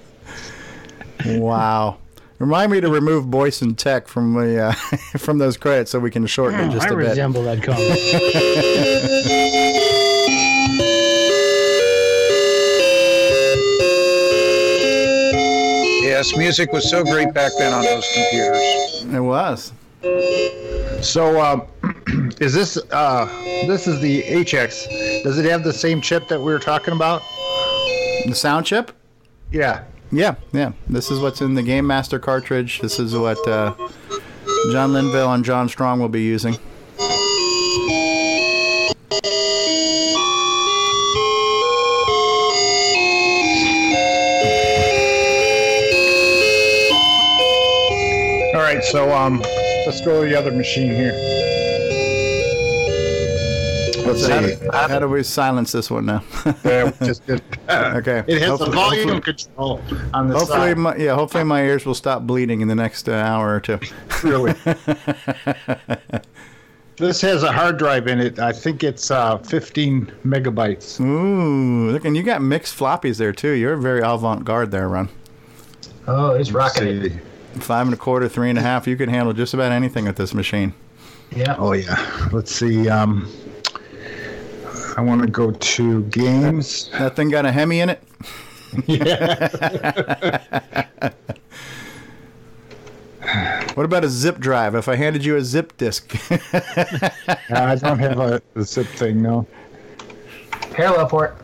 [1.26, 1.98] Wow.
[2.44, 4.72] Remind me to remove Boyce and Tech from the uh,
[5.18, 7.06] from those credits so we can shorten it just I a bit.
[7.06, 7.80] I resemble that comment.
[16.03, 19.06] Yes, music was so great back then on those computers.
[19.14, 19.72] It was.
[21.02, 21.64] So, um,
[22.41, 23.26] is this uh,
[23.68, 25.24] this is the HX?
[25.24, 27.22] Does it have the same chip that we were talking about?
[28.26, 28.91] The sound chip?
[29.52, 29.86] Yeah.
[30.14, 30.73] Yeah, yeah.
[30.88, 32.80] This is what's in the Game Master cartridge.
[32.81, 33.73] This is what uh,
[34.72, 36.53] John Linville and John Strong will be using.
[48.53, 49.40] All right, so um,
[49.88, 51.62] let's go to the other machine here.
[54.14, 56.23] Let's So how, do, how do we silence this one now?
[56.64, 57.41] Yeah, just did.
[57.69, 58.23] okay.
[58.27, 59.81] It has Hopefully- the volume hopefully- control
[60.14, 60.77] on the Hopefully, side.
[60.77, 61.15] my, yeah.
[61.15, 63.80] Hopefully, my ears will stop bleeding in the next uh, hour or two.
[64.23, 64.53] Really?
[66.98, 68.38] This has a hard drive in it.
[68.38, 71.02] I think it's uh, 15 megabytes.
[71.02, 73.49] Ooh, look, and you got mixed floppies there too.
[73.53, 75.10] You're very avant-garde there, Ron.
[76.07, 77.11] Oh, it's rocking it.
[77.56, 78.85] Five and a quarter, three and a half.
[78.88, 80.73] You can handle just about anything with this machine.
[81.35, 81.56] Yeah.
[81.57, 82.30] Oh yeah.
[82.31, 82.88] Let's see.
[82.90, 83.27] Um,
[84.95, 86.90] I want to go to games.
[86.91, 88.03] That thing got a Hemi in it.
[88.86, 90.80] Yeah.
[93.74, 94.76] what about a zip drive?
[94.76, 96.15] If I handed you a zip disk,
[97.52, 99.48] I don't have a, a zip thing, no.
[100.72, 101.38] Parallel port.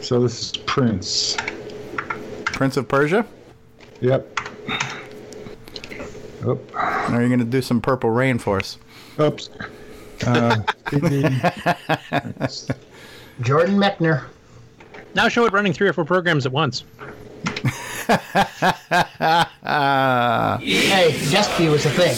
[0.00, 1.36] So this is Prince.
[2.44, 3.26] Prince of Persia.
[4.00, 4.40] Yep.
[6.46, 6.72] Oop.
[6.74, 8.78] Are you're going to do some Purple Rain for us?
[9.18, 9.50] Oops.
[10.26, 10.62] Uh,
[13.42, 14.24] Jordan Mechner.
[15.14, 16.84] Now show it running three or four programs at once.
[20.60, 22.16] Hey, desk was a thing.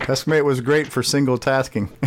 [0.00, 1.88] Deskmate was great for single tasking.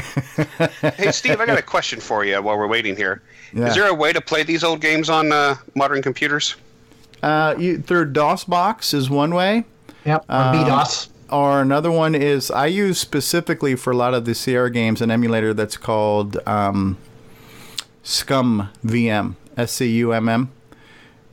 [0.82, 3.22] hey, Steve, I got a question for you while we're waiting here.
[3.54, 3.70] Is Yeah.
[3.74, 6.56] there a way to play these old games on uh, modern computers?
[7.24, 9.64] Uh, you, through DOSBox is one way.
[10.06, 10.26] Yep.
[10.30, 11.08] Or Um, BDOS.
[11.30, 15.10] Or another one is I use specifically for a lot of the Sierra games an
[15.10, 16.98] emulator that's called um,
[18.04, 20.52] Scum VM, S C U M M,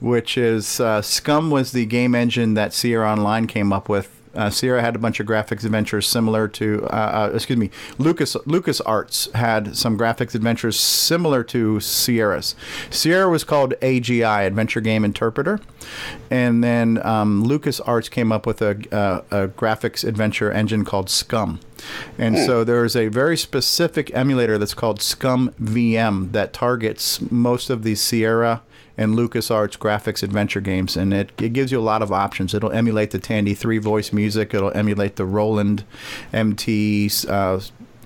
[0.01, 4.22] which is uh, SCUMM was the game engine that Sierra Online came up with.
[4.35, 8.35] Uh, Sierra had a bunch of graphics adventures similar to, uh, uh, excuse me, Lucas
[8.47, 12.55] LucasArts had some graphics adventures similar to Sierra's.
[12.91, 15.61] Sierra was called AGI, Adventure Game Interpreter,
[16.31, 21.59] and then um, LucasArts came up with a, a, a graphics adventure engine called SCUMM.
[22.17, 27.97] And so there's a very specific emulator that's called ScummVM that targets most of the
[27.97, 28.63] Sierra
[29.03, 32.55] and LucasArts graphics adventure games, and it, it gives you a lot of options.
[32.55, 35.85] It'll emulate the Tandy 3 voice music, it'll emulate the Roland
[36.33, 37.61] MT uh,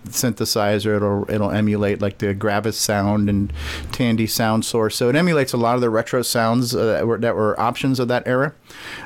[0.09, 3.53] synthesizer, it'll, it'll emulate like the Gravis sound and
[3.93, 4.97] Tandy sound source.
[4.97, 8.01] So it emulates a lot of the retro sounds uh, that, were, that were options
[8.01, 8.55] of that era.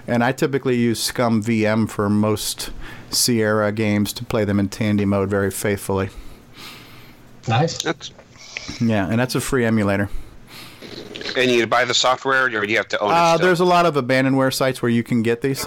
[0.06, 2.70] And I typically use ScummVM for most
[3.10, 6.10] Sierra games to play them in Tandy mode very faithfully.
[7.48, 7.82] Nice.
[7.82, 8.12] That's,
[8.80, 10.08] Yeah, and that's a free emulator.
[11.36, 13.14] And you buy the software, or do you have to own it?
[13.14, 13.46] Uh, still?
[13.46, 15.64] there's a lot of abandonware sites where you can get these.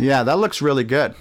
[0.00, 1.14] Yeah, that looks really good.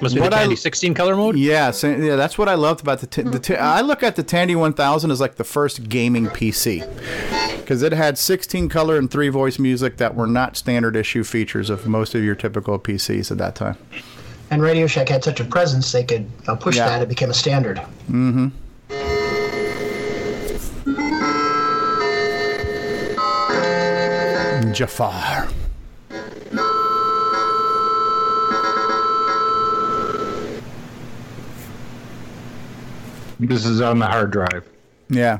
[0.00, 1.36] Must be What the I- Tandy 16 color mode.
[1.36, 3.06] Yeah, so, yeah, that's what I loved about the.
[3.06, 6.80] T- the t- I look at the Tandy 1000 as like the first gaming PC
[7.60, 11.70] because it had 16 color and three voice music that were not standard issue features
[11.70, 13.76] of most of your typical PCs at that time.
[14.54, 16.86] And Radio Shack had such a presence, they could uh, push Yeah.
[16.86, 17.02] that.
[17.02, 17.78] It became a standard.
[18.08, 18.50] Mm-hmm.
[24.72, 25.48] Jafar.
[33.40, 34.64] This is on the hard drive.
[35.10, 35.38] Yeah.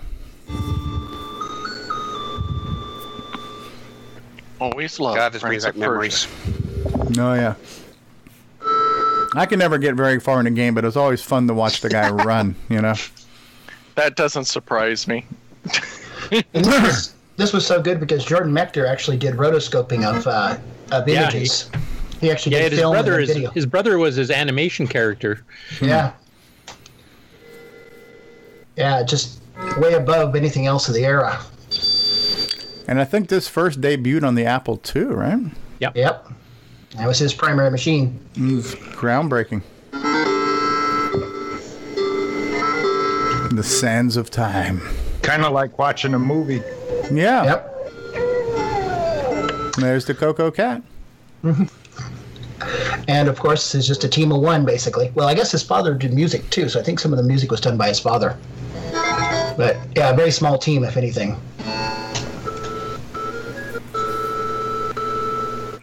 [4.61, 5.15] Always love.
[5.15, 6.27] God, this brings back of memories.
[7.17, 7.55] Oh yeah.
[9.35, 11.81] I can never get very far in a game, but it's always fun to watch
[11.81, 12.55] the guy run.
[12.69, 12.95] You know.
[13.97, 15.27] That doesn't surprise me.
[16.31, 20.57] And this was, this was so good because Jordan Mechner actually did rotoscoping of, uh,
[20.91, 21.71] of Yeah, images.
[22.19, 23.51] he, actually Yeah, did his film brother and is video.
[23.51, 25.45] his brother was his animation character.
[25.83, 26.13] Yeah.
[28.77, 29.41] Yeah, just
[29.77, 31.39] way above anything else of the era.
[32.89, 35.39] And I think this first debuted on the Apple II, right?
[35.81, 35.97] Yep.
[35.97, 36.33] Yep.
[36.97, 38.21] That was his primary machine.
[38.37, 39.63] It was groundbreaking.
[43.55, 44.81] The sands of time.
[45.23, 46.63] Kind of like watching a movie.
[47.13, 47.45] Yeah.
[47.45, 47.71] Yep.
[49.77, 50.83] There's the Coco Cat.
[51.43, 51.65] Mm-hmm.
[53.09, 55.11] And of course, it's just a team of one, basically.
[55.15, 57.51] Well, I guess his father did music too, so I think some of the music
[57.51, 58.39] was done by his father.
[59.57, 61.37] But yeah, a very small team, if anything.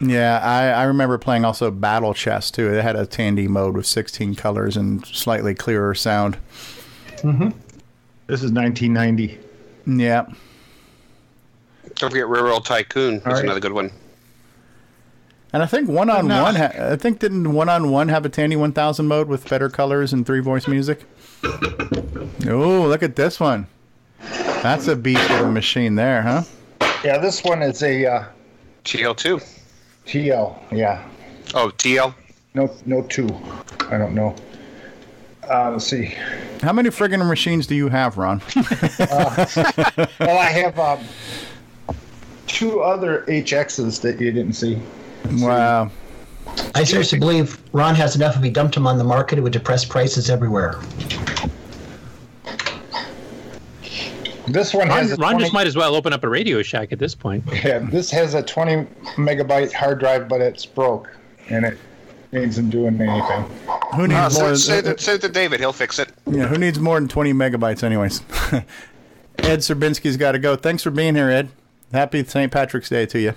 [0.02, 2.74] Yeah, I, I remember playing also Battle Chess too.
[2.74, 6.38] It had a Tandy mode with 16 colors and slightly clearer sound.
[7.18, 7.50] Mm-hmm.
[8.26, 9.38] This is 1990.
[9.86, 10.26] Yeah.
[11.94, 13.20] Don't forget Railroad Tycoon.
[13.20, 13.44] That's right.
[13.44, 13.92] another good one.
[15.52, 16.56] And I think one on one.
[16.56, 20.26] I think didn't one on one have a Tandy 1000 mode with better colors and
[20.26, 21.04] three voice music?
[21.44, 23.68] Oh, look at this one.
[24.18, 26.42] That's a beast of a machine there, huh?
[27.04, 28.24] Yeah, this one is a uh,
[28.84, 29.61] TL2.
[30.12, 30.58] TL.
[30.70, 31.02] Yeah.
[31.54, 32.14] Oh, TL.
[32.52, 33.28] No, no two.
[33.88, 34.36] I don't know.
[35.50, 36.14] Uh, let's see.
[36.60, 38.42] How many friggin' machines do you have, Ron?
[40.20, 41.00] Well, I have um,
[42.46, 44.78] two other HXs that you didn't see.
[45.38, 45.90] wow.
[46.74, 48.36] I seriously believe Ron has enough.
[48.36, 50.78] If he dumped them on the market, it would depress prices everywhere.
[54.48, 56.62] This one has Ron, a Ron 20 just might as well open up a Radio
[56.62, 57.44] Shack at this point.
[57.64, 58.86] Yeah, this has a 20
[59.16, 61.14] megabyte hard drive, but it's broke,
[61.48, 61.78] and it
[62.32, 63.42] isn't doing anything.
[63.94, 64.56] Who needs Uh, more?
[64.56, 65.60] send, send, it, send it to David.
[65.60, 66.10] He'll fix it.
[66.26, 68.20] Yeah, who needs more than 20 megabytes, anyways?
[69.38, 70.56] Ed Serbinsky's got to go.
[70.56, 71.48] Thanks for being here, Ed.
[71.92, 72.50] Happy St.
[72.50, 73.34] Patrick's Day to you.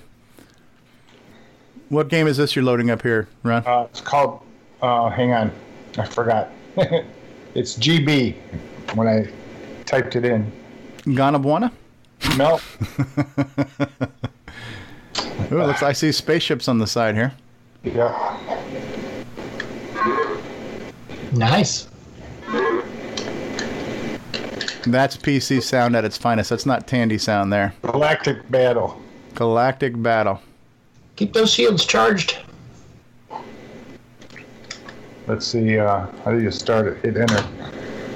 [1.89, 3.63] What game is this you're loading up here, Ron?
[3.65, 4.41] Uh, it's called.
[4.81, 5.51] Uh, hang on,
[5.97, 6.49] I forgot.
[7.53, 8.35] it's GB
[8.95, 9.29] when I
[9.85, 10.51] typed it in.
[11.05, 11.71] Ganabuana?
[12.37, 12.59] No.
[15.51, 17.31] Ooh, looks, I see spaceships on the side here.
[17.83, 18.11] Yeah.
[21.33, 21.87] Nice.
[24.87, 26.49] That's PC sound at its finest.
[26.49, 27.73] That's not Tandy sound there.
[27.81, 29.01] Galactic Battle.
[29.33, 30.41] Galactic Battle.
[31.15, 32.37] Keep those shields charged.
[35.27, 35.79] Let's see.
[35.79, 36.97] Uh, how do you start it?
[37.03, 37.43] Hit enter.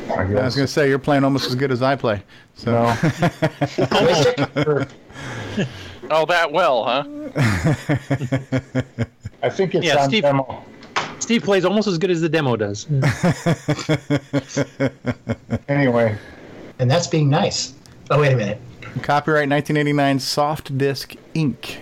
[0.09, 2.21] I I was going to say, you're playing almost as good as I play.
[2.55, 2.71] So.
[6.11, 7.03] Oh, that well, huh?
[9.43, 10.63] I think it's Yeah, on Steve- demo.
[11.19, 12.87] Steve plays almost as good as the demo does.
[15.67, 16.17] Anyway,
[16.79, 17.73] And that's being nice.
[18.09, 18.59] Oh, wait a minute.
[19.03, 21.77] Copyright 1989 Soft Disk Inc.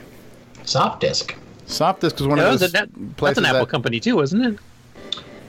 [0.65, 1.35] Soft disk.
[1.67, 4.43] Soft Disk is one Yeah, of those that- that's an Apple that- company too, isn't
[4.43, 4.59] it?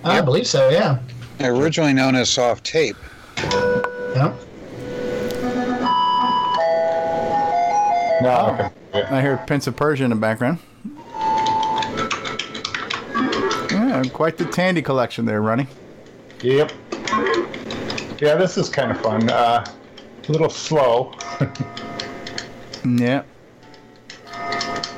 [0.05, 0.99] I believe so, yeah.
[1.41, 2.97] Originally known as soft tape.
[3.37, 4.35] Yep.
[8.23, 8.71] no.
[8.95, 10.59] I hear Prince of Persia in the background.
[13.71, 15.67] Yeah, quite the Tandy collection there, Ronnie.
[16.43, 16.73] Yep.
[18.21, 19.31] Yeah, this is kind of fun.
[19.31, 19.65] Uh,
[20.29, 21.15] a little slow.
[22.85, 23.23] Yeah.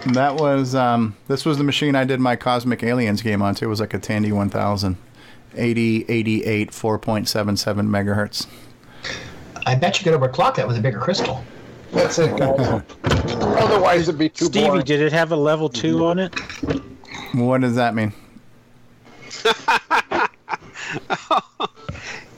[0.07, 3.67] That was um, this was the machine I did my Cosmic Aliens game on too.
[3.67, 4.97] It was like a Tandy 1000.
[5.57, 8.47] 80, 88, 4.77 megahertz.
[9.67, 11.45] I bet you could overclock that with a bigger crystal.
[11.93, 12.41] That's it.
[13.05, 14.85] Otherwise, it'd be too Stevie, boring.
[14.85, 16.33] did it have a level two on it?
[17.35, 18.13] What does that mean?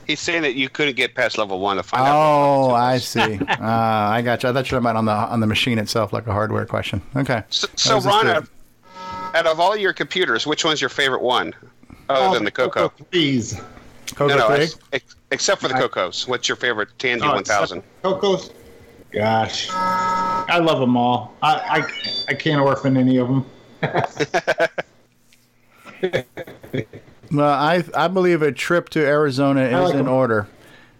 [0.06, 2.14] He's saying that you couldn't get past level one to find out.
[2.14, 3.20] Oh, I see.
[3.38, 4.48] uh, I got you.
[4.48, 7.00] I thought you were about on the on the machine itself, like a hardware question.
[7.16, 7.44] Okay.
[7.50, 8.50] So, so was Ron, a- out of,
[9.34, 11.54] out of all your computers, which one's your favorite one,
[12.08, 12.88] other than the Coco?
[13.10, 13.60] Please.
[14.14, 14.64] Coco no, no, Three?
[14.64, 16.26] ex- ex- except for the Cocos.
[16.28, 17.82] What's your favorite Tandy Oh, 1000?
[18.02, 18.50] Cocos.
[19.12, 21.34] Gosh, I love them all.
[21.42, 21.82] I I,
[22.28, 23.44] I can't orphan any of them.
[27.30, 30.08] Well, I I believe a trip to Arizona is like in 'em.
[30.08, 30.48] order.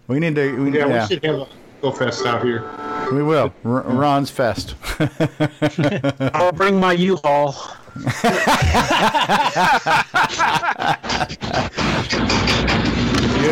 [0.06, 0.52] We need to.
[0.64, 1.48] We, Yeah, yeah, we should have a
[1.82, 2.64] go fest out here.
[3.12, 3.52] we will.
[3.64, 4.74] R- Ron's Fest.
[6.34, 7.54] I'll bring my U-Haul.
[7.94, 8.08] Good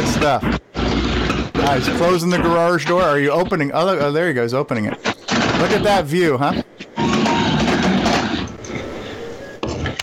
[0.06, 0.60] stuff.
[1.62, 3.02] Ah, he's closing the garage door.
[3.02, 3.70] Are you opening?
[3.72, 4.92] Oh, look, oh, there he goes, opening it.
[5.04, 6.62] Look at that view, huh?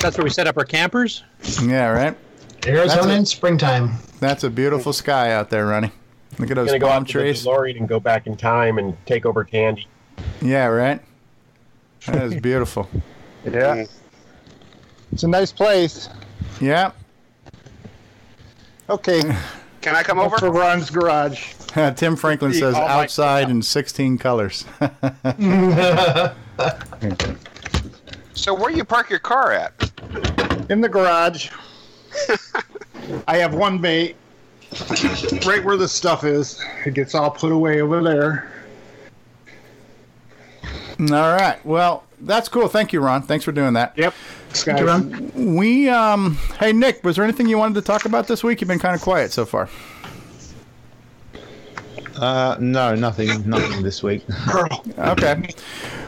[0.01, 1.23] That's where we set up our campers.
[1.63, 2.15] Yeah, right.
[2.65, 3.91] Arizona That's in springtime.
[4.19, 5.91] That's a beautiful sky out there, Ronnie.
[6.37, 7.43] Look at those gonna go palm out to the trees.
[7.43, 9.87] DeLorean and go back in time and take over Tandy.
[10.41, 11.01] Yeah, right.
[12.05, 12.87] That is beautiful.
[13.45, 13.85] Yeah.
[15.11, 16.09] It's a nice place.
[16.59, 16.91] Yeah.
[18.89, 19.21] Okay.
[19.81, 20.37] Can I come over?
[20.37, 21.53] For Ron's garage.
[21.95, 24.65] Tim Franklin says Oh, outside in 16 colors.
[28.33, 29.73] So where you park your car at?
[30.69, 31.49] In the garage.
[33.27, 34.15] I have one bay
[35.45, 36.63] right where the stuff is.
[36.85, 38.51] It gets all put away over there.
[40.99, 41.63] All right.
[41.65, 42.67] Well, that's cool.
[42.67, 43.23] Thank you, Ron.
[43.23, 43.97] Thanks for doing that.
[43.97, 44.13] Yep.
[44.63, 45.31] Thank you, Ron.
[45.55, 48.61] We um hey Nick, was there anything you wanted to talk about this week?
[48.61, 49.69] You've been kind of quiet so far.
[52.17, 54.23] Uh, no, nothing, nothing this week.
[54.97, 55.49] Okay.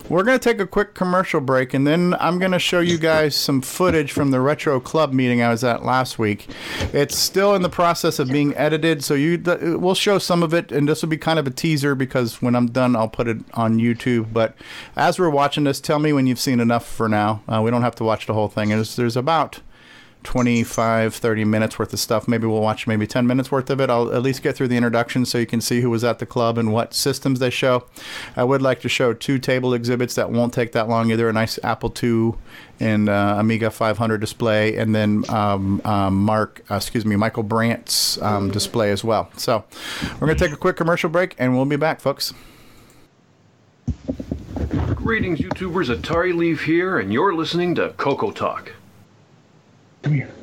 [0.10, 2.98] We're going to take a quick commercial break and then I'm going to show you
[2.98, 6.48] guys some footage from the Retro Club meeting I was at last week.
[6.94, 9.40] It's still in the process of being edited, so you
[9.80, 12.56] we'll show some of it and this will be kind of a teaser because when
[12.56, 14.56] I'm done I'll put it on YouTube, but
[14.96, 17.44] as we're watching this, tell me when you've seen enough for now.
[17.48, 18.70] Uh, we don't have to watch the whole thing.
[18.70, 19.60] There's, there's about
[20.24, 22.28] 25, 30 minutes worth of stuff.
[22.28, 23.90] Maybe we'll watch maybe 10 minutes worth of it.
[23.90, 26.26] I'll at least get through the introduction so you can see who was at the
[26.26, 27.86] club and what systems they show.
[28.36, 31.30] I would like to show two table exhibits that won't take that long either.
[31.30, 32.34] A nice Apple II
[32.80, 38.22] and uh, Amiga 500 display, and then um, um, Mark, uh, excuse me, Michael Brandt's
[38.22, 39.30] um, display as well.
[39.38, 39.64] So
[40.14, 42.34] we're going to take a quick commercial break, and we'll be back, folks.
[44.96, 45.94] Greetings, YouTubers.
[45.94, 48.74] Atari Leaf here, and you're listening to Coco Talk.
[50.02, 50.39] Come here.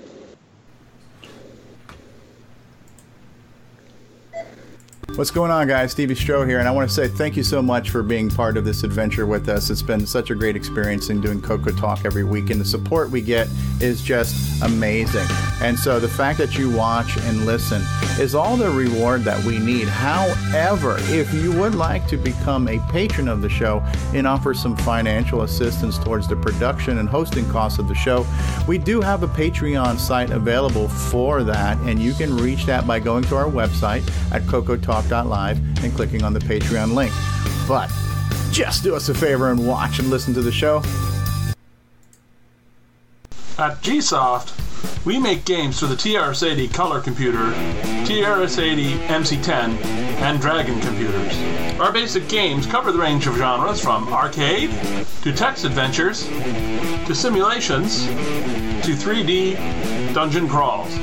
[5.17, 5.93] What's going on, guys?
[5.93, 8.59] Stevie Strow here, and I want to say thank you so much for being part
[8.59, 9.71] of this adventure with us.
[9.71, 13.11] It's been such a great experience in doing Coco Talk every week, and the support
[13.11, 13.49] we get
[13.81, 15.27] is just amazing.
[15.63, 17.83] And so the fact that you watch and listen
[18.21, 19.89] is all the reward that we need.
[19.89, 23.83] However, if you would like to become a patron of the show
[24.13, 28.27] and offer some financial assistance towards the production and hosting costs of the show,
[28.69, 33.01] we do have a Patreon site available for that, and you can reach that by
[33.01, 34.47] going to our website at
[35.07, 37.13] cocotalk.live and clicking on the Patreon link.
[37.69, 37.91] But
[38.53, 40.79] just do us a favor and watch and listen to the show.
[43.59, 47.39] At GSoft, we make games for the TRS-80 color computer,
[48.05, 49.83] TRS-80 MC10,
[50.21, 51.81] and Dragon computers.
[51.81, 54.71] Our basic games cover the range of genres from arcade
[55.23, 60.95] to text adventures to simulations to 3D dungeon crawls.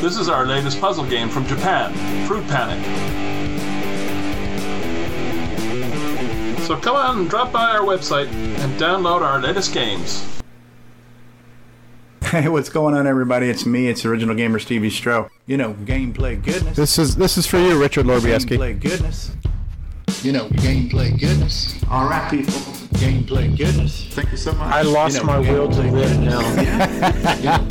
[0.00, 1.92] This is our latest puzzle game from Japan,
[2.26, 2.82] Fruit Panic.
[6.62, 10.26] So come on and drop by our website and download our latest games.
[12.30, 13.50] Hey, what's going on, everybody?
[13.50, 13.88] It's me.
[13.88, 15.28] It's original gamer Stevie Strow.
[15.46, 16.76] You know, gameplay goodness.
[16.76, 18.56] This is this is for you, Richard Lorbieski.
[18.56, 19.32] Gameplay goodness.
[20.22, 21.82] You know, gameplay goodness.
[21.90, 22.79] All right, people.
[22.94, 24.04] Gameplay goodness.
[24.10, 24.72] Thank you so much.
[24.72, 26.40] I lost You know, my will to live now.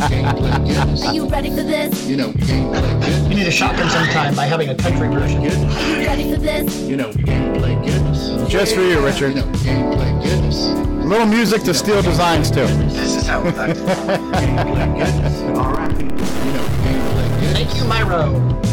[0.10, 1.06] gameplay goodness.
[1.06, 2.08] Are you ready for this?
[2.08, 3.28] You know, gameplay goodness.
[3.30, 5.44] You need a shotgun sometime by having a country version.
[5.46, 6.82] Are you ready for this?
[6.82, 8.50] You know, gameplay goodness.
[8.52, 9.36] Just for you, Richard.
[9.36, 10.66] You know, gameplay goodness.
[10.68, 12.66] A little music to steal Designs too.
[12.68, 15.42] This is how it gameplay goodness.
[15.58, 16.18] All right, people.
[16.18, 17.54] You know, gameplay goodness.
[17.54, 18.69] Thank you, Myro.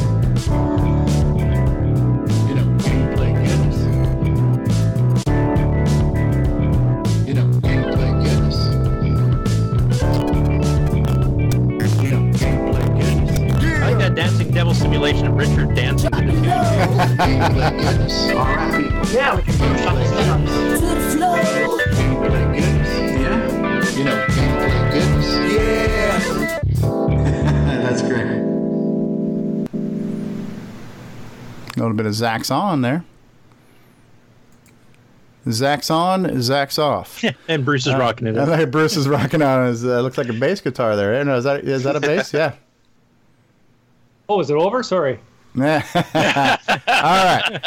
[14.56, 16.10] Devil simulation of Richard dancing.
[16.10, 16.42] to the tune.
[16.42, 18.30] Gameplay goodness.
[18.30, 19.06] All right, people.
[19.14, 20.80] Yeah, we can Photoshop this in.
[20.80, 21.36] To the floor.
[23.20, 23.90] Yeah.
[23.92, 24.26] You know.
[25.60, 26.18] Yeah.
[27.82, 28.26] That's great.
[31.74, 33.04] A little bit of Zach's on there.
[35.50, 37.22] Zach's on, Zach's off.
[37.48, 38.38] and Bruce is rocking it.
[38.38, 38.70] I Up.
[38.70, 39.84] Bruce is rocking on his.
[39.84, 41.22] Uh, looks like a bass guitar there.
[41.26, 42.32] No, is that is that a bass?
[42.32, 42.54] Yeah.
[44.28, 44.82] Oh, is it over?
[44.82, 45.20] Sorry.
[45.56, 45.62] All
[47.24, 47.60] right.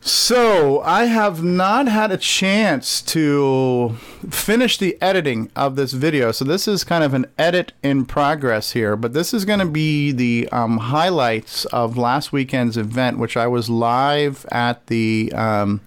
[0.00, 3.96] So I have not had a chance to
[4.30, 6.30] finish the editing of this video.
[6.30, 9.66] So this is kind of an edit in progress here, but this is going to
[9.66, 15.32] be the um, highlights of last weekend's event, which I was live at the.
[15.34, 15.80] Um,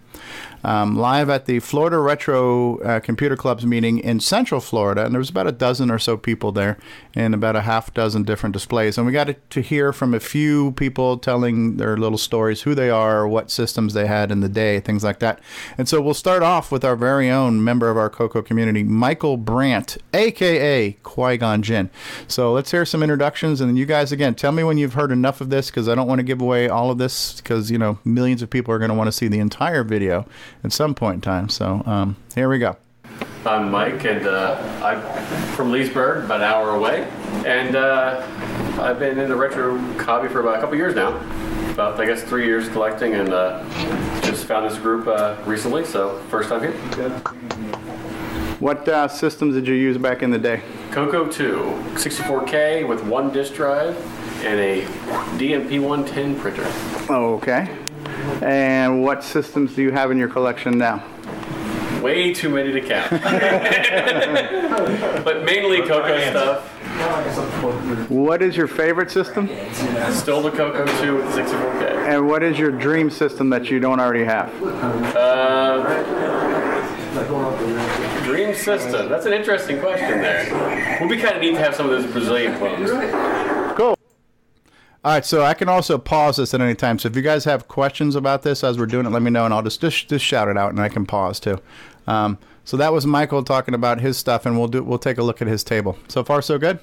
[0.64, 5.20] um, live at the Florida Retro uh, Computer Club's meeting in Central Florida, and there
[5.20, 6.78] was about a dozen or so people there,
[7.16, 8.98] and about a half dozen different displays.
[8.98, 12.90] And we got to hear from a few people telling their little stories, who they
[12.90, 15.40] are, what systems they had in the day, things like that.
[15.78, 19.38] And so we'll start off with our very own member of our Coco community, Michael
[19.38, 21.90] Brandt, aka Qui Gon Jinn.
[22.28, 25.12] So let's hear some introductions, and then you guys again tell me when you've heard
[25.12, 27.78] enough of this, because I don't want to give away all of this, because you
[27.78, 30.26] know millions of people are going to want to see the entire video
[30.64, 31.50] at some point in time.
[31.50, 32.78] So um, here we go.
[33.46, 35.02] I'm Mike, and uh, I'm
[35.56, 37.10] from Leesburg, about an hour away.
[37.46, 38.26] And uh,
[38.80, 41.18] I've been in the retro hobby for about a couple years now.
[41.72, 43.64] About, I guess, three years collecting, and uh,
[44.22, 46.72] just found this group uh, recently, so first time here.
[48.60, 50.62] What uh, systems did you use back in the day?
[50.92, 51.56] Coco 2,
[51.96, 53.98] 64K with one disk drive
[54.46, 54.84] and a
[55.40, 56.68] DMP 110 printer.
[57.10, 57.76] Okay.
[58.42, 61.04] And what systems do you have in your collection now?
[62.02, 63.12] Way too many to count.
[65.24, 66.68] but mainly Coco stuff.
[68.10, 69.48] What is your favorite system?
[70.12, 72.08] Still the Coco 2 with 64K.
[72.08, 74.52] And what is your dream system that you don't already have?
[75.16, 75.84] Uh,
[78.24, 79.10] dream system.
[79.10, 80.98] That's an interesting question there.
[81.02, 82.90] Would be kind of neat to have some of those Brazilian clones.
[85.04, 85.10] Cool.
[85.10, 87.00] All right, so I can also pause this at any time.
[87.00, 89.46] So if you guys have questions about this as we're doing it, let me know,
[89.46, 91.58] and I'll just just, just shout it out, and I can pause too.
[92.08, 95.24] Um, so that was Michael talking about his stuff, and we'll do we'll take a
[95.24, 95.98] look at his table.
[96.08, 96.80] So far, so good.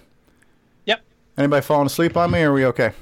[0.86, 1.00] Yep.
[1.36, 2.40] Anybody falling asleep on me?
[2.42, 2.92] Or are we okay?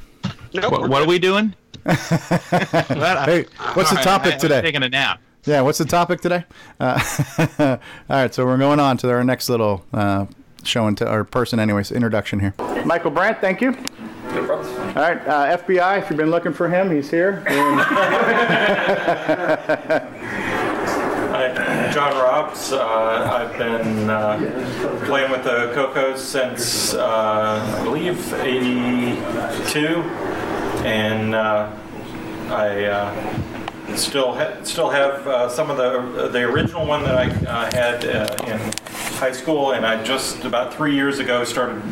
[0.53, 1.55] what, what are we doing?
[1.87, 4.61] hey, what's the All right, topic I- I was today?
[4.61, 5.21] taking a nap.
[5.45, 6.45] Yeah, what's the topic today?
[6.81, 7.01] Uh,
[7.59, 7.79] all
[8.11, 10.27] right, so we're going on to our next little uh,
[10.65, 12.53] show and t- or person, anyways, introduction here.
[12.85, 13.77] Michael Brandt, thank you.
[14.31, 17.43] All right, uh, FBI, if you've been looking for him, he's here.
[21.33, 22.73] Hi, John Robs.
[22.73, 24.39] Uh, I've been uh,
[25.05, 30.03] playing with the Cocos since uh, I believe '82,
[30.85, 31.71] and uh,
[32.49, 37.29] I uh, still ha- still have uh, some of the the original one that I
[37.47, 38.59] uh, had uh, in
[39.19, 41.83] high school, and I just about three years ago started.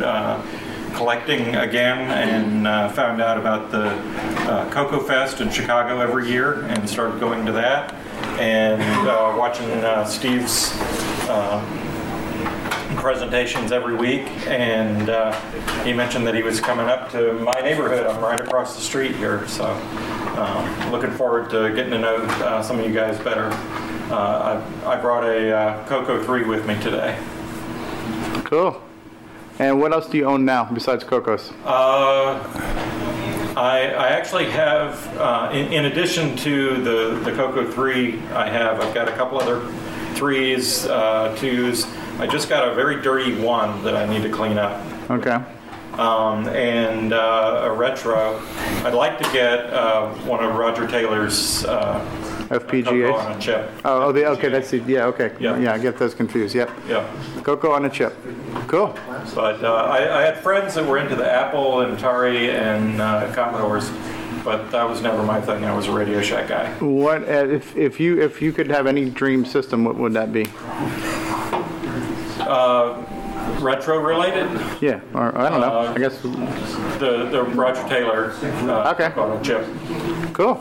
[0.94, 3.88] Collecting again and uh, found out about the
[4.50, 7.92] uh, Coco Fest in Chicago every year and started going to that
[8.38, 10.72] and uh, watching uh, Steve's
[11.28, 11.60] uh,
[12.96, 14.26] presentations every week.
[14.46, 15.32] And uh,
[15.82, 18.06] he mentioned that he was coming up to my neighborhood.
[18.06, 22.62] I'm right across the street here, so uh, looking forward to getting to know uh,
[22.62, 23.48] some of you guys better.
[24.10, 27.18] Uh, I, I brought a uh, Coco 3 with me today.
[28.44, 28.82] Cool.
[29.58, 31.52] And what else do you own now besides Cocos?
[31.64, 32.40] Uh,
[33.56, 38.80] I, I actually have, uh, in, in addition to the, the Coco 3, I have,
[38.80, 39.64] I've got a couple other
[40.14, 41.86] threes, uh, twos.
[42.18, 44.84] I just got a very dirty one that I need to clean up.
[45.10, 45.40] Okay.
[45.92, 48.40] Um, and uh, a retro.
[48.84, 52.00] I'd like to get uh, one of Roger Taylor's uh,
[52.60, 52.84] FPGAs?
[52.84, 53.70] Coco on a chip.
[53.84, 55.32] Oh, oh, the, okay, that's the, yeah, okay.
[55.40, 56.70] Yeah, I get those confused, yep.
[56.88, 57.06] Yeah.
[57.42, 58.14] Coco on a chip.
[58.68, 58.96] Cool.
[59.34, 63.32] But uh, I, I had friends that were into the Apple and Atari and uh,
[63.34, 63.90] Commodores,
[64.44, 65.64] but that was never my thing.
[65.64, 66.70] I was a Radio Shack guy.
[66.78, 70.32] What, uh, if, if you, if you could have any dream system, what would that
[70.32, 70.46] be?
[72.40, 73.02] Uh,
[73.60, 74.48] retro related?
[74.80, 76.20] Yeah, or, I don't know, Uh, I guess.
[76.20, 78.32] The, the Roger Taylor
[78.70, 79.12] uh, Okay.
[79.20, 79.66] on a chip.
[80.34, 80.54] Cool.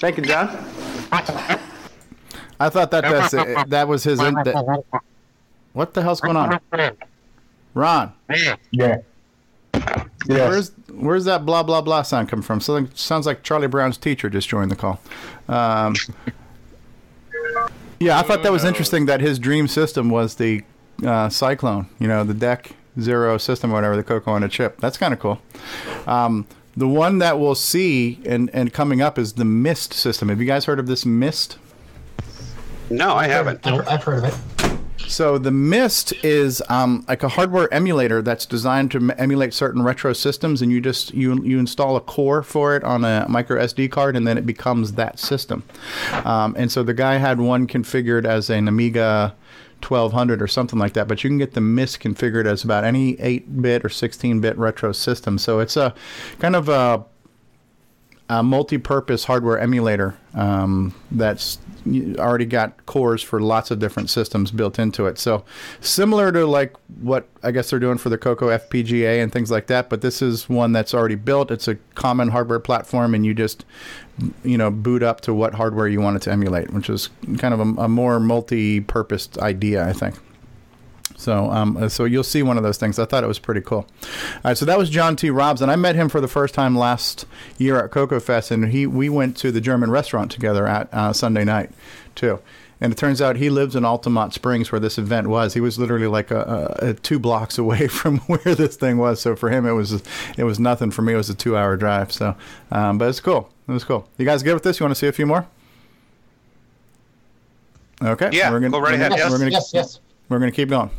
[0.00, 0.48] Thank you, John.
[1.12, 4.20] I thought that that's, uh, that was his.
[4.20, 4.84] In, that,
[5.72, 6.58] what the hell's going on?
[7.74, 8.12] Ron.
[8.70, 8.98] Yeah.
[10.26, 12.60] Where's Where's that blah blah blah sound come from?
[12.60, 14.98] Something sounds like Charlie Brown's teacher just joined the call.
[15.48, 15.94] Um,
[18.00, 20.62] yeah, I thought that was interesting that his dream system was the
[21.04, 21.88] uh, Cyclone.
[21.98, 24.80] You know, the Deck Zero system, or whatever, the Coco on a chip.
[24.80, 25.40] That's kind of cool.
[26.06, 26.46] Um,
[26.76, 30.28] the one that we'll see and and coming up is the Mist system.
[30.28, 31.58] Have you guys heard of this Mist?
[32.90, 33.66] No, I haven't.
[33.66, 34.34] I've heard of it.
[35.08, 40.12] So the Mist is um, like a hardware emulator that's designed to emulate certain retro
[40.12, 43.90] systems, and you just you you install a core for it on a micro SD
[43.90, 45.62] card, and then it becomes that system.
[46.24, 49.34] Um, and so the guy had one configured as an Amiga
[49.82, 53.16] 1200 or something like that, but you can get the Mist configured as about any
[53.16, 55.38] 8-bit or 16-bit retro system.
[55.38, 55.94] So it's a
[56.38, 57.04] kind of a
[58.28, 61.58] a multi-purpose hardware emulator um, that's
[62.18, 65.18] already got cores for lots of different systems built into it.
[65.18, 65.44] So
[65.80, 69.68] similar to like what I guess they're doing for the Coco FPGA and things like
[69.68, 71.50] that, but this is one that's already built.
[71.50, 73.64] It's a common hardware platform, and you just
[74.42, 77.54] you know boot up to what hardware you want it to emulate, which is kind
[77.54, 80.16] of a, a more multi-purpose idea, I think.
[81.16, 82.98] So, um, so you'll see one of those things.
[82.98, 83.86] I thought it was pretty cool.
[84.02, 85.30] All right, so that was John T.
[85.30, 87.26] Robs, and I met him for the first time last
[87.58, 91.12] year at Coco Fest, and he we went to the German restaurant together at uh,
[91.12, 91.70] Sunday night,
[92.14, 92.40] too.
[92.78, 95.54] And it turns out he lives in Altamonte Springs, where this event was.
[95.54, 99.20] He was literally like a, a, a two blocks away from where this thing was.
[99.20, 100.02] So for him, it was
[100.36, 100.90] it was nothing.
[100.90, 102.12] For me, it was a two-hour drive.
[102.12, 102.36] So,
[102.70, 103.50] um, but it's cool.
[103.66, 104.06] It was cool.
[104.18, 104.78] You guys good with this?
[104.78, 105.46] You want to see a few more?
[108.02, 108.28] Okay.
[108.32, 109.10] Yeah, we're gonna, go right we're ahead.
[109.12, 110.00] Gonna, Yes, we're gonna, yes, yes.
[110.28, 110.90] We're going to keep going.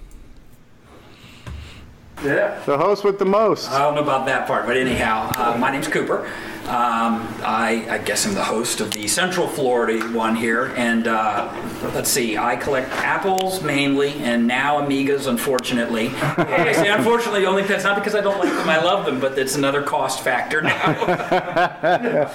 [2.24, 2.60] Yeah.
[2.66, 3.70] The host with the most.
[3.72, 6.26] I don't know about that part, but anyhow, uh, my name's Cooper.
[6.68, 11.50] Um, I, I guess I'm the host of the Central Florida one here, and uh,
[11.94, 16.10] let's see, I collect apples mainly, and now Amigas, unfortunately.
[16.10, 19.38] I say unfortunately only that's not because I don't like them, I love them, but
[19.40, 22.28] it's another cost factor now.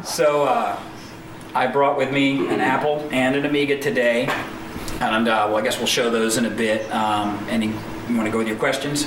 [0.04, 0.80] so uh,
[1.54, 4.26] I brought with me an Apple and an Amiga today,
[5.00, 6.90] and uh, well, I guess we'll show those in a bit.
[6.92, 9.06] Um, any, you want to go with your questions?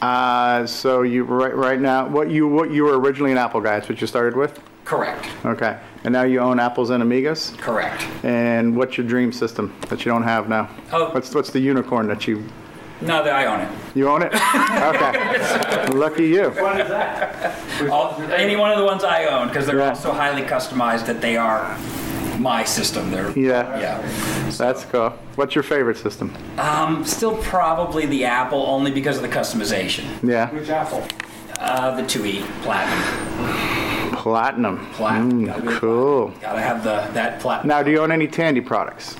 [0.00, 3.72] Uh, so you right right now, what you what you were originally an Apple guy?
[3.78, 4.60] That's what you started with.
[4.84, 5.28] Correct.
[5.44, 7.56] Okay, and now you own Apples and Amigas.
[7.58, 8.02] Correct.
[8.24, 10.70] And what's your dream system that you don't have now?
[10.92, 11.10] Oh.
[11.10, 12.44] What's what's the unicorn that you
[13.00, 13.68] No, that I own it.
[13.96, 14.32] you own it?
[14.34, 16.50] okay, lucky you.
[16.50, 17.54] What is that?
[18.38, 21.36] any one of the ones I own, because they're all so highly customized that they
[21.36, 21.76] are
[22.38, 23.10] my system.
[23.10, 23.78] They're Yeah.
[23.78, 24.50] yeah.
[24.50, 25.10] That's cool.
[25.36, 26.32] What's your favorite system?
[26.58, 30.04] Um, still probably the Apple, only because of the customization.
[30.22, 30.50] Yeah.
[30.50, 31.06] Which Apple?
[31.58, 34.16] Uh, the 2E Platinum.
[34.16, 34.86] Platinum.
[34.92, 35.46] Platinum.
[35.46, 36.28] Mm, cool.
[36.40, 37.68] Gotta have the that platinum.
[37.68, 39.16] Now, do you own any Tandy products?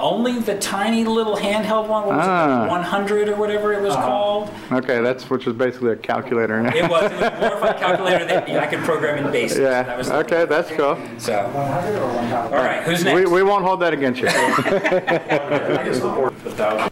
[0.00, 2.06] Only the tiny little handheld one.
[2.06, 2.64] What was Ah.
[2.64, 2.68] it?
[2.68, 4.50] 100 or whatever it was called.
[4.72, 6.58] Okay, that's which is basically a calculator.
[6.66, 9.58] It was, it was a glorified calculator that I could program in BASIC.
[9.58, 9.96] That Yeah.
[9.96, 10.98] was Okay, that's cool.
[11.18, 11.38] So.
[11.46, 12.82] All right.
[12.82, 13.14] Who's next?
[13.14, 14.28] We, we won't hold that against you.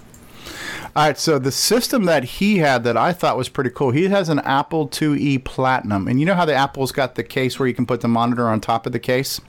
[0.95, 4.09] All right, so the system that he had that I thought was pretty cool, he
[4.09, 6.07] has an Apple IIe Platinum.
[6.07, 8.47] And you know how the Apple's got the case where you can put the monitor
[8.47, 9.41] on top of the case?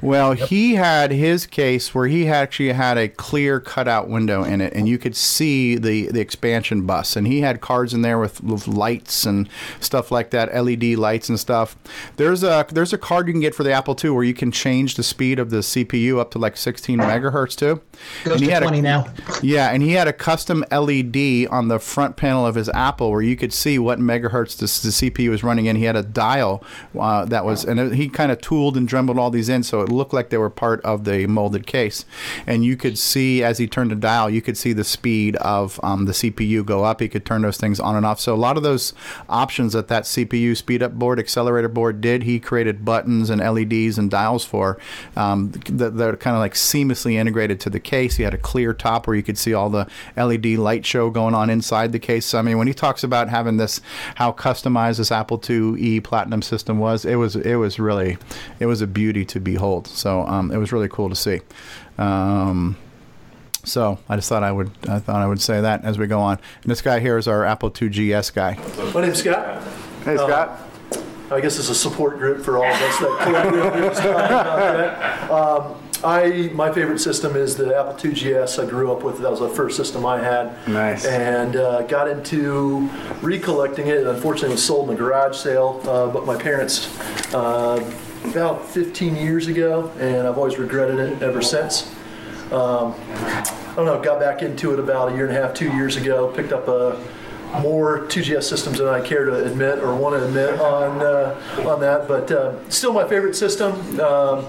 [0.00, 4.72] Well, he had his case where he actually had a clear cutout window in it,
[4.72, 7.16] and you could see the, the expansion bus.
[7.16, 9.48] And he had cards in there with, with lights and
[9.80, 11.76] stuff like that, LED lights and stuff.
[12.16, 14.50] There's a there's a card you can get for the Apple II where you can
[14.50, 17.80] change the speed of the CPU up to like 16 megahertz too.
[18.24, 19.06] Goes he to had 20 a, now.
[19.42, 23.22] Yeah, and he had a custom LED on the front panel of his Apple where
[23.22, 25.76] you could see what megahertz the, the CPU was running in.
[25.76, 26.62] He had a dial
[26.98, 29.83] uh, that was, and it, he kind of tooled and Dremeled all these in so
[29.84, 32.04] it looked like they were part of the molded case.
[32.46, 35.78] And you could see as he turned the dial, you could see the speed of
[35.82, 37.00] um, the CPU go up.
[37.00, 38.20] He could turn those things on and off.
[38.20, 38.92] So a lot of those
[39.28, 43.98] options that that CPU speed up board, accelerator board did, he created buttons and LEDs
[43.98, 44.78] and dials for
[45.16, 48.16] um, that, that are kind of like seamlessly integrated to the case.
[48.16, 49.86] He had a clear top where you could see all the
[50.16, 52.26] LED light show going on inside the case.
[52.26, 53.80] So, I mean, when he talks about having this,
[54.16, 58.16] how customized this Apple IIe Platinum system was, it was it was really
[58.60, 59.73] it was a beauty to behold.
[59.84, 61.40] So um, it was really cool to see.
[61.98, 62.76] Um,
[63.64, 66.20] so I just thought I would I thought I would say that as we go
[66.20, 66.38] on.
[66.62, 68.58] And this guy here is our Apple II GS guy.
[68.94, 69.62] My name's Scott.
[70.04, 70.60] Hey, Scott.
[71.30, 74.58] I guess it's a support group for all of us that collectively was talking about
[74.58, 75.30] that.
[75.30, 78.58] Um, I my favorite system is the Apple II GS.
[78.58, 79.16] I grew up with.
[79.16, 79.22] it.
[79.22, 80.68] That was the first system I had.
[80.68, 81.06] Nice.
[81.06, 82.90] And uh, got into
[83.22, 84.06] recollecting it.
[84.06, 85.80] Unfortunately, it was sold in a garage sale.
[85.84, 86.86] Uh, but my parents,
[87.34, 87.76] uh,
[88.24, 91.92] about 15 years ago, and I've always regretted it ever since.
[92.50, 94.00] Um, I don't know.
[94.02, 96.28] Got back into it about a year and a half, two years ago.
[96.28, 97.00] Picked up a
[97.60, 101.80] more 2GS systems than I care to admit or want to admit on uh, on
[101.80, 103.72] that, but uh, still my favorite system.
[104.00, 104.46] Um,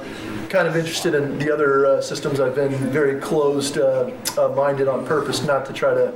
[0.55, 2.39] kind of interested in the other uh, systems.
[2.39, 6.13] I've been very closed uh, uh, minded on purpose, not to try to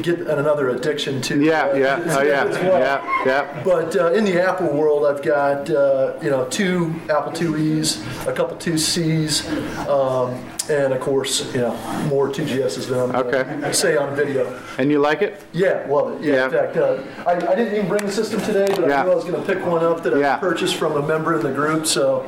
[0.00, 1.42] get another addiction to.
[1.42, 2.78] Yeah, uh, yeah, oh yeah, well.
[2.78, 3.62] yeah, yeah.
[3.64, 8.32] But uh, in the Apple world, I've got uh, you know two Apple IIe's, a
[8.32, 9.44] couple 2Cs,
[9.88, 10.34] um,
[10.70, 11.74] and of course you know
[12.06, 14.62] more 2GSs than I'm gonna say on video.
[14.78, 15.42] And you like it?
[15.52, 16.22] Yeah, love it.
[16.22, 19.10] Yeah, in fact, uh, I, I didn't even bring the system today, but I knew
[19.10, 21.52] I was going to pick one up that I purchased from a member in the
[21.52, 22.24] group, so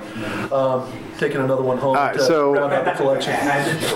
[0.51, 3.35] um, taking another one home to so- round out the collection.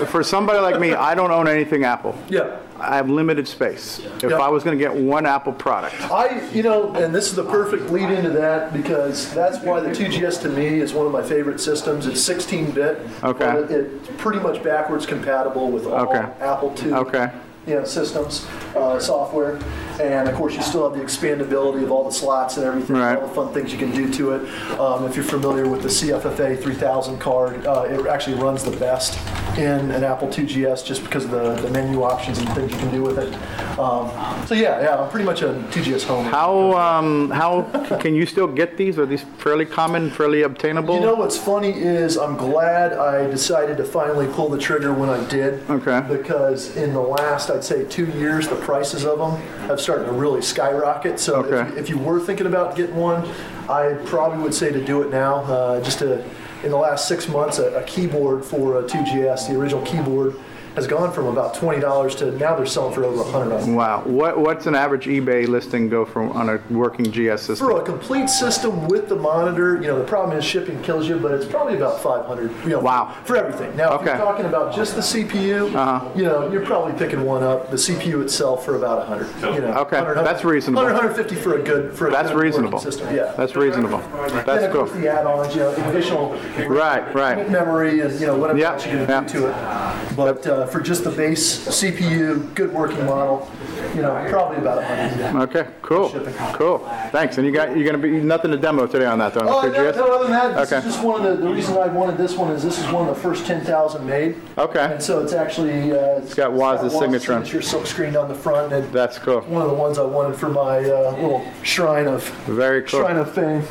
[0.07, 2.15] For somebody like me, I don't own anything Apple.
[2.29, 2.57] Yeah.
[2.79, 3.99] I have limited space.
[4.23, 4.37] If Yeah.
[4.37, 7.43] I was going to get one Apple product, I, you know, and this is the
[7.43, 11.21] perfect lead into that because that's why the 2GS to me is one of my
[11.21, 12.07] favorite systems.
[12.07, 12.99] It's 16-bit.
[13.23, 13.45] Okay.
[13.45, 16.25] but It's pretty much backwards compatible with all Okay.
[16.39, 16.93] Apple II.
[16.93, 17.31] Okay.
[17.67, 19.59] You know, systems, uh, software,
[20.01, 23.27] and of course you still have the expandability of all the slots and everything, all
[23.27, 24.79] the fun things you can do to it.
[24.79, 29.19] Um, if you're familiar with the CFFA 3000 card, uh, it actually runs the best
[29.57, 32.91] in an Apple 2GS just because of the, the menu options and things you can
[32.91, 33.33] do with it.
[33.77, 34.09] Um,
[34.47, 36.25] so yeah, yeah, I'm pretty much a 2GS home.
[36.25, 37.63] how um, how
[37.99, 38.97] can you still get these?
[38.97, 40.95] Are these fairly common, fairly obtainable?
[40.95, 45.09] You know what's funny is I'm glad I decided to finally pull the trigger when
[45.09, 45.69] I did.
[45.69, 46.05] Okay.
[46.07, 49.35] Because in the last, I'd say, two years, the prices of them
[49.67, 51.19] have started to really skyrocket.
[51.19, 51.69] So if, Okay.
[51.73, 53.27] you, if you were thinking about getting one,
[53.69, 55.37] I probably would say to do it now.
[55.43, 56.23] Uh, just to,
[56.63, 60.35] in the last six months, a, a keyboard for a 2GS, the original keyboard,
[60.75, 63.73] has gone from about $20 to now they're selling for over $100.
[63.75, 64.03] Wow.
[64.05, 67.67] What what's an average eBay listing go from on a working GS system?
[67.67, 71.17] For a complete system with the monitor, you know, the problem is shipping kills you,
[71.17, 72.51] but it's probably about 500.
[72.63, 73.15] You know, wow.
[73.25, 73.75] For everything.
[73.75, 76.09] Now, if you're talking about just the CPU, Uh-huh.
[76.15, 77.69] you know, you're probably picking one up.
[77.69, 79.55] The CPU itself for about 100.
[79.55, 80.83] You know, Okay, 100, that's reasonable.
[80.83, 82.79] 100, 150 for a good for a That's good reasonable.
[82.79, 83.13] system.
[83.15, 83.33] Yeah.
[83.35, 83.99] That's reasonable.
[84.45, 84.85] That's cool.
[84.85, 86.37] the add-ons, you know, additional
[86.67, 87.49] Right, right.
[87.49, 90.15] memory and you know whatever else you can do to it.
[90.15, 93.49] But uh, for just the base CPU, good working model,
[93.95, 95.41] you know, probably about a 100.
[95.55, 96.09] Okay, cool,
[96.53, 96.79] cool.
[97.11, 97.37] Thanks.
[97.37, 99.41] And you got you're gonna be nothing to demo today on that though.
[99.41, 100.87] Oh, no, no, other than that, this Okay.
[100.87, 103.07] is just one of the, the reason I wanted this one is this is one
[103.07, 104.35] of the first 10,000 made.
[104.57, 104.93] Okay.
[104.93, 107.45] And so it's actually, uh, it's got Woz's signature on it.
[107.45, 109.41] signature silk screened on the front and That's cool.
[109.41, 113.01] one of the ones I wanted for my uh, little shrine of, Very cool.
[113.01, 113.63] shrine of fame.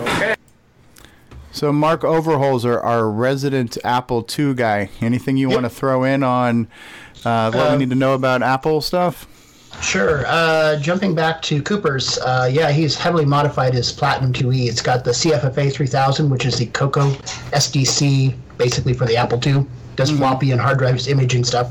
[0.00, 0.34] Okay.
[1.60, 4.88] So Mark Overholzer, our resident Apple II guy.
[5.02, 6.68] Anything you want to throw in on
[7.22, 9.26] uh, what we Um, need to know about Apple stuff?
[9.82, 10.24] Sure.
[10.26, 14.70] Uh, jumping back to Cooper's, uh, yeah, he's heavily modified his Platinum 2E.
[14.70, 17.10] It's got the CFFA 3000, which is the Coco
[17.52, 19.66] SDC, basically for the Apple II.
[19.96, 21.70] Does floppy and hard drives imaging stuff.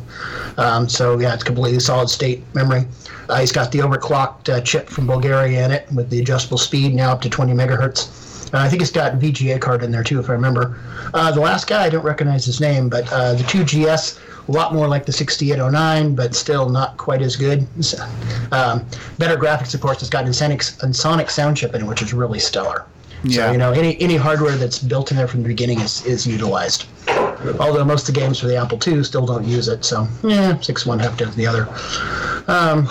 [0.59, 2.85] Um, so yeah, it's completely solid state memory.
[3.27, 6.93] Uh, he's got the overclocked uh, chip from Bulgaria in it with the adjustable speed
[6.93, 8.28] now up to 20 megahertz.
[8.53, 10.79] Uh, I think it's got VGA card in there too, if I remember.
[11.13, 14.73] Uh, the last guy, I don't recognize his name, but uh, the 2GS, a lot
[14.73, 17.67] more like the 6809, but still not quite as good.
[18.51, 18.85] Um,
[19.17, 20.01] better graphics, of course.
[20.01, 22.85] It's got Ensoniq, Sonic sound chip in it, which is really stellar.
[23.23, 23.47] Yeah.
[23.47, 26.25] So you know, any any hardware that's built in there from the beginning is, is
[26.25, 26.85] utilized.
[27.59, 30.59] Although most of the games for the Apple II still don't use it, so yeah,
[30.61, 31.67] six one half dozen the other.
[32.47, 32.87] Um,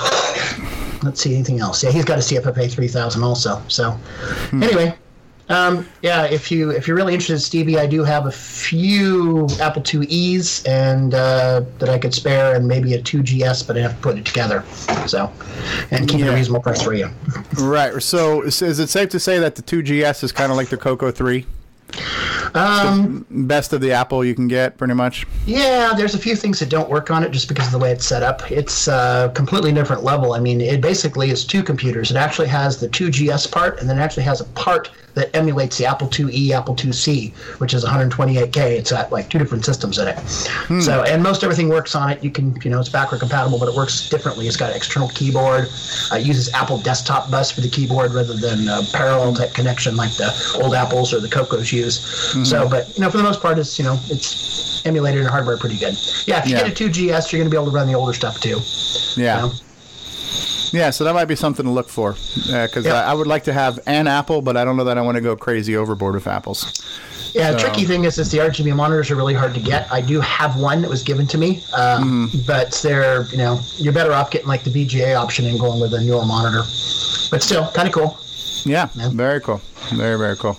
[1.02, 1.82] let's see anything else.
[1.82, 3.62] Yeah, he's got a CFFA 3000 also.
[3.68, 3.98] So
[4.52, 4.94] anyway,
[5.48, 9.82] um, yeah, if you if you're really interested, Stevie, I do have a few Apple
[9.82, 14.00] IIe's and uh, that I could spare, and maybe a 2GS, but I have to
[14.00, 14.64] put it together.
[15.06, 15.32] So,
[15.90, 17.08] and keep it a reasonable price for you.
[17.58, 18.02] Right.
[18.02, 20.76] So is is it safe to say that the 2GS is kind of like the
[20.76, 21.46] Coco 3?
[22.54, 25.26] Um, best of the Apple you can get, pretty much.
[25.46, 27.90] Yeah, there's a few things that don't work on it just because of the way
[27.90, 28.50] it's set up.
[28.50, 30.32] It's a completely different level.
[30.32, 32.10] I mean, it basically is two computers.
[32.10, 35.76] It actually has the 2GS part, and then it actually has a part that emulates
[35.78, 38.56] the Apple IIe, Apple IIc, which is 128K.
[38.56, 40.18] It's got like two different systems in it.
[40.80, 42.22] So, and most everything works on it.
[42.22, 44.46] You can, you know, it's backward compatible, but it works differently.
[44.46, 45.68] It's got an external keyboard.
[46.12, 49.96] Uh, it uses Apple Desktop Bus for the keyboard rather than uh, parallel type connection
[49.96, 50.30] like the
[50.62, 51.98] old Apples or the Cocos use.
[52.38, 52.44] Mm-hmm.
[52.44, 55.56] So, but you know, for the most part, it's you know, it's emulated in hardware
[55.56, 55.94] pretty good.
[56.26, 56.68] Yeah, if you Yeah.
[56.68, 58.58] get a 2GS, you're going to be able to run the older stuff too.
[59.20, 59.50] Yeah.
[60.70, 62.10] Yeah, so that might be something to look for
[62.52, 64.98] uh, because I, I would like to have an Apple, but I don't know that
[64.98, 66.84] I want to go crazy overboard with apples.
[67.34, 69.90] Yeah, the So- tricky thing is, is the RGB monitors are really hard to get.
[69.90, 73.92] I do have one that was given to me, um, but they're you know you're
[73.94, 76.60] better off getting like the VGA option and going with a newer monitor.
[77.30, 78.18] But still, kind of cool.
[78.64, 79.60] Yeah, very cool.
[79.94, 80.58] Very, very cool.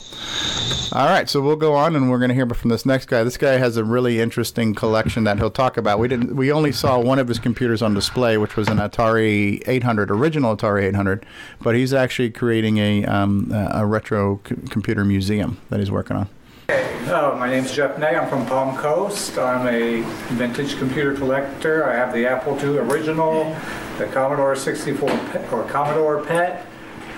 [0.92, 3.24] All right, so we'll go on, and we're going to hear from this next guy.
[3.24, 6.00] This guy has a really interesting collection that he'll talk about.
[6.00, 6.36] We didn't.
[6.36, 10.58] We only saw one of his computers on display, which was an Atari 800, original
[10.58, 11.28] Atari 800.
[11.62, 16.28] But he's actually creating a um, a retro c- computer museum that he's working on.
[16.70, 18.16] Hello, my name's Jeff Nay.
[18.16, 19.38] I'm from Palm Coast.
[19.38, 20.02] I'm a
[20.34, 21.88] vintage computer collector.
[21.90, 23.56] I have the Apple II original,
[23.98, 26.66] the Commodore 64 Pet, or Commodore PET,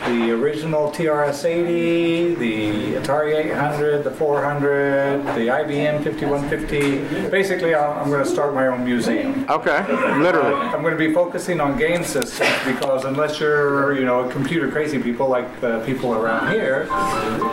[0.08, 7.30] the original TRS-80, the Atari 800, the 400, the IBM 5150.
[7.30, 9.46] Basically, I'm, I'm going to start my own museum.
[9.50, 9.82] Okay,
[10.18, 10.56] literally.
[10.56, 14.98] I'm going to be focusing on game systems because unless you're, you know, computer crazy
[15.02, 16.86] people like the people around here,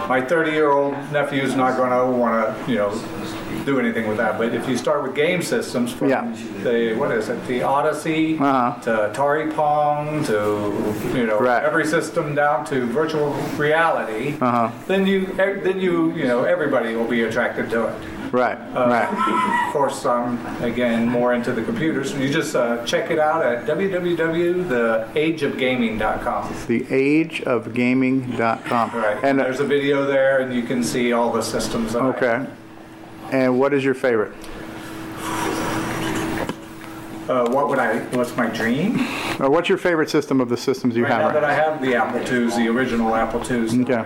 [0.09, 2.91] my 30-year-old nephew is not going to want to, you know,
[3.65, 4.39] do anything with that.
[4.39, 8.81] But if you start with game systems from the what is it, the Odyssey Uh-huh.
[8.83, 10.35] to Atari Pong to
[11.17, 13.31] you know every system down to virtual
[13.67, 14.71] reality, Uh-huh.
[14.87, 15.27] then you
[15.67, 17.95] then you you know everybody will be attracted to it.
[18.31, 19.09] Right, Uh, right.
[19.67, 22.13] Of course, I'm again more into the computers.
[22.13, 26.43] You just uh, check it out at www.theageofgaming.com.
[26.69, 28.91] Theageofgaming.com.
[28.95, 29.17] Right.
[29.25, 31.95] And there's a video there, and you can see all the systems.
[31.97, 32.47] Okay.
[33.33, 34.33] And what is your favorite?
[37.29, 37.99] Uh, what would I?
[38.17, 38.99] What's my dream?
[39.39, 41.35] Or what's your favorite system of the systems you Right now have?
[41.35, 44.05] that I have the Apple IIs, the original Apple IIs, Okay.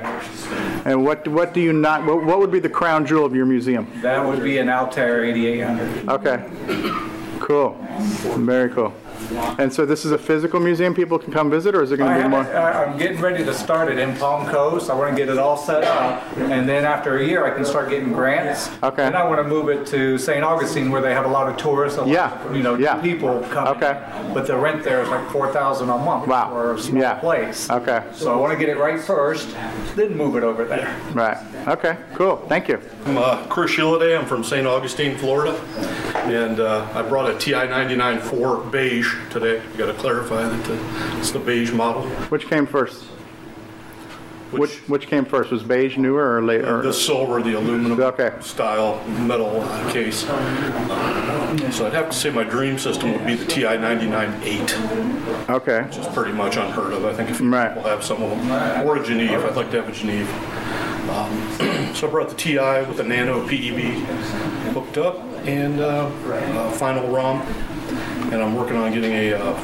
[0.85, 2.05] And what what do you not?
[2.05, 3.86] What, what would be the crown jewel of your museum?
[4.03, 6.09] that would be an Altair 8800.
[6.09, 6.44] Okay.
[7.40, 7.77] Cool.
[8.39, 8.93] Very cool.
[9.59, 12.16] And so this is a physical museum people can come visit, or is it going
[12.16, 12.42] to be more?
[12.42, 14.90] it, uh, I'm getting ready to start it in Palm Coast.
[14.90, 17.64] I want to get it all set up, and then after a year, I can
[17.64, 18.70] start getting grants.
[18.82, 19.04] Okay.
[19.04, 20.42] And I want to move it to St.
[20.44, 21.98] Augustine, where they have a lot of tourists.
[21.98, 22.44] A lot Yeah.
[22.46, 23.74] Of, you know, people coming.
[23.74, 24.00] Okay.
[24.34, 26.48] But the rent there is like four thousand a month wow.
[26.50, 27.70] for a small place.
[27.70, 28.04] Okay.
[28.12, 29.54] So I want to get it right first,
[29.96, 30.98] then move it over there.
[31.12, 31.38] Right.
[31.68, 31.96] Okay.
[32.14, 32.36] Cool.
[32.48, 32.80] Thank you.
[33.06, 34.18] I'm uh, Chris Shilliday.
[34.18, 34.66] I'm from St.
[34.66, 35.59] Augustine, Florida.
[36.24, 39.62] And uh, I brought a TI 99 4 beige today.
[39.73, 42.09] You got to clarify that the, it's the beige model.
[42.31, 43.05] Which came first?
[44.53, 45.51] Which which came first?
[45.51, 46.82] Was beige newer or later?
[46.82, 50.20] The silver, the aluminum style metal uh, case.
[50.20, 55.51] So I'd have to say my dream system would be the TI 99 8.
[55.51, 55.82] Okay.
[55.82, 57.05] Which is pretty much unheard of.
[57.05, 58.86] I think a few people have some of them.
[58.86, 59.43] Or a Geneve.
[59.44, 60.28] I'd like to have a Geneve.
[61.09, 63.81] Um, so I brought the TI with the Nano PEB
[64.74, 67.40] hooked up and uh, uh, final ROM.
[68.32, 69.54] And I'm working on getting a uh,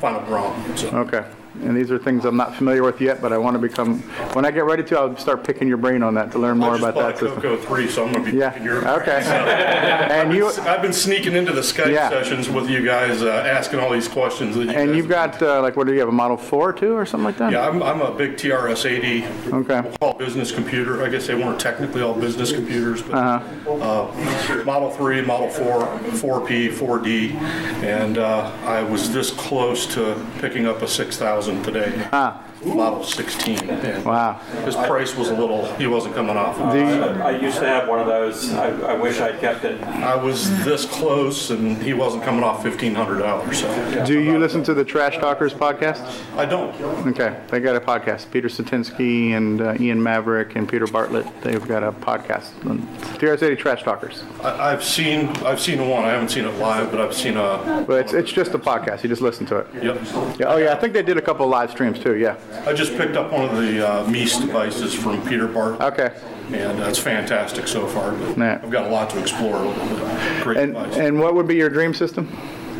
[0.00, 0.76] final ROM.
[0.76, 1.24] So Okay.
[1.62, 4.00] And these are things I'm not familiar with yet, but I want to become.
[4.34, 6.70] When I get ready to, I'll start picking your brain on that to learn more
[6.70, 7.42] I just about bought that a system.
[7.42, 8.50] Coco 3, so I'm going to be Yeah.
[8.50, 9.22] picking your Okay.
[9.22, 9.30] So-
[10.10, 12.08] And you- I've been sneaking into the Skype Yeah.
[12.10, 15.60] sessions with you guys, uh, asking all these questions that you And you've got uh,
[15.62, 17.52] like what do you have a Model Four too or something like that?
[17.52, 19.52] Yeah, I'm, I'm a big TRS-80.
[19.52, 19.80] Okay.
[19.80, 21.02] We'll call it business computer.
[21.04, 23.72] I guess they weren't technically all business computers, but Uh-huh.
[23.72, 25.80] uh, Model 3, Model 4,
[26.12, 27.34] 4P, 4D,
[27.82, 32.08] and uh, I was this close to picking up a 6000 today.
[32.12, 32.49] Ah.
[32.64, 33.70] Model 16.
[33.70, 34.34] and Wow.
[34.64, 36.58] His price was a little, he wasn't coming off.
[36.60, 38.52] I used to have one of those.
[38.52, 39.80] I, I wish I'd kept it.
[39.82, 44.04] I was this close, and he wasn't coming off $1,500, so.
[44.04, 46.00] Do you listen to the Trash Talkers podcast?
[46.36, 46.78] I don't.
[47.08, 48.30] Okay, they got a podcast.
[48.30, 51.26] Peter Cetinski and uh, Ian Mavric and Peter Bartlett.
[51.42, 52.50] They've got a podcast.
[52.68, 52.80] on
[53.18, 54.22] TRS-80 Trash Talkers.
[54.42, 56.04] I, I've seen, I've seen one.
[56.04, 57.84] I haven't seen it live, but I've seen a.
[57.86, 59.02] But it's it's just a podcast.
[59.02, 59.66] You just listen to it.
[59.82, 60.00] Yep.
[60.38, 60.46] Yeah.
[60.46, 62.16] Oh yeah, I think they did a couple of live streams too.
[62.16, 62.36] Yeah.
[62.66, 65.80] I just picked up one of the uh, MISE devices from Peter Bart.
[65.80, 66.12] Okay.
[66.52, 68.60] And that's fantastic so far, but Yeah.
[68.62, 70.42] I've got a lot to explore a little bit.
[70.42, 70.96] Great And device.
[70.96, 72.28] and what would be your dream system?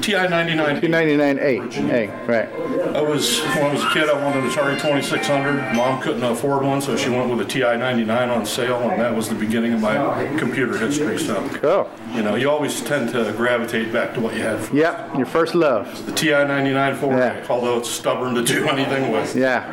[0.00, 0.80] TI-99.
[0.80, 1.90] T99A.
[1.90, 2.26] A.
[2.26, 2.48] Right.
[2.96, 5.74] I was, when I was a kid, I wanted an Atari 2600.
[5.74, 9.28] Mom couldn't afford one, so she went with a TI-99 on sale, and that was
[9.28, 11.18] the beginning of my computer history.
[11.18, 11.90] So, cool.
[12.14, 14.72] You know, you always tend to gravitate back to what you had.
[14.72, 15.16] Yep.
[15.16, 16.06] Your first love.
[16.06, 19.34] The TI-99 4 although it's stubborn to do anything with.
[19.36, 19.64] Yeah.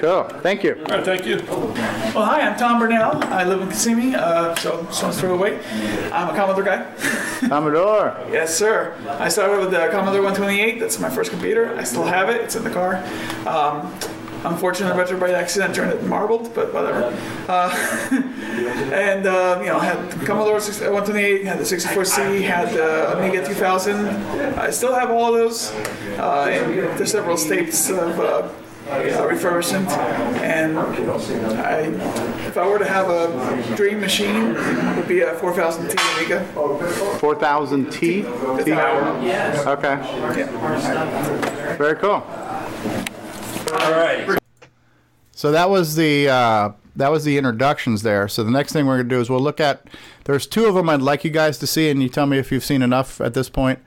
[0.00, 0.24] Cool.
[0.40, 0.74] Thank you.
[0.88, 1.42] All right, thank you.
[1.48, 3.22] Well, hi, I'm Tom Burnell.
[3.24, 5.58] I live in Kissimmee, uh, so just want to throw away.
[6.12, 6.86] I'm a Commodore guy.
[7.48, 8.16] Commodore.
[8.36, 8.94] Yes, sir.
[9.18, 10.78] I started with the Commodore 128.
[10.78, 11.74] That's my first computer.
[11.76, 12.40] I still have it.
[12.42, 12.96] It's in the car.
[13.46, 13.92] Um,
[14.44, 17.16] unfortunately, I retro by accident turned it marbled, but whatever.
[17.48, 17.70] Uh,
[18.92, 23.18] and uh, you know, I had Commodore 6- uh, 128, had the 64C, had the
[23.18, 24.06] Amiga 2000.
[24.58, 25.70] I still have all those.
[26.18, 26.46] Uh,
[26.96, 28.62] there's several states of.
[28.86, 29.88] Refurbishment,
[30.40, 31.80] and I,
[32.46, 36.44] if I were to have a dream machine, it would be a 4000 T Amiga.
[37.18, 37.98] 4000 T.
[38.22, 38.26] T.
[39.66, 39.96] Okay.
[41.76, 42.24] Very cool.
[43.72, 44.38] All right.
[45.32, 48.28] So that was the uh, that was the introductions there.
[48.28, 49.86] So the next thing we're gonna do is we'll look at.
[50.24, 52.52] There's two of them I'd like you guys to see, and you tell me if
[52.52, 53.80] you've seen enough at this point.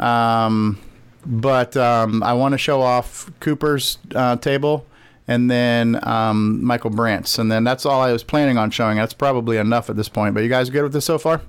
[0.00, 0.80] Um,
[1.26, 4.86] but um, I want to show off Cooper's uh, table,
[5.28, 8.96] and then um, Michael Brandt's, and then that's all I was planning on showing.
[8.98, 10.34] That's probably enough at this point.
[10.34, 11.42] But you guys good with this so far?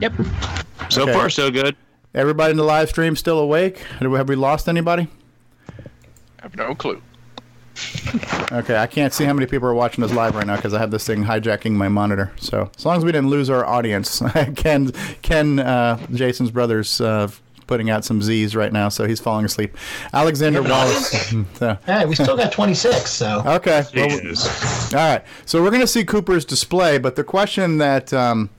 [0.00, 0.12] Yep.
[0.90, 1.76] So far, so good.
[2.14, 3.78] Everybody in the live stream still awake?
[3.78, 5.08] Have we- have we lost anybody?
[6.38, 7.00] I have no clue.
[8.52, 10.78] Okay, I can't see how many people are watching this live right now because I
[10.78, 12.30] have this thing hijacking my monitor.
[12.38, 14.22] So as long as we didn't lose our audience,
[14.56, 14.92] Ken,
[15.22, 17.28] Ken, uh, Jason's brother's uh,
[17.66, 19.76] putting out some Z's right now, so he's falling asleep.
[20.12, 21.32] Alexander Wallace.
[21.54, 21.78] so.
[21.86, 23.42] Hey, we still got 26, so.
[23.46, 23.84] Okay.
[23.94, 25.24] well, all right.
[25.46, 28.50] So we're going to see Cooper's display, but the question that um,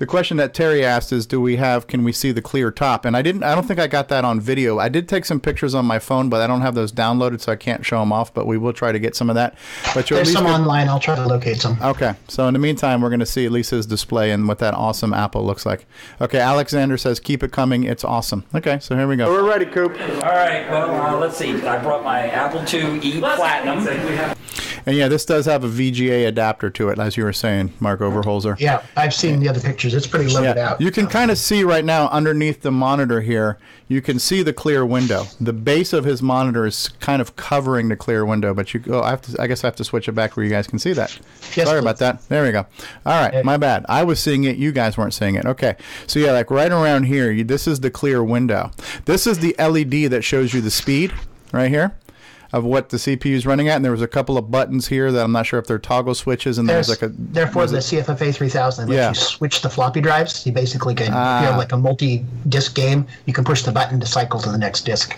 [0.00, 1.86] the question that Terry asked is, do we have?
[1.86, 3.04] Can we see the clear top?
[3.04, 3.42] And I didn't.
[3.42, 4.78] I don't think I got that on video.
[4.78, 7.52] I did take some pictures on my phone, but I don't have those downloaded, so
[7.52, 8.32] I can't show them off.
[8.32, 9.56] But we will try to get some of that.
[9.94, 10.88] But you'll at There's least some get- online.
[10.88, 11.76] I'll try to locate some.
[11.82, 12.14] Okay.
[12.28, 14.72] So in the meantime, we're going to see at least his display and what that
[14.72, 15.84] awesome apple looks like.
[16.18, 16.38] Okay.
[16.40, 17.84] Alexander says, "Keep it coming.
[17.84, 18.78] It's awesome." Okay.
[18.80, 19.30] So here we go.
[19.30, 19.92] We're ready, Coop.
[20.00, 20.66] All right.
[20.70, 21.52] Well, uh, let's see.
[21.66, 23.84] I brought my Apple IIe Platinum.
[24.86, 28.00] And yeah, this does have a VGA adapter to it, as you were saying, Mark
[28.00, 28.58] Overholzer.
[28.58, 29.94] Yeah, I've seen the other pictures.
[29.94, 30.80] It's pretty loaded out.
[30.80, 33.58] You can kind of see right now underneath the monitor here,
[33.88, 35.24] you can see the clear window.
[35.40, 39.02] The base of his monitor is kind of covering the clear window, but you go.
[39.02, 39.42] I have to.
[39.42, 41.18] I guess I have to switch it back where you guys can see that.
[41.56, 42.26] Yes, Sorry about that.
[42.28, 42.66] There we go.
[43.04, 43.84] All right, my bad.
[43.88, 44.56] I was seeing it.
[44.56, 45.44] You guys weren't seeing it.
[45.44, 45.74] Okay.
[46.06, 48.70] So yeah, like right around here, you, this is the clear window.
[49.06, 51.12] This is the LED that shows you the speed
[51.52, 51.96] right here.
[52.52, 55.12] Of what the CPU is running at, and there was a couple of buttons here
[55.12, 57.76] that I'm not sure if they're toggle switches, and there's, There's, like a therefore, the
[57.76, 59.08] it- CFFA 3000 lets Yeah.
[59.10, 60.44] you switch the floppy drives.
[60.44, 61.40] You basically can, if you Ah.
[61.42, 64.84] have like a multi-disc game, you can push the button to cycle to the next
[64.84, 65.16] disc.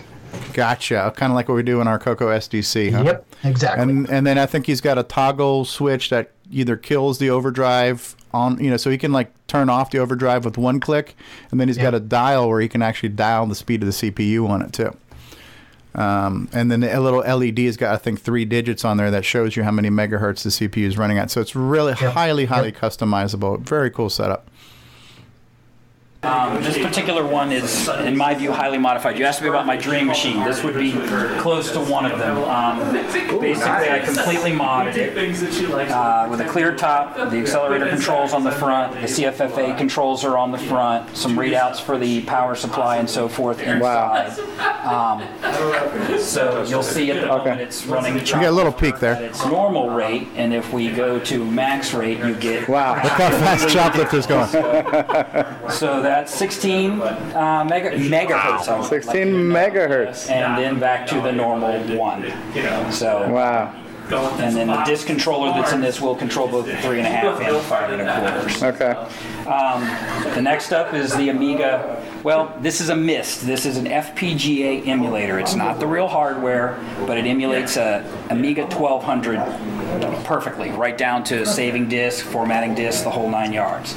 [0.53, 1.11] Gotcha.
[1.15, 2.91] Kind of like what we do in our Coco SDC.
[2.91, 3.03] Huh?
[3.03, 3.81] Yep, exactly.
[3.83, 8.15] And and then I think he's got a toggle switch that either kills the overdrive
[8.33, 11.15] on, you know, so he can like turn off the overdrive with one click,
[11.51, 13.93] and then he's got a dial where he can actually dial the speed of the
[13.93, 14.95] CPU on it too.
[15.95, 19.25] Um, and then a little LED has got I think three digits on there that
[19.25, 21.29] shows you how many megahertz the CPU is running at.
[21.29, 23.59] So it's really highly highly customizable.
[23.61, 24.49] Very cool setup.
[26.23, 29.19] Um, this particular one is, in my view, highly modified.
[29.19, 30.41] You asked me about my dream machine.
[30.45, 30.93] This would be
[31.39, 32.37] close to one of them.
[32.37, 32.93] Um,
[33.41, 37.15] basically, I completely modded it uh, with a clear top.
[37.15, 38.93] The accelerator controls on the front.
[38.93, 41.15] The CFFA controls are on the front.
[41.15, 44.39] Some readouts for the power supply and so forth inside.
[44.83, 45.23] Um,
[46.19, 48.15] so you'll see at the moment it's running.
[48.15, 49.21] You get a little peek there.
[49.21, 53.29] Its normal rate, and if we go to max rate, you get Wow, look how
[53.29, 54.47] fast Choplift is going.
[55.69, 58.77] so that's 16 uh, mega, megahertz.
[58.77, 60.29] Would 16 megahertz.
[60.29, 62.21] And then back to the normal one.
[62.91, 63.82] So wow.
[64.11, 67.09] And then the disc controller that's in this will control both the three and a
[67.09, 68.63] half and the five and a quarters.
[68.63, 68.91] Okay.
[69.49, 69.83] Um,
[70.35, 72.03] the next up is the Amiga.
[72.23, 73.45] Well, this is a MIST.
[73.45, 75.39] This is an FPGA emulator.
[75.39, 79.83] It's not the real hardware, but it emulates a Amiga 1200
[80.23, 83.93] perfectly, right down to saving disk, formatting disk, the whole nine yards.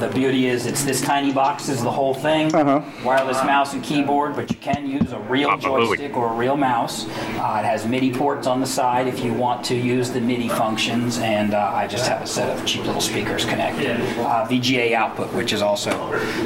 [0.00, 2.54] The beauty is it's this tiny box is the whole thing.
[2.54, 2.82] Uh-huh.
[3.04, 7.06] Wireless mouse and keyboard, but you can use a real joystick or a real mouse.
[7.06, 10.48] Uh, it has MIDI ports on the side if you want to use the MIDI
[10.48, 13.96] functions, and uh, I just have a set of cheap little speakers connected.
[14.18, 15.90] Uh, VGA output, which is also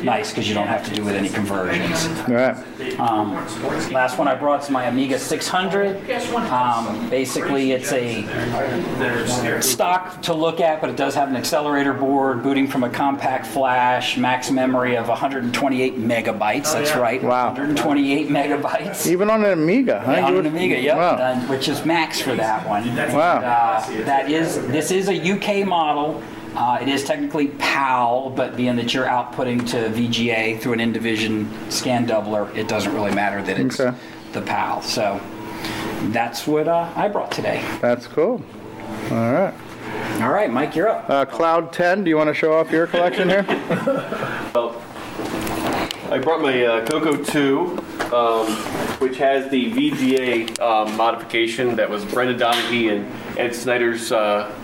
[0.03, 2.07] nice because you don't have to do with any conversions.
[2.29, 2.57] Right.
[2.99, 3.33] Um,
[3.93, 6.11] last one I brought is my Amiga 600.
[6.51, 12.43] Um, basically, it's a stock to look at, but it does have an accelerator board,
[12.43, 16.73] booting from a compact flash, max memory of 128 megabytes.
[16.73, 17.23] That's right.
[17.23, 17.49] Wow.
[17.49, 19.07] 128 megabytes.
[19.07, 20.13] Even on an Amiga, huh?
[20.13, 21.37] Yeah, on an Amiga, yep, Wow.
[21.49, 22.80] which is max for that one.
[22.87, 23.37] Wow.
[23.37, 26.23] And, uh, that is, this is a UK model.
[26.55, 31.49] Uh, it is technically PAL, but being that you're outputting to VGA through an Indivision
[31.71, 34.83] scan doubler, it doesn't really matter that it's the PAL.
[34.83, 35.21] So
[36.09, 37.65] that's what uh, I brought today.
[37.81, 38.43] That's cool.
[39.11, 39.55] All right.
[40.21, 41.09] All right, Mike, you're up.
[41.09, 43.47] Uh, Cloud 10, do you want to show off your collection here?
[44.53, 44.83] Well,
[46.11, 48.47] I brought my uh, Coco 2, um,
[49.01, 54.55] which has the VGA um, modification that was Brendan Donaghe and Ed Snyder's uh,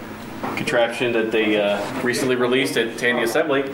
[0.56, 3.64] contraption that they uh, recently released at Tandy Assembly.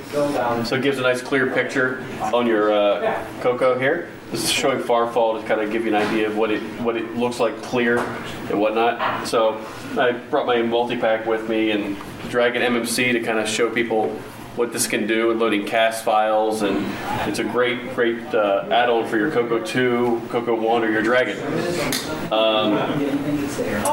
[0.65, 4.09] So it gives a nice clear picture on your uh, Coco here.
[4.31, 6.97] This is showing Farfall to kind of give you an idea of what it what
[6.97, 9.29] it looks like clear and whatnot.
[9.29, 9.63] So
[9.99, 11.99] I brought my multi-pack with me and
[12.31, 14.19] Dragon MMC to kind of show people
[14.57, 16.87] what this can do and loading cast files and
[17.29, 21.39] it's a great great uh, add-on for your Coco 2, Coco 1 or your Dragon.
[22.33, 22.75] Um,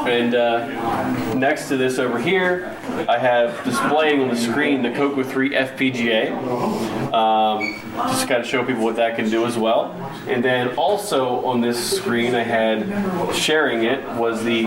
[0.06, 2.76] and uh, next to this over here,
[3.08, 7.10] I have displaying on the screen the Coco 3 FPGA.
[7.12, 9.92] Um, just to kind of show people what that can do as well.
[10.26, 14.64] And then also on this screen, I had sharing it was the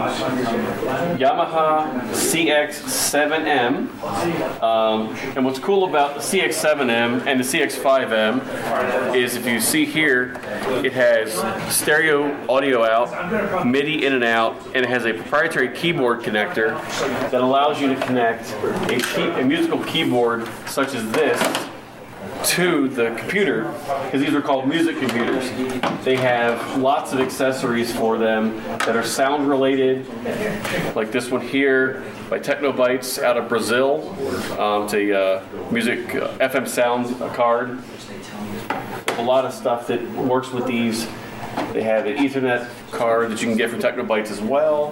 [1.18, 3.90] Yamaha CX7M.
[4.62, 10.34] Um, and what's cool about the CX7M and the CX5M is if you see here,
[10.84, 11.34] it has
[11.74, 16.80] stereo audio out, MIDI in and out, and it has a proprietary keyboard connector
[17.32, 18.52] that allows you to connect
[18.92, 21.40] a, key, a musical keyboard such as this
[22.44, 23.64] to the computer
[24.06, 25.50] because these are called music computers.
[26.04, 30.06] They have lots of accessories for them that are sound related,
[30.96, 34.10] like this one here by Technobytes out of Brazil.
[34.60, 37.82] Um, it's a uh, music uh, FM sound card.
[39.18, 41.08] A lot of stuff that works with these.
[41.72, 44.92] They have an Ethernet card that you can get from Technobytes as well.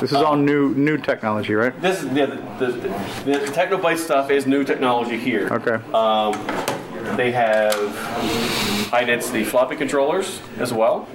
[0.00, 1.78] This is all new new technology, right?
[1.80, 2.36] This is yeah, the,
[2.66, 2.72] the,
[3.24, 5.48] the Technobyte stuff is new technology here.
[5.52, 5.74] Okay.
[5.94, 6.32] Um,
[7.16, 7.74] they have
[8.90, 11.08] high density floppy controllers as well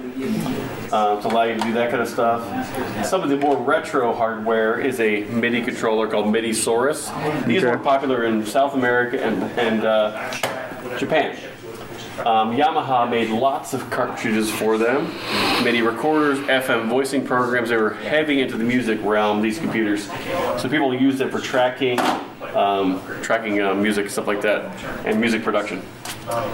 [0.92, 3.06] um, to allow you to do that kind of stuff.
[3.06, 7.08] Some of the more retro hardware is a MIDI controller called MIDI Saurus.
[7.46, 7.70] These Okay.
[7.72, 11.36] were popular in South America and, and uh, Japan.
[12.20, 15.04] Um, Yamaha made lots of cartridges for them,
[15.62, 17.68] MIDI recorders, FM voicing programs.
[17.68, 19.40] They were heavy into the music realm.
[19.40, 20.08] These computers,
[20.60, 22.00] so people used it for tracking,
[22.54, 24.64] um, tracking uh, music, stuff like that,
[25.04, 25.82] and music production.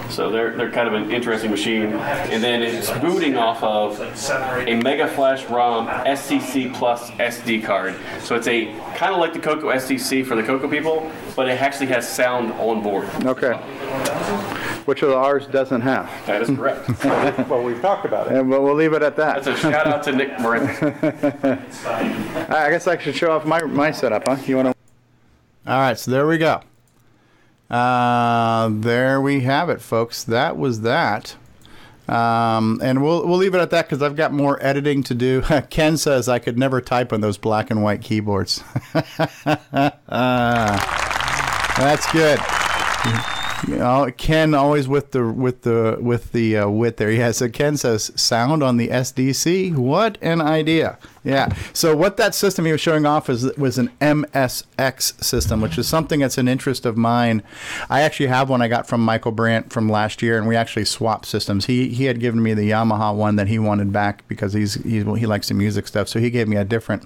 [0.09, 1.93] So they're, they're kind of an interesting machine.
[1.93, 7.95] And then it's booting off of a Mega Flash ROM SCC Plus SD card.
[8.21, 11.61] So it's a kind of like the Coco SDC for the Coco people, but it
[11.61, 13.09] actually has sound on board.
[13.25, 13.53] Okay.
[14.85, 16.09] Which of ours doesn't have?
[16.27, 16.87] That is correct.
[17.49, 18.33] well, we've talked about it.
[18.33, 19.43] Yeah, but we'll leave it at that.
[19.43, 20.61] That's a shout out to Nick Morin.
[22.49, 24.37] I guess I should show off my my setup, huh?
[24.45, 24.74] You want to?
[25.67, 26.61] All right, so there we go.
[27.69, 30.23] Uh, there we have it, folks.
[30.23, 31.35] That was that.
[32.07, 35.41] Um, and we'll we'll leave it at that because I've got more editing to do.
[35.71, 38.63] Ken says I could never type on those black and white keyboards.
[38.93, 39.91] Uh,
[41.77, 42.39] that's good.
[43.67, 47.09] You know, Ken always with the with the with the uh, wit there.
[47.09, 49.75] Yeah, so Ken says sound on the SDC.
[49.75, 50.99] What an idea!
[51.25, 51.55] Yeah.
[51.73, 55.87] So what that system he was showing off was was an MSX system, which is
[55.87, 57.41] something that's an interest of mine.
[57.89, 60.85] I actually have one I got from Michael Brandt from last year, and we actually
[60.85, 61.65] swapped systems.
[61.65, 65.03] He he had given me the Yamaha one that he wanted back because he's, he's
[65.03, 67.03] he likes the music stuff, so he gave me a different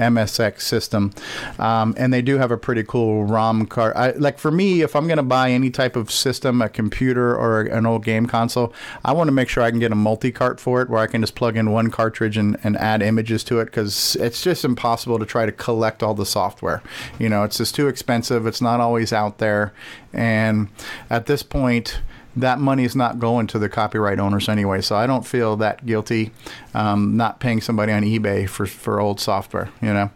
[0.00, 1.12] MSX system.
[1.60, 3.94] Um, and they do have a pretty cool ROM card.
[3.94, 7.36] I, like for me, if I'm going to buy any type of system, a computer
[7.36, 8.72] or an old game console,
[9.04, 11.20] I want to make sure I can get a multi-cart for it, where I can
[11.20, 15.18] just plug in one cartridge and, and add images to it, because it's just impossible
[15.18, 16.82] to try to collect all the software.
[17.18, 18.46] You know, it's just too expensive.
[18.46, 19.72] It's not always out there,
[20.12, 20.68] and
[21.10, 22.00] at this point
[22.36, 24.80] that money is not going to the copyright owners anyway.
[24.80, 26.32] So I don't feel that guilty
[26.74, 30.10] um, not paying somebody on eBay for, for old software, you know.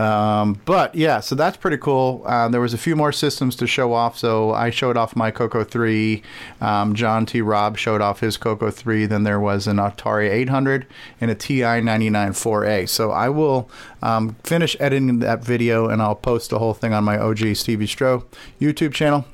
[0.00, 2.22] Um, but yeah, so that's pretty cool.
[2.26, 4.18] Uh, there was a few more systems to show off.
[4.18, 6.22] So I showed off my Coco 3.
[6.60, 7.42] Um, John T.
[7.42, 9.06] Robb showed off his Coco 3.
[9.06, 10.86] Then there was an Atari 800
[11.20, 12.88] and a TI 99 4A.
[12.88, 13.70] So I will
[14.02, 17.86] um, finish editing that video and I'll post the whole thing on my OG Stevie
[17.86, 18.24] Strow
[18.60, 19.26] YouTube channel.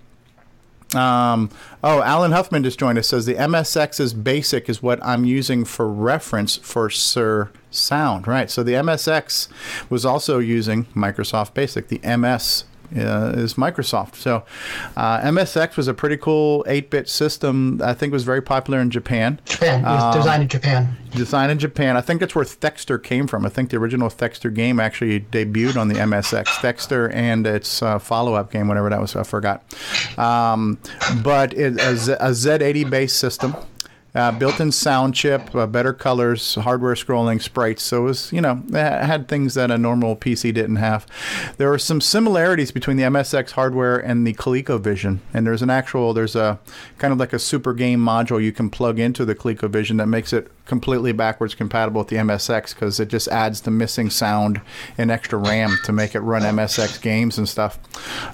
[0.95, 1.51] Um,
[1.83, 3.09] oh, Alan Huffman just joined us.
[3.09, 8.27] Says the MSX's basic is what I'm using for reference for Sir Sound.
[8.27, 8.51] Right.
[8.51, 9.49] So the MSX
[9.91, 11.89] was also using Microsoft Basic.
[11.89, 12.65] The MS
[12.97, 14.15] uh, is Microsoft.
[14.16, 14.45] So
[14.97, 17.81] uh, MSX was a pretty cool 8-bit system.
[17.83, 19.41] I think was very popular in Japan.
[19.45, 19.81] Japan.
[19.81, 20.97] It was Um, designed in Japan.
[21.12, 21.97] Designed in Japan.
[21.97, 23.47] I think that's where Thexter came from.
[23.47, 26.47] I think the original Thexter game actually debuted on the MSX.
[26.61, 29.62] Thexter and its uh, follow-up game, whatever that was, I forgot.
[30.19, 30.79] Um,
[31.23, 33.55] but it, a, Z, a Z80 based system.
[34.15, 37.82] Uh, built-in sound chip, uh, better colors, hardware scrolling sprites.
[37.82, 41.07] So it was, you know, had things that a normal PC didn't have.
[41.57, 46.15] There are some similarities between the MSX hardware and the ColecoVision, and there's an actual,
[46.15, 46.61] there's a
[46.99, 50.32] kind of like a super game module you can plug into the ColecoVision that makes
[50.32, 54.61] it completely backwards compatible with the MSX because it just adds the missing sound
[54.97, 57.78] and extra RAM to make it run MSX games and stuff.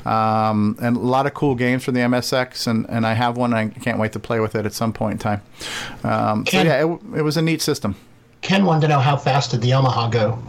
[0.07, 3.52] Um, and a lot of cool games for the MSX, and, and I have one.
[3.52, 5.43] I can't wait to play with it at some point in time.
[6.05, 7.97] Um, so yeah, it, it was a neat system.
[8.43, 10.43] Ken wanted to know how fast did the Yamaha go?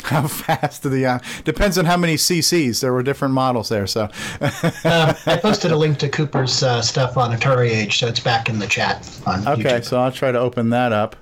[0.04, 2.80] How fast do the uh, depends on how many CCs.
[2.80, 4.08] There were different models there, so
[4.40, 8.48] Uh, I posted a link to Cooper's uh, stuff on Atari Age, so it's back
[8.48, 9.84] in the chat on Okay, YouTube.
[9.84, 11.16] so I'll try to open that up,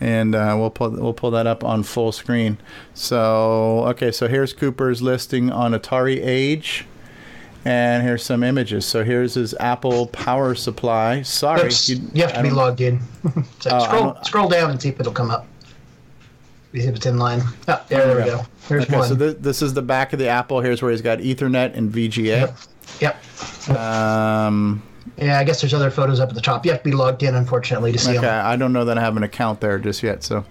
[0.00, 2.58] and uh, we'll pull we'll pull that up on full screen.
[2.94, 6.84] So okay, so here's Cooper's listing on Atari Age,
[7.64, 8.84] and here's some images.
[8.84, 11.22] So here's his Apple Power Supply.
[11.22, 13.00] Sorry, Oops, you, have to be logged in.
[13.60, 15.46] so Oh, scroll scroll down and see if it'll come up.
[16.76, 17.40] See if it's in line.
[17.68, 18.42] Oh, there, there we go.
[18.68, 19.08] Here's okay, one.
[19.08, 20.60] so this, this is the back of the Apple.
[20.60, 22.54] Here's where he's got Ethernet and VGA.
[23.00, 23.76] Yep.
[23.76, 24.82] Um,
[25.16, 26.66] Yeah, I guess there's other photos up at the top.
[26.66, 28.46] You have to be logged in, unfortunately, to see okay, them.
[28.46, 30.22] I don't know that I have an account there just yet.
[30.22, 30.44] So.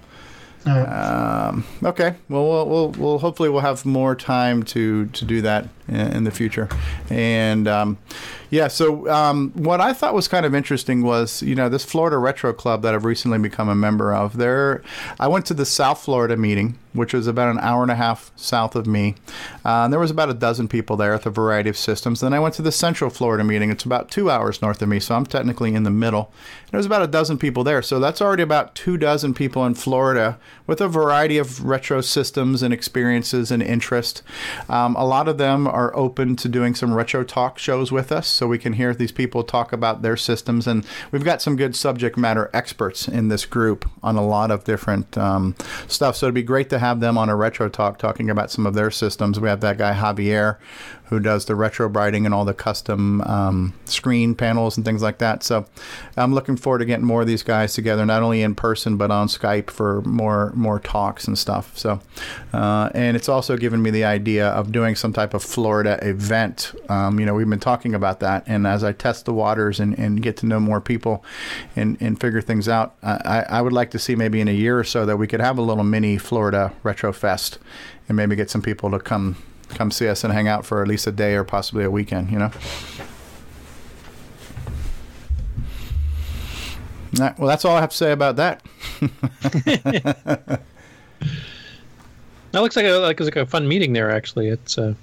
[0.66, 0.84] Right.
[0.84, 2.16] Um, okay.
[2.28, 6.32] Well, we'll, we'll, we'll hopefully we'll have more time to, to do that in, the
[6.32, 6.68] future.
[7.10, 7.98] And um,
[8.50, 12.18] yeah, so um, what I thought was kind of interesting was you know this Florida
[12.18, 14.38] Retro Club that I've recently become a member of.
[14.38, 14.82] There,
[15.20, 18.32] I went to the South Florida meeting, which was about an hour and a half
[18.36, 19.16] south of me.
[19.64, 22.22] Uh, and there was about a dozen people there with a variety of systems.
[22.22, 23.70] Then I went to the Central Florida meeting.
[23.70, 26.32] It's about two hours north of me, so I'm technically in the middle.
[26.64, 29.66] And There was about a dozen people there, so that's already about two dozen people
[29.66, 30.38] in Florida
[30.68, 34.24] with a variety of retro systems and experiences and interest.
[34.70, 38.28] Um, a lot of them are open to doing some retro talk shows with us,
[38.28, 40.68] so we can hear these people talk about their systems.
[40.68, 44.64] And we've got some good subject matter experts in this group on a lot of
[44.64, 45.54] different um,
[45.88, 46.16] stuff.
[46.16, 48.74] So it'd be great to have them on a retro talk talking about some of
[48.74, 49.40] their systems.
[49.40, 50.58] We have that guy Javier
[51.08, 55.20] who does the retro brighting and all the custom um, screen panels and things like
[55.20, 55.44] that.
[55.44, 55.66] So
[56.18, 59.12] I'm looking forward to getting more of these guys together, not only in person but
[59.12, 61.78] on Skype for more more talks and stuff.
[61.78, 62.00] So,
[62.54, 66.74] uh, and it's also given me the idea of doing some type of Florida event.
[66.90, 69.98] Um, you know, we've been talking about that, and as I test the waters and,
[69.98, 71.24] and get to know more people
[71.76, 74.80] and, and figure things out, I, I would like to see maybe in a year
[74.80, 77.60] or so that we could have a little mini Florida Retro Fest
[78.08, 79.38] and maybe get some people to come
[79.70, 82.32] come see us and hang out for at least a day or possibly a weekend,
[82.32, 82.52] you know?
[87.18, 88.62] Right, well, that's all I have to say about that.
[92.56, 94.10] That looks like a like, it's like a fun meeting there.
[94.10, 94.94] Actually, it's uh,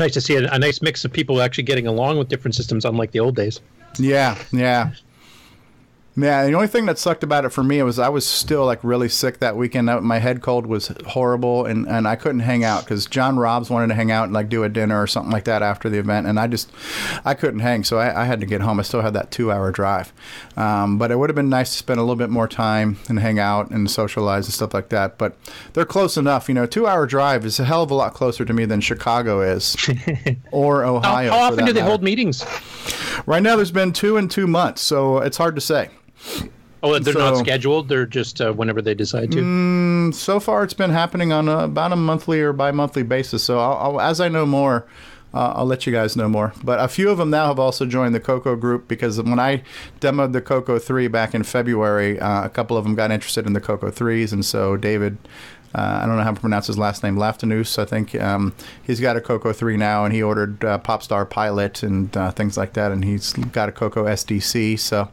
[0.00, 2.84] nice to see a, a nice mix of people actually getting along with different systems,
[2.84, 3.60] unlike the old days.
[4.00, 4.90] Yeah, yeah.
[6.16, 8.82] Yeah, the only thing that sucked about it for me was I was still like
[8.82, 9.86] really sick that weekend.
[10.02, 13.86] My head cold was horrible, and, and I couldn't hang out because John Robbs wanted
[13.88, 16.26] to hang out and like do a dinner or something like that after the event,
[16.26, 16.70] and I just
[17.24, 18.80] I couldn't hang, so I, I had to get home.
[18.80, 20.12] I still had that two hour drive,
[20.56, 23.20] um, but it would have been nice to spend a little bit more time and
[23.20, 25.16] hang out and socialize and stuff like that.
[25.16, 25.36] But
[25.74, 26.66] they're close enough, you know.
[26.66, 29.76] Two hour drive is a hell of a lot closer to me than Chicago is,
[30.50, 31.30] or How, Ohio.
[31.30, 31.88] how for often do they matter.
[31.88, 32.44] hold meetings?
[33.26, 35.88] Right now, there's been two in two months, so it's hard to say.
[36.82, 37.88] Oh, they're not scheduled.
[37.88, 39.38] They're just uh, whenever they decide to.
[39.38, 43.42] Mm, so far, it's been happening on a, about a monthly or bi-monthly basis.
[43.42, 44.86] So, I'll, I'll, as I know more,
[45.34, 46.54] uh, I'll let you guys know more.
[46.64, 49.62] But a few of them now have also joined the Coco group because when I
[50.00, 53.52] demoed the Coco 3 back in February, uh, a couple of them got interested in
[53.52, 55.18] the Coco 3s, and so David.
[55.72, 58.14] Uh, I don't know how to pronounce his last name, Laftanus, I think.
[58.16, 62.32] Um, he's got a Coco 3 now, and he ordered uh, Popstar Pilot and uh,
[62.32, 64.78] things like that, and he's got a Coco SDC.
[64.80, 65.08] So,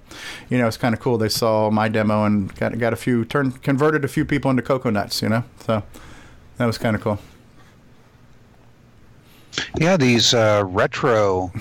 [0.50, 1.20] you know, it's kind of cool.
[1.20, 4.64] They saw my demo and got got a few, turned, converted a few people into
[4.64, 5.44] Coco Nuts, you know?
[5.66, 5.84] So
[6.58, 7.20] that was kind of cool.
[9.80, 11.52] Yeah, these uh, retro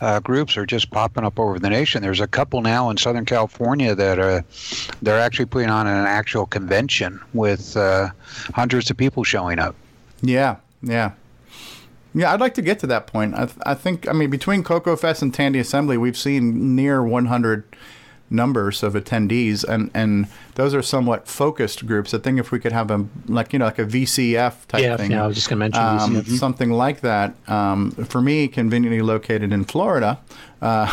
[0.00, 2.02] uh, groups are just popping up over the nation.
[2.02, 4.42] There's a couple now in Southern California that uh,
[5.02, 8.08] they're actually putting on an actual convention with uh,
[8.54, 9.74] hundreds of people showing up.
[10.22, 11.12] Yeah, yeah.
[12.14, 13.34] Yeah, I'd like to get to that point.
[13.34, 17.02] I, th- I think, I mean, between Coco Fest and Tandy Assembly, we've seen near
[17.02, 17.64] 100
[18.30, 20.26] numbers of attendees, and, and
[20.56, 22.12] those are somewhat focused groups.
[22.12, 24.96] I think if we could have a, like, you know, like a VCF type Yeah,
[24.96, 25.12] thing.
[25.12, 26.38] yeah, I was just gonna mention um, VCF.
[26.38, 27.34] Something like that.
[27.48, 30.18] Um, for me, conveniently located in Florida,
[30.62, 30.86] uh,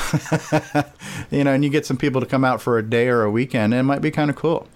[1.31, 3.31] you know, and you get some people to come out for a day or a
[3.31, 4.67] weekend, it might be kind of cool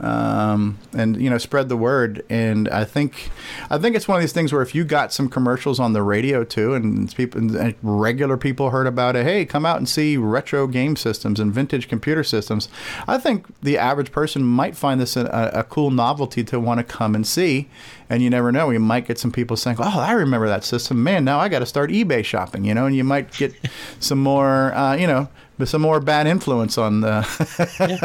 [0.00, 2.24] um, and you know spread the word.
[2.28, 3.30] And I think
[3.70, 6.02] I think it's one of these things where if you got some commercials on the
[6.02, 10.16] radio too, and people and regular people heard about it, hey, come out and see
[10.16, 12.68] retro game systems and vintage computer systems.
[13.06, 16.84] I think the average person might find this a, a cool novelty to want to
[16.84, 17.68] come and see.
[18.10, 21.02] And you never know, you might get some people saying, "Oh, I remember that system.
[21.02, 23.54] Man, now I got to start eBay shopping." You know, and you might get
[24.00, 25.28] some more, uh, you know,
[25.64, 27.22] some more bad influence on the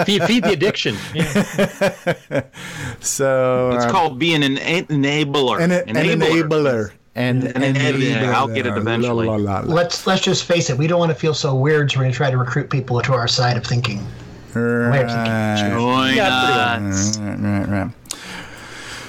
[0.05, 0.95] feed, feed the addiction.
[2.99, 5.59] so It's uh, called being an enabler.
[5.61, 6.91] an, an enabler.
[7.15, 8.31] And An enabler.
[8.33, 9.27] I'll get it eventually.
[9.27, 10.77] Let's let's just face it.
[10.77, 13.01] We don't want to feel so weird, so we're going to try to recruit people
[13.01, 14.05] to our side of thinking.
[14.53, 15.71] Way of thinking.
[15.71, 17.17] Join us.
[17.17, 17.91] Right, right, right.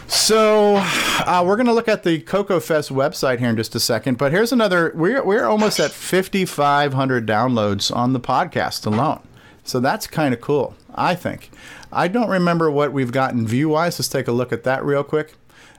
[0.08, 3.80] So uh, we're going to look at the Coco Fest website here in just a
[3.80, 4.16] second.
[4.16, 4.90] But here's another.
[4.94, 9.20] We're we're almost at 5,500 downloads on the podcast alone.
[9.64, 10.74] So that's kind of cool.
[10.94, 11.50] I think.
[11.92, 13.98] I don't remember what we've gotten view wise.
[13.98, 15.34] Let's take a look at that real quick.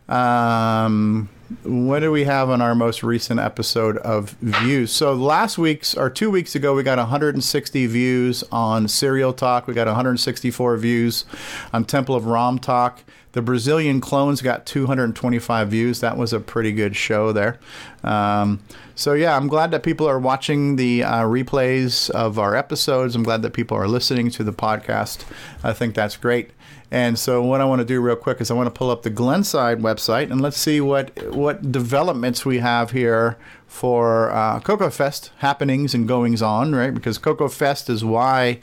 [0.08, 1.30] Um,
[1.64, 4.92] what do we have on our most recent episode of views?
[4.92, 9.66] So last week's or two weeks ago, we got 160 views on Serial Talk.
[9.68, 11.26] We got 164 views
[11.74, 13.04] on Temple of Rom Talk.
[13.32, 16.00] The Brazilian clones got 225 views.
[16.00, 17.60] That was a pretty good show there.
[18.04, 18.62] Um,
[18.96, 23.16] so yeah, I'm glad that people are watching the uh, replays of our episodes.
[23.16, 25.24] I'm glad that people are listening to the podcast.
[25.64, 26.52] I think that's great.
[26.92, 29.04] And so what I want to do real quick is I want to pull up
[29.04, 33.38] the Glenside website and let's see what what developments we have here
[33.70, 36.92] for uh, Coco Fest happenings and goings on, right?
[36.94, 38.60] Because Coco Fest is why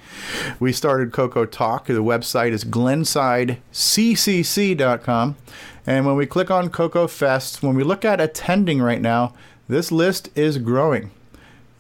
[0.61, 1.87] we started Coco Talk.
[1.87, 5.37] The website is glensideccc.com.
[5.87, 9.33] And when we click on Coco Fest, when we look at attending right now,
[9.69, 11.13] this list is growing.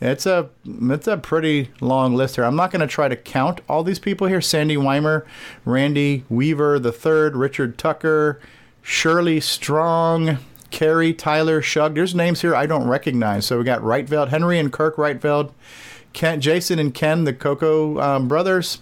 [0.01, 2.45] It's a it's a pretty long list here.
[2.45, 4.41] I'm not going to try to count all these people here.
[4.41, 5.27] Sandy Weimer,
[5.65, 8.41] Randy Weaver the third, Richard Tucker,
[8.83, 10.39] Shirley Strong,
[10.71, 11.95] Carrie Tyler Shug.
[11.95, 13.47] There's names here I don't recognize.
[13.47, 15.53] So we got Reitveld, Henry and Kirk Reitveld,
[16.13, 18.81] Ken, Jason and Ken, the Coco um, brothers.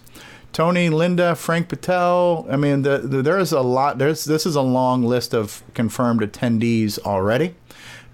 [0.55, 2.47] Tony, Linda, Frank Patel.
[2.49, 3.97] I mean, the, the, there's a lot.
[3.97, 7.55] There's this is a long list of confirmed attendees already.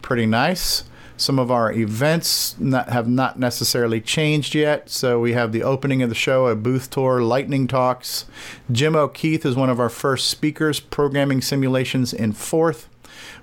[0.01, 0.85] Pretty nice.
[1.17, 4.89] Some of our events not, have not necessarily changed yet.
[4.89, 8.25] So we have the opening of the show, a booth tour, lightning talks.
[8.71, 12.89] Jim O'Keefe is one of our first speakers, programming simulations in Forth.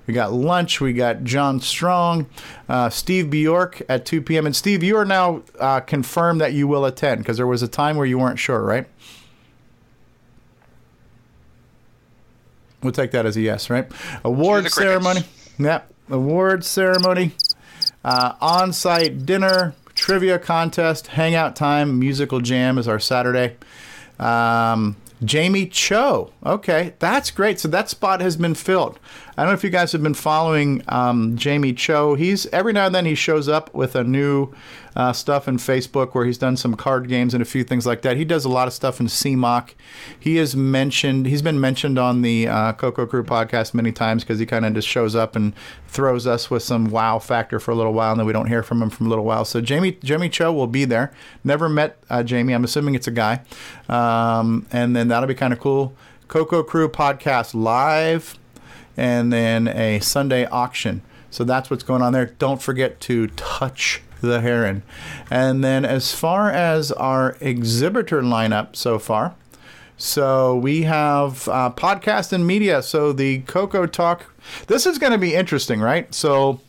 [0.09, 0.81] We got lunch.
[0.81, 2.25] We got John Strong,
[2.67, 4.47] uh, Steve Bjork at 2 p.m.
[4.47, 7.67] And Steve, you are now uh, confirmed that you will attend because there was a
[7.67, 8.87] time where you weren't sure, right?
[12.81, 13.85] We'll take that as a yes, right?
[14.23, 15.21] Award ceremony.
[15.59, 17.33] Yeah, award ceremony.
[18.03, 23.57] Uh, on-site dinner, trivia contest, hangout time, musical jam is our Saturday.
[24.17, 26.31] Um, Jamie Cho.
[26.45, 27.59] Okay, that's great.
[27.59, 28.99] So that spot has been filled.
[29.39, 32.15] I don't know if you guys have been following um, Jamie Cho.
[32.15, 34.53] He's every now and then he shows up with a new
[34.97, 38.01] uh, stuff in Facebook where he's done some card games and a few things like
[38.01, 38.17] that.
[38.17, 39.75] He does a lot of stuff in CMOC.
[40.19, 44.39] He has mentioned he's been mentioned on the uh, Coco Crew podcast many times because
[44.39, 45.53] he kind of just shows up and
[45.87, 48.61] throws us with some wow factor for a little while, and then we don't hear
[48.61, 49.45] from him for a little while.
[49.45, 51.13] So Jamie Jamie Cho will be there.
[51.45, 52.51] Never met uh, Jamie.
[52.51, 53.43] I'm assuming it's a guy,
[53.87, 55.95] um, and then that'll be kind of cool.
[56.27, 58.37] Coco Crew podcast live,
[58.99, 61.01] and then a Sunday auction.
[61.31, 62.25] So that's what's going on there.
[62.37, 64.83] Don't forget to touch the heron.
[65.31, 69.35] And then as far as our exhibitor lineup so far,
[69.97, 72.81] so we have uh, podcast and media.
[72.81, 74.25] So the Coco Talk,
[74.67, 76.13] this is going to be interesting, right?
[76.13, 76.59] So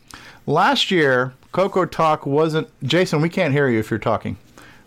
[0.47, 2.69] last year, Coco Talk wasn't.
[2.85, 4.37] Jason, we can't hear you if you're talking.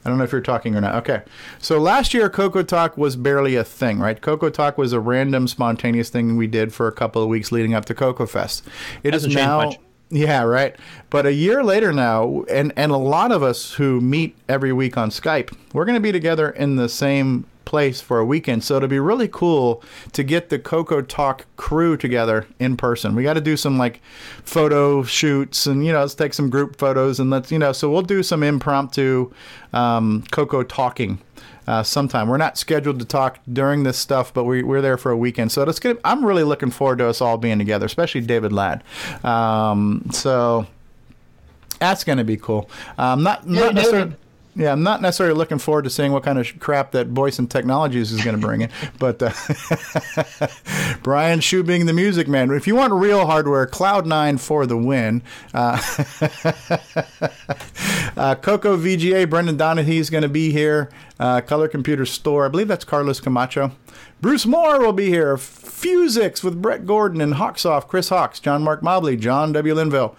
[0.05, 0.95] I don't know if you're talking or not.
[0.95, 1.21] Okay.
[1.59, 4.19] So last year, Coco Talk was barely a thing, right?
[4.19, 7.73] Coco Talk was a random, spontaneous thing we did for a couple of weeks leading
[7.73, 8.63] up to Coco Fest.
[9.03, 9.65] It is now.
[9.65, 9.79] much.
[10.09, 10.75] Yeah, right.
[11.09, 14.95] But a year later now, and, and a lot of us who meet every week
[14.95, 18.63] on Skype, we're going to be together in the same place for a weekend.
[18.63, 23.15] So it'll be really cool to get the Coco Talk crew together in person.
[23.15, 24.01] We got to do some like
[24.43, 27.89] photo shoots and, you know, let's take some group photos and let's, you know, so
[27.89, 29.31] we'll do some impromptu
[29.73, 31.19] um, Coco talking
[31.67, 32.27] uh, sometime.
[32.27, 35.51] We're not scheduled to talk during this stuff, but we, we're there for a weekend.
[35.51, 38.83] So it's gonna, I'm really looking forward to us all being together, especially David Ladd.
[39.23, 40.67] Um, so
[41.79, 42.69] that's going to be cool.
[42.97, 44.09] Um, not not necessarily.
[44.09, 44.19] David.
[44.55, 48.11] Yeah, I'm not necessarily looking forward to seeing what kind of crap that Boyson Technologies
[48.11, 48.69] is going to bring in,
[48.99, 49.31] but uh,
[51.03, 52.51] Brian Shu being the music man.
[52.51, 55.23] If you want real hardware, Cloud9 for the win.
[55.53, 55.81] Uh,
[58.17, 60.91] uh, Coco VGA, Brendan Donaghe is going to be here.
[61.19, 63.71] Uh, Color Computer Store, I believe that's Carlos Camacho.
[64.21, 65.35] Bruce Moore will be here.
[65.35, 69.73] Fusix with Brett Gordon and Hawksoft, Chris Hawks, John Mark Mobley, John W.
[69.73, 70.15] Linville,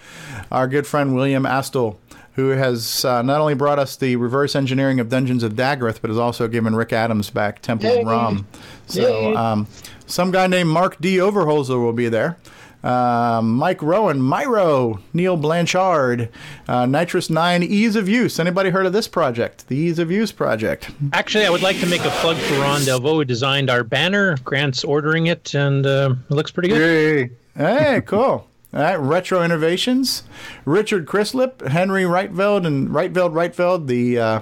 [0.51, 1.97] our good friend William Astle,
[2.35, 6.11] who has uh, not only brought us the reverse engineering of Dungeons of Daggorath, but
[6.11, 8.01] has also given Rick Adams back Temple Yay.
[8.01, 8.47] of Rom.
[8.87, 9.67] So um,
[10.07, 11.17] some guy named Mark D.
[11.17, 12.37] Overholzer will be there.
[12.83, 16.29] Um, Mike Rowan, Myro, Neil Blanchard,
[16.69, 18.39] uh, NitrOS-9, Ease of Use.
[18.39, 19.69] Anybody heard of this project?
[19.69, 20.91] The Ease of Use project.
[21.15, 24.37] Actually, I would like to make a plug for Ron Delvaux, who designed our banner.
[24.45, 27.35] Grant's ordering it, and uh, it looks pretty good.
[27.57, 28.47] Hey, cool.
[28.75, 30.25] All right, Retro Innovations,
[30.65, 33.87] Richard Chrislip, Henry Reitveld, and Reitveld Reitveld.
[33.87, 34.41] The uh,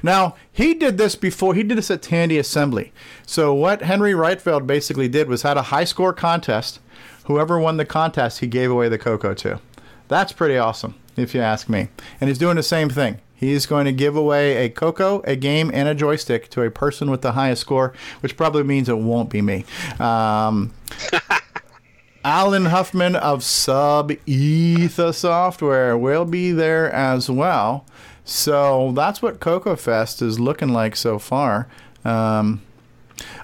[0.00, 1.56] now he did this before.
[1.56, 2.92] He did this at Tandy Assembly.
[3.26, 6.78] So what Henry Reitveld basically did was had a high score contest.
[7.24, 9.60] Whoever won the contest, he gave away the Coco to.
[10.06, 11.88] That's pretty awesome, if you ask me.
[12.20, 13.20] And he's doing the same thing.
[13.34, 17.10] He's going to give away a Coco, a game, and a joystick to a person
[17.10, 19.64] with the highest score, which probably means it won't be me.
[19.98, 20.72] Um,
[22.28, 27.86] Alan Huffman of Sub Etha Software will be there as well.
[28.22, 31.68] So that's what Coco Fest is looking like so far.
[32.04, 32.60] Um,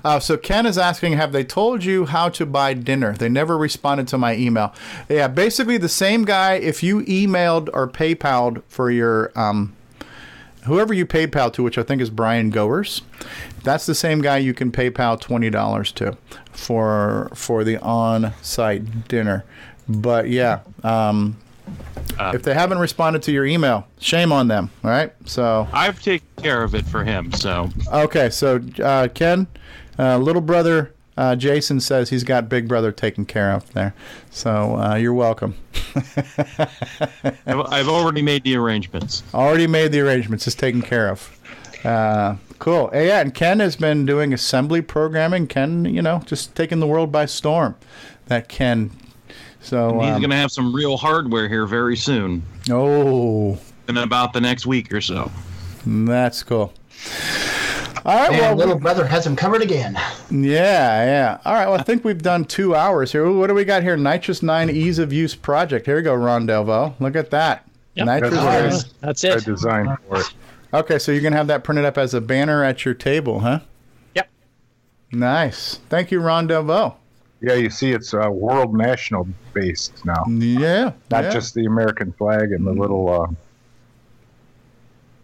[0.04, 3.14] uh, so Ken is asking, have they told you how to buy dinner?
[3.14, 4.74] They never responded to my email.
[5.08, 6.56] Yeah, basically the same guy.
[6.56, 9.74] If you emailed or PayPal'd for your um,
[10.64, 13.02] whoever you PayPal to, which I think is Brian Goers,
[13.62, 16.16] that's the same guy you can PayPal twenty dollars to
[16.52, 19.44] for for the on-site dinner.
[19.88, 21.36] But yeah, um,
[22.18, 24.70] if they haven't responded to your email, shame on them.
[24.82, 29.46] All right, so I've taken care of it for him, so okay, so uh, Ken,
[29.98, 30.90] uh, little brother.
[31.16, 33.94] Uh, Jason says he's got Big Brother taken care of there,
[34.30, 35.54] so uh, you're welcome.
[37.46, 39.22] I've, already made the arrangements.
[39.32, 40.46] Already made the arrangements.
[40.46, 41.38] It's taken care of.
[41.84, 42.90] Uh, cool.
[42.92, 45.46] Yeah, and Ken has been doing assembly programming.
[45.46, 47.76] Ken, you know, just taking the world by storm.
[48.26, 48.90] That Ken.
[49.60, 52.42] So And he's um, going to have some real hardware here very soon.
[52.70, 53.58] Oh.
[53.88, 55.30] In about the next week or so.
[55.86, 56.72] That's cool.
[58.04, 59.94] All right, And well, little brother has him covered again.
[60.30, 61.38] Yeah, yeah.
[61.44, 63.30] All right, well, I think we've done two hours here.
[63.30, 63.96] What do we got here?
[63.96, 65.86] NitrOS-9 Ease of Use Project.
[65.86, 66.94] Here we go, Ron Delvaux.
[67.00, 67.68] Look at that.
[67.96, 68.92] Nitrous That's, Nine.
[69.00, 70.34] That's I designed for it.
[70.72, 73.40] Okay, so you're going to have that printed up as a banner at your table,
[73.40, 73.60] huh?
[74.14, 74.28] Yep.
[75.12, 75.76] Nice.
[75.88, 76.96] Thank you, Ron Delvaux.
[77.40, 80.24] Yeah, you see, it's uh, world national based now.
[80.26, 80.92] Yeah.
[81.10, 81.30] Not yeah.
[81.30, 83.26] just the American flag and the little uh,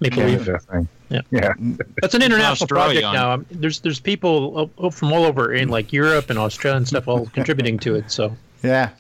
[0.01, 0.47] Maple Leaf.
[0.71, 0.89] Thing.
[1.11, 1.21] Yeah.
[1.31, 1.53] Yeah.
[2.01, 3.33] That's an international Australia project on now.
[3.33, 6.89] Um, There's there's people o- o- from all over in like Europe and Australia and
[6.89, 8.11] stuff all contributing to it.
[8.11, 8.91] So Yeah.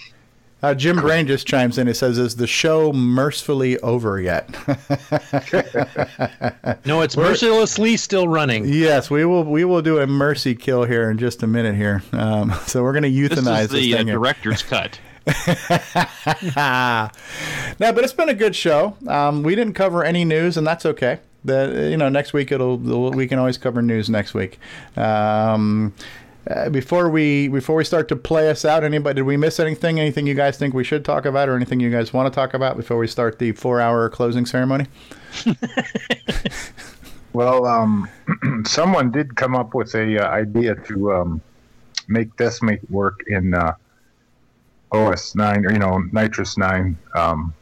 [0.63, 1.89] Uh, Jim Brain just chimes in.
[1.89, 4.47] It says, "Is the show mercifully over yet?"
[6.85, 8.69] No, it's mercilessly still running.
[8.69, 9.45] yes, we will.
[9.45, 12.03] We will do a mercy kill here in just a minute here.
[12.13, 14.17] Um, so we're going to euthanize This is the uh, thing here.
[14.17, 15.01] director's cut.
[16.57, 18.97] no, but it's been a good show.
[19.07, 21.21] Um, we didn't cover any news, and that's okay.
[21.45, 24.59] The you know next week it'll we can always cover news next week.
[24.97, 25.95] Um,
[26.49, 29.99] uh, before we before we start to play us out, anybody did we miss anything?
[30.01, 32.55] Anything you guys think we should talk about, or anything you guys want to talk
[32.55, 34.87] about before we start the four-hour closing ceremony?
[37.33, 38.09] Well, um,
[38.67, 41.41] someone did come up with a uh, idea to um,
[42.09, 43.75] make Deskmate work in uh,
[44.91, 47.55] OS nine, or you know, NitrOS nine, um,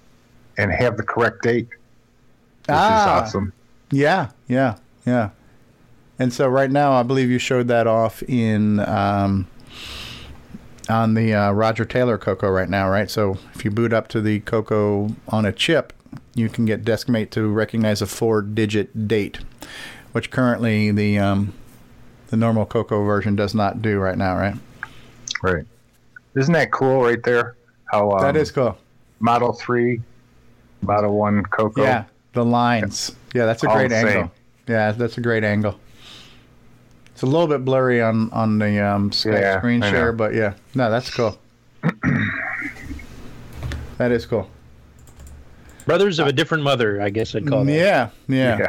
[0.56, 3.02] and have the correct date, which Ah.
[3.24, 3.52] is awesome.
[3.90, 4.76] Yeah, yeah,
[5.06, 5.30] yeah.
[6.18, 9.46] And so right now, I believe you showed that off in um,
[10.88, 13.10] on the uh, Roger Taylor Coco right now, right?
[13.10, 15.92] So if you boot up to the Coco on a chip,
[16.34, 19.38] you can get Deskmate to recognize a four-digit date,
[20.12, 21.52] which currently the um,
[22.28, 24.56] the normal Coco version does not do right now, right?
[25.42, 25.64] Right.
[26.34, 27.56] Isn't that cool right there?
[27.90, 28.76] How um, That is cool.
[29.20, 30.00] Model three,
[30.82, 31.82] Model one Coco.
[31.82, 32.04] Yeah,
[32.38, 33.12] the lines.
[33.34, 34.06] Yeah, that's a All great same.
[34.06, 34.32] angle.
[34.66, 35.78] Yeah, that's a great angle.
[37.12, 40.54] It's a little bit blurry on on the um, Skype Yeah, screen share, but yeah,
[40.74, 41.38] no, that's cool.
[43.98, 44.48] that is cool.
[45.86, 47.74] Brothers of a different mother, I guess I'd call them.
[47.74, 48.68] Yeah, yeah.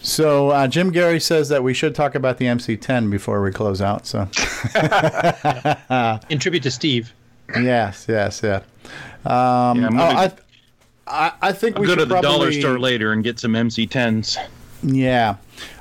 [0.00, 3.80] So uh, Jim Gerrie says that we should talk about the MC10 before we close
[3.80, 4.06] out.
[4.06, 4.20] So,
[6.30, 7.12] In tribute to Steve.
[7.60, 8.56] yes, yes, yeah.
[9.24, 10.32] Um, Yeah, oh, I,
[11.06, 13.52] I, I think I'll we go should to the dollar store later and get some
[13.52, 14.38] MC10s.
[14.82, 15.36] Yeah,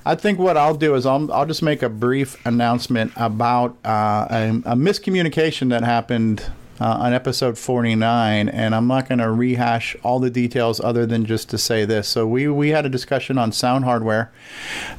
[0.06, 4.28] I think what I'll do is I'll I'll just make a brief announcement about uh,
[4.30, 9.96] a, a miscommunication that happened uh, on episode 49, and I'm not going to rehash
[10.04, 12.08] all the details other than just to say this.
[12.08, 14.32] So we we had a discussion on sound hardware,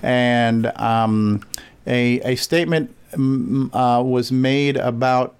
[0.03, 1.43] and um,
[1.87, 5.35] a a statement uh, was made about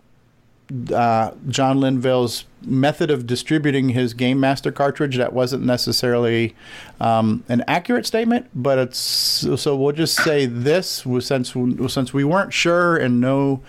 [0.93, 6.55] uh, John Linville's method of distributing his Game Master cartridge that wasn't necessarily
[7.01, 11.55] um, an accurate statement, but it's so we'll just say this was since
[11.89, 13.61] since we weren't sure and no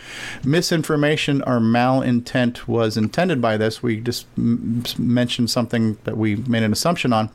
[0.43, 6.63] misinformation or malintent was intended by this, we just m- mentioned something that we made
[6.63, 7.29] an assumption on.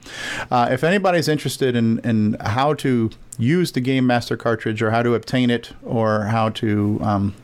[0.51, 5.03] Uh, if anybody's interested in in how to use the Game Master cartridge or how
[5.03, 7.35] to obtain it or how to um,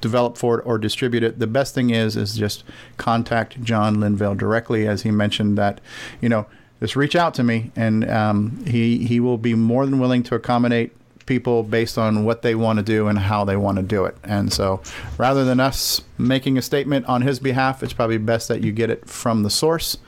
[0.00, 2.64] develop for it or distribute it, the best thing is is just
[2.96, 5.80] contact John Linville directly, as he mentioned that,
[6.20, 6.46] you know,
[6.80, 10.34] just reach out to me, and um, he he will be more than willing to
[10.34, 10.92] accommodate
[11.26, 14.16] people based on what they want to do and how they want to do it.
[14.24, 14.80] And so,
[15.18, 18.90] rather than us making a statement on his behalf, it's probably best that you get
[18.90, 19.98] it from the source.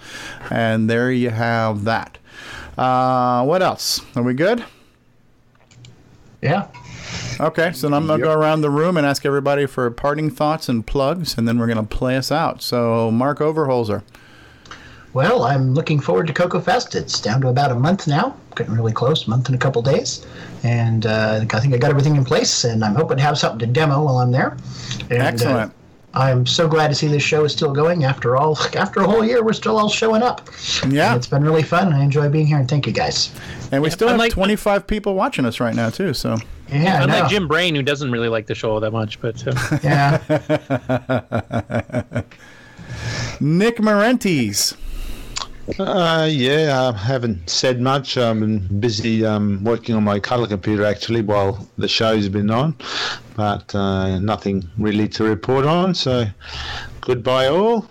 [0.51, 2.19] And there you have that.
[2.79, 4.01] Uh, what else?
[4.17, 4.65] Are we good?
[6.41, 6.69] Yeah.
[7.41, 10.69] Okay, so I'm going to go around the room and ask everybody for parting thoughts
[10.69, 12.61] and plugs, and then we're going to play us out.
[12.61, 14.03] So, Mark Overholzer.
[15.13, 16.95] Well, I'm looking forward to Coco Fest.
[16.95, 20.25] It's down to about a month now, getting really close, month and a couple days.
[20.63, 23.59] And uh, I think I got everything in place, and I'm hoping to have something
[23.61, 24.57] to demo while I'm there.
[25.11, 25.73] And, uh, Excellent.
[26.13, 28.59] I'm so glad to see this show is still going after all.
[28.75, 30.49] After a whole year, we're still all showing up.
[30.89, 31.93] Yeah, And it's been really fun.
[31.93, 33.31] I enjoy being here, and thank you guys.
[33.71, 36.13] And we still have 25 people watching us right now, too.
[36.15, 36.37] So,
[36.69, 37.29] Yeah, I Unlike know.
[37.29, 40.19] Jim Brain, who doesn't really like the show all that much, but uh, yeah.
[43.41, 44.77] Nick Marentes.
[45.79, 48.17] Uh, yeah, I haven't said much.
[48.17, 52.75] I've been busy um, working on my color computer actually while the show's been on,
[53.37, 55.95] but uh, nothing really to report on.
[55.95, 56.27] So,
[57.01, 57.89] goodbye all.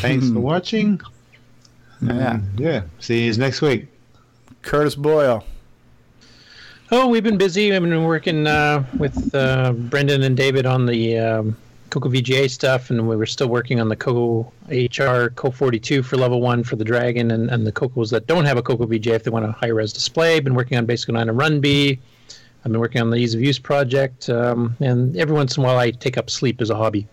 [0.00, 1.00] Thanks for watching.
[2.02, 2.34] Yeah.
[2.34, 2.82] And, yeah.
[3.00, 3.86] See you next week.
[4.62, 5.44] Curtis Boyle.
[6.92, 7.74] Oh, we've been busy.
[7.74, 11.56] I've been working uh, with uh, Brendan and David on the um,
[11.90, 16.16] Coco VGA stuff, and we were still working on the Coco HR Co 42 for
[16.16, 19.14] level one for the Dragon, and, and the Cocos that don't have a Coco VGA
[19.14, 20.40] if they want a high res display.
[20.40, 21.98] Been working on Basic 9 and Run B.
[22.64, 25.66] I've been working on the ease of use project, um, and every once in a
[25.66, 27.06] while I take up sleep as a hobby.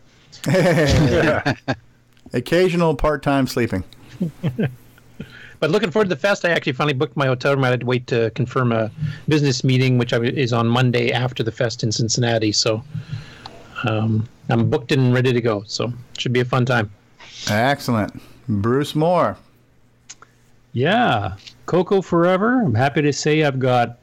[2.33, 3.83] Occasional part time sleeping.
[5.63, 6.43] But looking forward to the fest.
[6.43, 7.63] I actually finally booked my hotel room.
[7.63, 8.91] I had to wait to confirm a
[9.29, 12.51] business meeting, which is on Monday after the fest in Cincinnati.
[12.51, 12.83] So
[13.83, 15.63] um, I'm booked and ready to go.
[15.65, 16.91] So it should be a fun time.
[17.49, 18.21] Excellent.
[18.47, 19.37] Bruce Moore.
[20.73, 22.61] Yeah, Coco Forever.
[22.61, 23.99] I'm happy to say I've got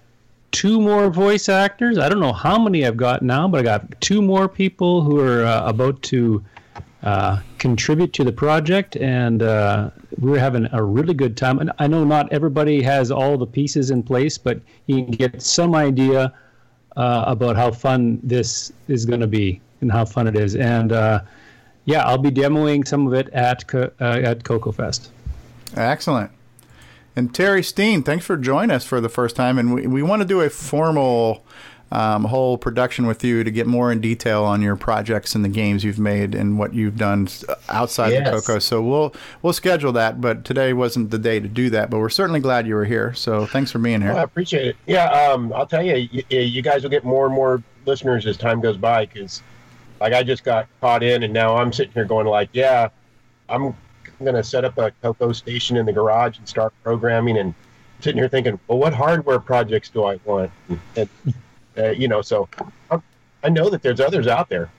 [0.53, 1.99] two more voice actors.
[1.99, 5.19] I don't know how many I've got now, but I got two more people who
[5.19, 6.45] are uh, about to
[7.03, 11.59] uh, contribute to the project, and uh, we're having a really good time.
[11.59, 15.43] And I know not everybody has all the pieces in place, but you can get
[15.43, 16.33] some idea
[16.97, 20.55] uh, about how fun this is going to be and how fun it is.
[20.57, 21.21] And uh,
[21.85, 25.11] yeah, I'll be demoing some of it at Co- uh, at Coco Fest.
[25.77, 26.31] Excellent.
[27.17, 29.59] And Terry Steen, thanks for joining us for the first time.
[29.59, 31.45] And we, we want to do a formal
[31.93, 35.49] um, whole production with you to get more in detail on your projects and the
[35.49, 37.27] games you've made and what you've done
[37.69, 38.27] outside Yes.
[38.27, 38.59] the Coco.
[38.61, 41.91] So we'll we'll schedule that, but today wasn't the day to do that.
[41.91, 43.13] But we're certainly glad you were here.
[43.15, 44.77] So thanks for being Well, I appreciate it.
[44.87, 48.37] Yeah, um, I'll tell you, you, you guys will get more and more listeners as
[48.37, 49.43] time goes by because,
[50.01, 52.89] like, I just got caught in, and now I'm sitting here going like, yeah,
[53.49, 53.75] I'm
[54.35, 57.55] to set up a Coco station in the garage and start programming, and
[58.01, 60.51] sitting here thinking, well, what hardware projects do I want?
[60.97, 61.09] And,
[61.77, 62.49] uh, you know, so
[62.91, 63.03] I'm,
[63.43, 64.71] I know that there's others out there.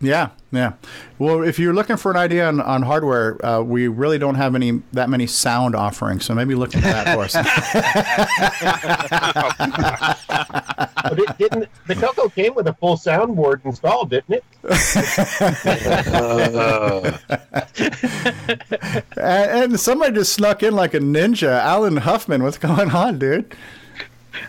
[0.00, 0.74] Yeah, yeah.
[1.18, 4.54] Well, if you're looking for an idea on, on hardware, uh, we really don't have
[4.54, 6.24] any that many sound offerings.
[6.24, 7.34] So maybe look into that for us.
[11.04, 14.44] Well, di- didn't the Coco came with a full soundboard installed, didn't it?
[19.16, 21.60] and, and somebody just snuck in like a ninja.
[21.60, 23.54] Alan Huffman, what's going on, dude?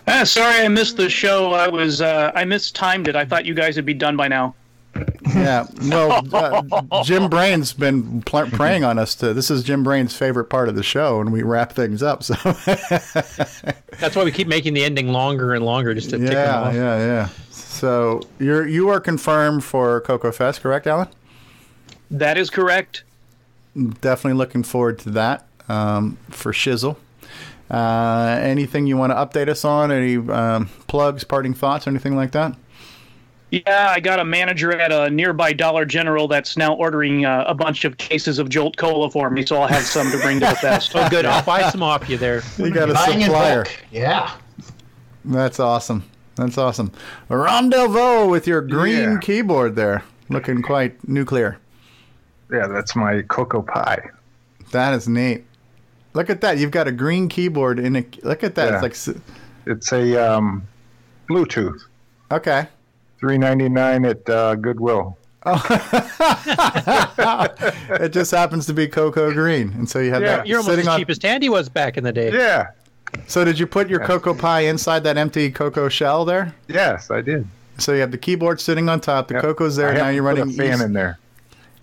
[0.06, 1.52] Ah, sorry, I missed the show.
[1.52, 3.16] I was uh, I mistimed it.
[3.16, 4.54] I thought you guys would be done by now.
[5.34, 5.66] Yeah.
[5.82, 9.32] Well, uh, Jim Brain's been pl- preying on us to.
[9.32, 12.22] This is Jim Brain's favorite part of the show, and we wrap things up.
[12.22, 12.34] So
[13.98, 16.60] That's why we keep making the ending longer and longer just to tick them yeah,
[16.60, 16.74] off.
[16.74, 17.28] yeah, yeah.
[17.50, 21.08] So you're you are confirmed for Coco Fest, correct, Alan?
[22.10, 23.04] That is correct.
[23.76, 26.96] Definitely looking forward to that um, for Shizzle.
[27.70, 29.92] Uh, anything you want to update us on?
[29.92, 32.56] Any um, plugs, parting thoughts, anything like that?
[33.50, 37.54] Yeah, I got a manager at a nearby Dollar General that's now ordering uh, a
[37.54, 40.46] bunch of cases of Jolt Cola for me, so I'll have some to bring to
[40.46, 40.92] the fest.
[41.00, 41.24] Oh, good.
[41.26, 42.42] I'll buy some off you there.
[42.58, 43.66] You got a Buying supplier.
[43.90, 44.30] Yeah.
[45.24, 46.04] That's awesome.
[46.36, 46.92] That's awesome.
[47.28, 49.18] Ron Delvaux with your green Yeah.
[49.20, 51.58] keyboard there, looking quite nuclear.
[52.52, 53.98] Yeah, that's my Coco Pi.
[54.70, 55.44] That is neat.
[56.14, 56.58] Look at that.
[56.58, 58.04] You've got a green keyboard in a.
[58.22, 58.70] Look at that.
[58.70, 58.84] Yeah.
[58.84, 59.16] It's like.
[59.66, 60.66] It's a um,
[61.28, 61.80] Bluetooth.
[62.32, 62.66] Okay.
[63.20, 65.16] Three ninety nine at uh, Goodwill.
[68.00, 70.70] it just happens to be Coco green, and so you have You're, that you're almost
[70.72, 70.98] sitting as on.
[70.98, 72.32] cheap as Tandy was back in the day.
[72.32, 72.70] Yeah.
[73.26, 76.54] So did you put your Coco Pi inside that empty Coco shell there?
[76.68, 77.46] Yes, I did.
[77.78, 79.28] So you have the keyboard sitting on top.
[79.28, 79.42] The Yep.
[79.42, 79.88] Coco's there.
[79.90, 81.18] I now you're to put running a fan ease, in there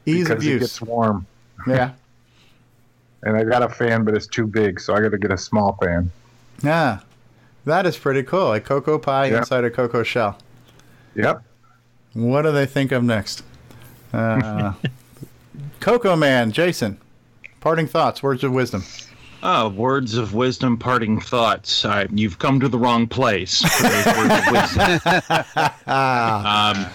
[0.05, 0.59] ease because of it use.
[0.61, 1.25] gets warm.
[1.67, 1.91] Yeah.
[3.23, 5.37] And I got a fan, but it's too big, so I got to get a
[5.39, 6.11] small fan.
[6.61, 6.99] Yeah.
[7.65, 8.53] That is pretty cool.
[8.53, 9.39] A Coco Pi Yep.
[9.39, 10.37] inside a Coco shell.
[11.17, 11.43] Yep.
[12.13, 13.43] What do they think of next?
[14.13, 14.73] Uh,
[15.79, 16.99] Coco Man, Jason.
[17.59, 18.83] Parting thoughts, words of wisdom.
[19.43, 21.83] Oh, words of wisdom, parting thoughts.
[21.83, 24.89] Uh, you've come to the wrong place for those words of wisdom.
[25.87, 26.85] um,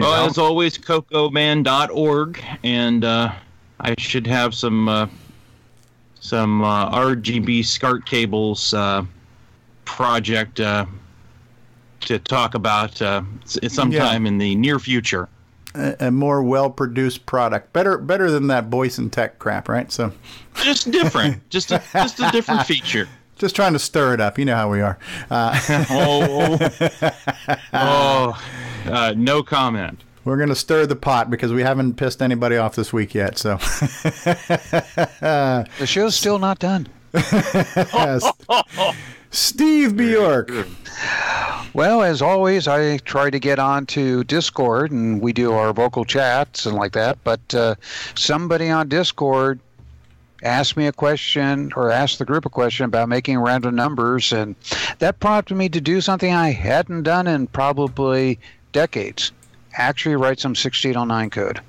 [0.00, 3.32] well, as always, cocoman.org, and uh,
[3.80, 5.06] I should have some uh,
[6.20, 9.04] some uh, RGB SCART cables uh,
[9.84, 10.86] project uh,
[12.06, 15.28] to talk about uh, s- sometime in the near future.
[15.74, 19.90] A, a more well-produced product, better better than that Boyson Tech crap, right?
[19.90, 20.12] So,
[20.62, 23.08] Just different, just a, just a different feature.
[23.38, 24.38] just trying to stir it up.
[24.38, 24.98] You know how we are.
[25.30, 25.58] Uh,
[25.90, 26.58] Oh,
[27.72, 28.42] oh,
[28.86, 30.04] uh, no comment.
[30.24, 33.38] We're going to stir the pot because we haven't pissed anybody off this week yet.
[33.38, 33.56] So,
[35.20, 36.86] The show's still not done.
[37.14, 38.30] Yes.
[39.32, 40.50] Steve Bjork.
[41.74, 46.66] Well, as always, I try to get onto Discord and we do our vocal chats
[46.66, 47.18] and like that.
[47.24, 47.74] But uh,
[48.14, 49.58] somebody on Discord
[50.42, 54.54] asked me a question or asked the group a question about making random numbers, and
[54.98, 58.38] that prompted me to do something I hadn't done in probably
[58.72, 59.32] decades.
[59.74, 61.60] Actually, write some 6809 code.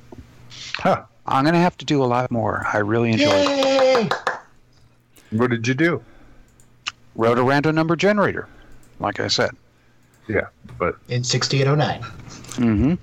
[0.75, 1.03] Huh.
[1.25, 2.67] I'm going to have to do a lot more.
[2.73, 4.13] I really enjoy it.
[5.31, 6.03] What did you do?
[7.15, 8.47] Wrote a random number generator,
[8.99, 9.51] like I said.
[10.27, 12.01] Yeah, but In 6809.
[12.01, 12.93] Mm-hmm.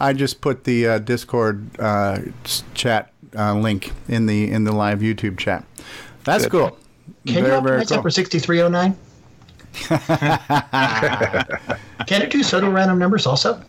[0.00, 2.18] I just put the uh, Discord uh,
[2.74, 5.64] chat uh, link in the in the live YouTube chat.
[6.24, 6.50] That's Good.
[6.50, 6.78] cool.
[7.26, 8.02] Can very you very optimize that cool.
[8.02, 8.96] for 6309?
[12.06, 13.60] Can it do pseudo random numbers also?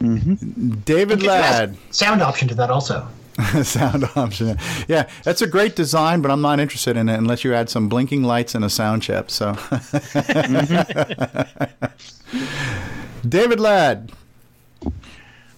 [0.00, 1.76] David Can you add Ladd.
[1.90, 3.06] Sound option to that also.
[3.62, 4.58] sound option.
[4.88, 7.88] Yeah, that's a great design, but I'm not interested in it unless you add some
[7.88, 9.30] blinking lights and a sound chip.
[9.30, 9.52] So,
[13.28, 14.12] David Ladd.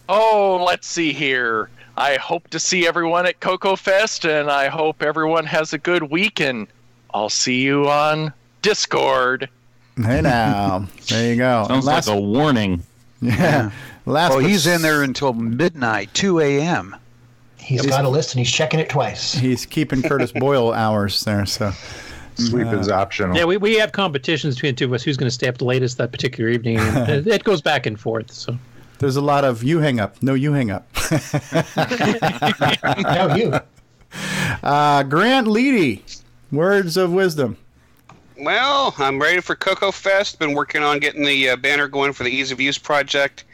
[0.09, 1.71] Oh, let's see here.
[1.97, 6.03] I hope to see everyone at Coco Fest, and I hope everyone has a good
[6.05, 6.41] week.
[6.41, 6.67] And
[7.13, 8.33] I'll see you on
[8.63, 9.49] Discord.
[9.97, 11.65] Hey now, there you go.
[11.69, 12.83] Sounds Last- like a warning.
[13.21, 13.71] Yeah.
[14.07, 16.95] Last oh, but he's in there until midnight, 2 a.m.
[17.65, 19.33] He's got a list and he's checking it twice.
[19.33, 21.47] He's keeping Curtis Boyle hours there.
[21.47, 21.73] So
[22.37, 23.37] Sleep is optional.
[23.37, 25.03] Yeah, we, we have competitions between the two of us.
[25.03, 26.79] Who's going to stay up the latest that particular evening?
[26.79, 28.31] And it goes back and forth.
[28.33, 28.59] So
[28.99, 30.23] there's a lot of you hang up.
[30.23, 30.87] No, you hang up.
[33.03, 33.55] no, you.
[34.63, 37.57] Uh, Grant Leedy, words of wisdom.
[38.37, 40.39] Well, I'm ready for Coco Fest.
[40.41, 43.45] Been working on getting the uh, banner going for the ease of use project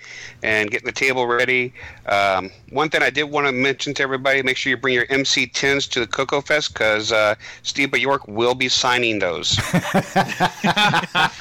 [0.43, 1.73] and getting the table ready.
[2.07, 5.07] Um, one thing I did want to mention to everybody: make sure you bring your
[5.07, 9.59] MC10s to the Coco Fest because uh, Steve Bjork will be signing those.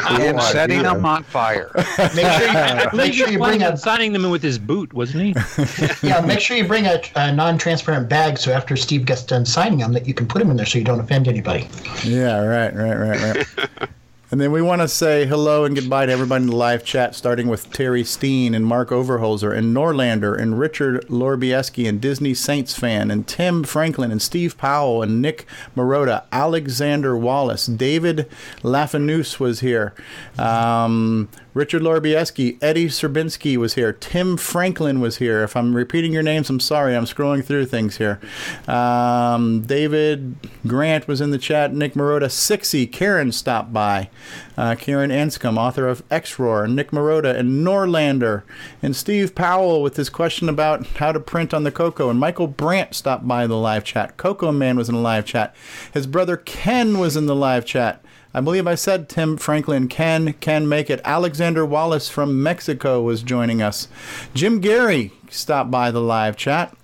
[0.09, 1.72] and setting them on fire.
[2.15, 5.23] Make sure you, make sure you bring a signing them in with his boot, wasn't
[5.23, 6.07] he?
[6.07, 6.22] yeah.
[6.22, 9.93] Make sure you bring a, a non-transparent bag so after Steve gets done signing them,
[9.93, 11.67] that you can put them in there so you don't offend anybody.
[12.03, 13.89] Yeah, right, right, right, right.
[14.32, 17.16] And then we want to say hello and goodbye to everybody in the live chat,
[17.16, 22.77] starting with Terry Steen and Mark Overholzer and Norlander and Richard Lorbieski and Disney Saints
[22.77, 28.30] fan and Tim Franklin and Steve Powell and Nick Marotta, Alexander Wallace, David
[28.61, 29.95] Lafanus was here.
[30.38, 33.92] Um, Richard Lorbieski, Eddie Serbinski was here.
[33.92, 35.44] Tim Franklin was here.
[35.44, 36.95] If I'm repeating your names, I'm sorry.
[36.95, 38.19] I'm scrolling through things here.
[38.68, 40.36] Um, David
[40.68, 41.74] Grant was in the chat.
[41.74, 42.92] Nick Marotta, Sixy.
[42.92, 44.10] Ciaran stopped by.
[44.58, 46.72] Uh, Ciaran Anscomb, author of XRoar.
[46.72, 48.44] Nick Marotta and Norlander.
[48.84, 52.11] And Steve Powell with his question about how to print on the Coco.
[52.11, 54.18] And Michael Brandt stopped by the live chat.
[54.18, 55.56] Coco Man was in the live chat.
[55.94, 58.03] His brother Ken was in the live chat.
[58.33, 61.01] I believe I said Tim Franklin can can make it.
[61.03, 63.88] Alexander Wallace from Mexico was joining us.
[64.33, 66.75] Jim Gerrie stopped by the live chat.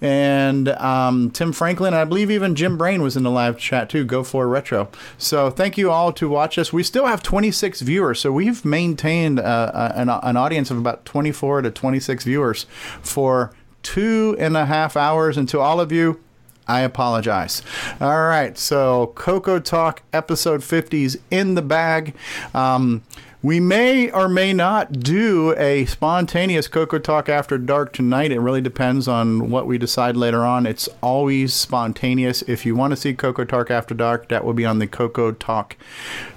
[0.00, 4.04] And um, Tim Franklin, I believe even Jim Brain was in the live chat too.
[4.04, 4.88] Go for retro.
[5.16, 6.72] So thank you all to watch us.
[6.72, 11.62] We still have 26 viewers, so we've maintained uh, an, an audience of about 24
[11.62, 12.66] to 26 viewers
[13.00, 13.52] for
[13.84, 15.36] two and a half hours.
[15.36, 16.20] And to all of you,
[16.66, 17.62] I apologize.
[18.00, 22.14] All right, so Coco Talk episode 50 is in the bag.
[22.54, 23.02] Um,
[23.42, 28.30] we may or may not do a spontaneous Coco Talk after dark tonight.
[28.30, 30.64] It really depends on what we decide later on.
[30.64, 32.42] It's always spontaneous.
[32.42, 35.32] If you want to see Coco Talk after dark, that will be on the Coco
[35.32, 35.76] Talk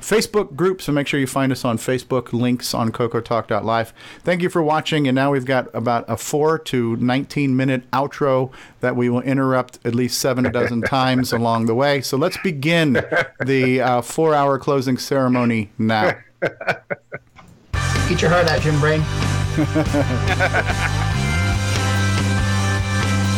[0.01, 0.81] Facebook group.
[0.81, 3.93] So make sure you find us on Facebook, links on cocotalk.live.
[4.23, 5.07] Thank you for watching.
[5.07, 9.77] And now we've got about a 4 to 19 minute outro that we will interrupt
[9.85, 12.01] at least seven a dozen times along the way.
[12.01, 12.93] So let's begin
[13.45, 16.15] the uh, four hour closing ceremony now.
[18.09, 19.01] Get your heart out, Jim Brain.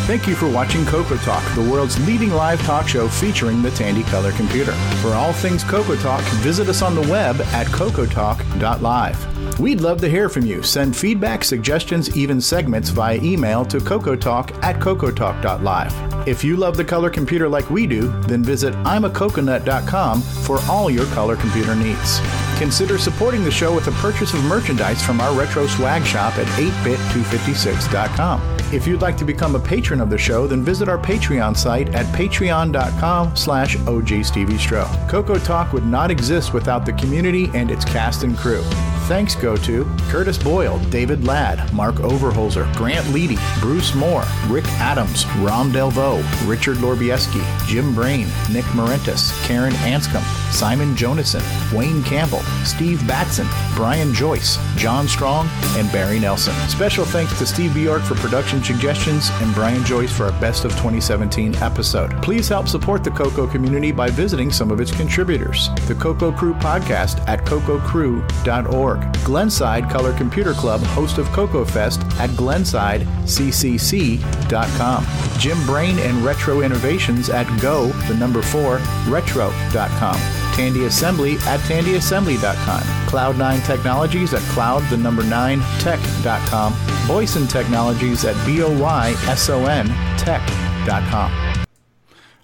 [0.07, 4.03] Thank you for watching Coco Talk, the world's leading live talk show featuring the Tandy
[4.03, 4.71] Color computer.
[5.01, 9.36] For all things Coco Talk, visit us on the web at cocotalk.live.
[9.59, 10.61] We'd love to hear from you.
[10.61, 16.27] Send feedback, suggestions, even segments via email to cocotalk at cocotalk.live.
[16.27, 21.05] If you love the color computer like we do, then visit imacoconut.com for all your
[21.07, 22.19] color computer needs.
[22.59, 26.47] Consider supporting the show with a purchase of merchandise from our retro swag shop at
[26.47, 28.57] 8bit256.com.
[28.73, 31.95] If you'd like to become a patron of the show, then visit our Patreon site
[31.95, 35.09] at patreon.com slash ojstevestro.
[35.09, 38.61] Coco Talk would not exist without the community and its cast and crew.
[39.07, 45.25] Thanks go to Curtis Boyle, David Ladd, Mark Overholzer, Grant Leedy, Bruce Moore, Rick Adams,
[45.37, 51.41] Ron Delvaux, Richard Lorbieski, Jim Brain, Nick Marentes, Ciaran Anscomb, Simon Jonason,
[51.75, 56.53] Wayne Campbell, Steve Batson, Brian Joyce, John Strong, and Barry Nelson.
[56.69, 60.71] Special thanks to Steve Bjork for production suggestions and Brian Joyce for our Best of
[60.71, 62.11] 2017 episode.
[62.23, 65.69] Please help support the Coco community by visiting some of its contributors.
[65.87, 69.17] The Coco Crew podcast at cococrew.org.
[69.27, 75.05] Glenside Color Computer Club, host of Coco Fest at glensidecc.com.
[75.37, 78.77] Jim Brain and Retro Innovations at go, the number four,
[79.09, 80.15] retro.com.
[80.55, 82.81] Tandy Assembly at tandyassembly.com.
[83.07, 86.73] Cloud9 Technologies at cloud, the number nine, tech.com.
[87.05, 91.46] Boyson Technologies at B-O-Y-S-O-N tech.com.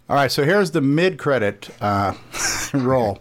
[0.10, 2.14] All right, so here's the mid-credit uh,
[2.74, 3.20] roll.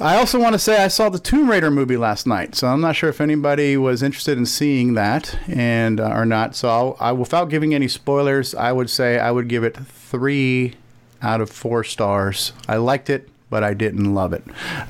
[0.00, 2.80] I also want to say I saw the Tomb Raider movie last night, so I'm
[2.80, 6.54] not sure if anybody was interested in seeing that and uh, or not.
[6.54, 10.74] So I'll, I, without giving any spoilers, I would say I would give it three
[11.20, 12.52] out of four stars.
[12.68, 14.44] I liked it, but I didn't love it.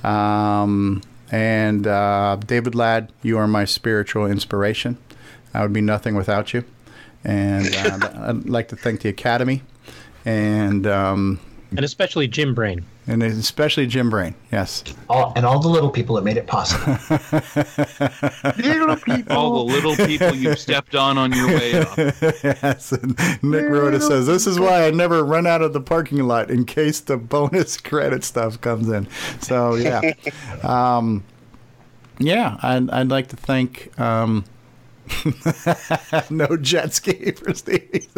[0.05, 1.01] Um,
[1.33, 4.99] and uh, David Ladd, you are my spiritual inspiration.
[5.55, 6.65] I would be nothing without you.
[7.25, 9.63] and uh, I'd like to thank the Academy,
[10.25, 11.41] and um,
[11.71, 14.35] and especially Jim Brain, and especially Jim Brain.
[14.51, 16.93] Yes, all, and all the little people that made it possible.
[18.57, 19.37] little people.
[19.37, 21.97] All the little people you stepped on on your way up.
[21.99, 26.27] yes, and Nick Rhoda says this is why I never run out of the parking
[26.27, 29.07] lot in case the bonus credit stuff comes in.
[29.41, 30.15] So yeah,
[30.63, 31.23] um,
[32.19, 33.99] yeah, I'd, I'd like to thank.
[34.01, 34.45] Um,
[36.31, 38.09] no jet ski for Steve.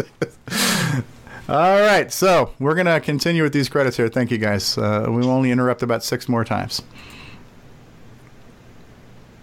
[1.51, 4.09] All right, so we're gonna continue with these credits here.
[4.09, 4.79] Thank you guys.
[4.79, 6.81] Uh, we will only interrupt about six more times.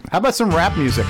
[0.09, 1.05] How about some rap music?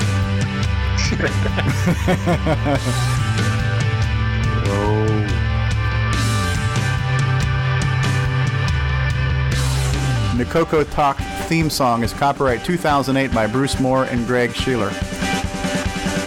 [10.50, 15.37] Coco Talk theme song is copyright 2008 by Bruce Moore and Greg Sheeler.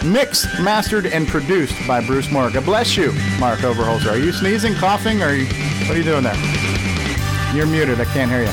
[0.03, 2.49] Mixed, mastered, and produced by Bruce Moore.
[2.49, 4.07] God bless you, Mark Overholzer.
[4.07, 6.35] Are you sneezing, coughing, or are you, what are you doing there?
[7.53, 8.01] You're muted.
[8.01, 8.49] I can't hear you.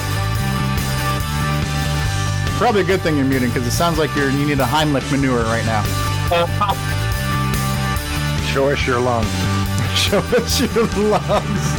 [2.59, 5.10] Probably a good thing you're muting because it sounds like you're you need a Heimlich
[5.10, 5.83] maneuver right now.
[8.52, 9.27] Show us your lungs.
[9.97, 11.78] Show us your lungs.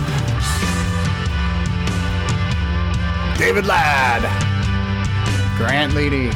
[3.37, 4.23] David Ladd,
[5.57, 6.33] Grant Leedy,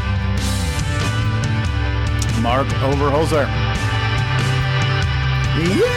[2.43, 3.47] Mark Overholzer.
[5.63, 5.87] Yeah!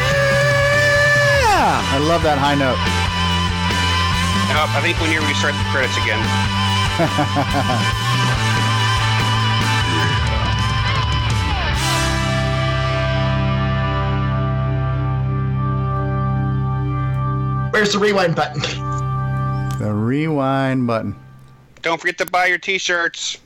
[1.90, 2.78] I love that high note.
[4.54, 6.22] Nope, I think we need to restart the credits again.
[17.72, 18.60] Where's the rewind button?
[19.80, 21.16] The rewind button.
[21.82, 23.38] Don't forget to buy your T-shirts.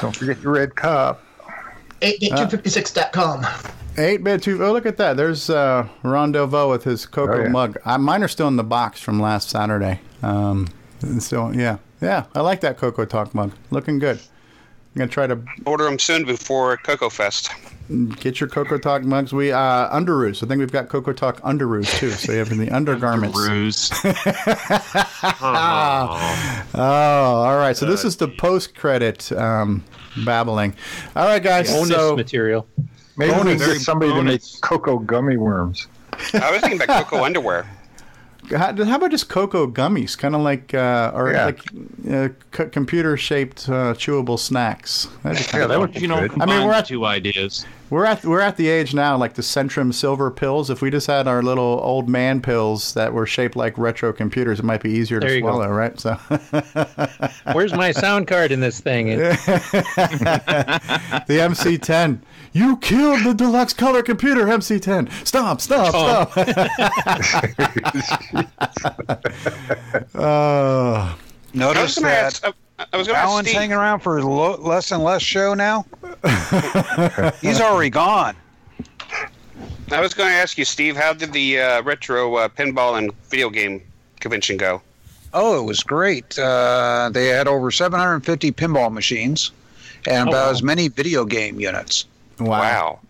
[0.00, 1.22] Don't forget your red cup.
[2.00, 3.44] 8bit256.com.
[3.96, 5.16] 8 bit 2 Oh, look at that.
[5.16, 7.48] There's uh, Ron Delvaux with his cocoa Oh, yeah.
[7.48, 7.76] mug.
[7.84, 10.00] Uh, mine are still in the box from last Saturday.
[10.22, 10.68] Um,
[11.18, 11.78] so, yeah.
[12.00, 13.52] Yeah, I like that Coco Talk mug.
[13.70, 14.20] Looking good.
[14.94, 17.50] I'm going to try to Order them soon before Coco Fest.
[18.20, 19.32] get your Coco Talk mugs.
[19.32, 20.42] We uh, underoos.
[20.42, 22.10] I think we've got Coco Talk underoos too.
[22.10, 23.38] So you have the undergarments.
[23.38, 23.90] underoos.
[26.74, 27.76] oh, all right.
[27.76, 29.84] So this is the post credit um,
[30.24, 30.74] babbling.
[31.14, 31.70] All right, guys.
[31.70, 32.66] bonus so material.
[33.16, 33.60] Maybe Bonus.
[33.62, 35.88] can get somebody to make cocoa gummy worms.
[36.34, 37.66] I was thinking about cocoa underwear.
[38.50, 41.44] How, how about just cocoa gummies, kind of like, uh, or Yeah.
[41.46, 41.60] like
[42.10, 45.08] uh, c- computer-shaped uh, chewable snacks?
[45.22, 45.80] That'd be kinda Yeah, that cool.
[45.82, 46.16] would You know.
[46.16, 47.66] I mean, we're combine at two ideas.
[47.90, 50.68] We're at we're at the age now, like the Centrum Silver pills.
[50.70, 54.58] If we just had our little old man pills that were shaped like retro computers,
[54.58, 55.48] it might be easier There to you go.
[55.48, 55.98] swallow, right?
[55.98, 56.14] So,
[57.52, 59.06] Where's my sound card in this thing?
[59.18, 59.28] the
[61.28, 62.20] MC10.
[62.52, 65.10] You killed the deluxe color computer, MC10.
[65.26, 65.60] Stop!
[65.60, 65.94] Stop!
[65.94, 66.26] Oh.
[67.22, 67.48] Stop!
[70.14, 72.46] uh, I was Notice that ask.
[72.46, 75.54] uh, I was going to ask Alan's hanging around for lo- less and less show
[75.54, 75.84] now.
[77.40, 78.36] He's already gone.
[79.90, 80.96] I was going to ask you, Steve.
[80.96, 83.82] How did the uh, retro uh, pinball and video game
[84.20, 84.82] convention go?
[85.34, 86.38] Oh, it was great.
[86.38, 89.50] Uh, they had over 750 pinball machines
[90.06, 90.50] and Oh, about wow.
[90.50, 92.04] as many video game units.
[92.38, 93.00] wow.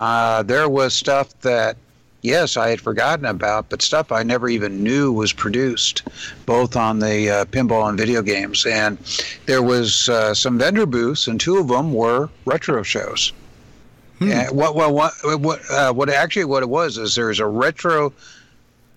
[0.00, 1.76] Uh, there was stuff that,
[2.22, 6.02] yes, I had forgotten about, but stuff I never even knew was produced,
[6.46, 8.66] both on the uh, pinball and video games.
[8.66, 8.98] And
[9.46, 13.32] there was uh, some vendor booths, and two of them were retro shows.
[14.20, 18.12] Yeah, what what what what uh, what actually what it was is there's a retro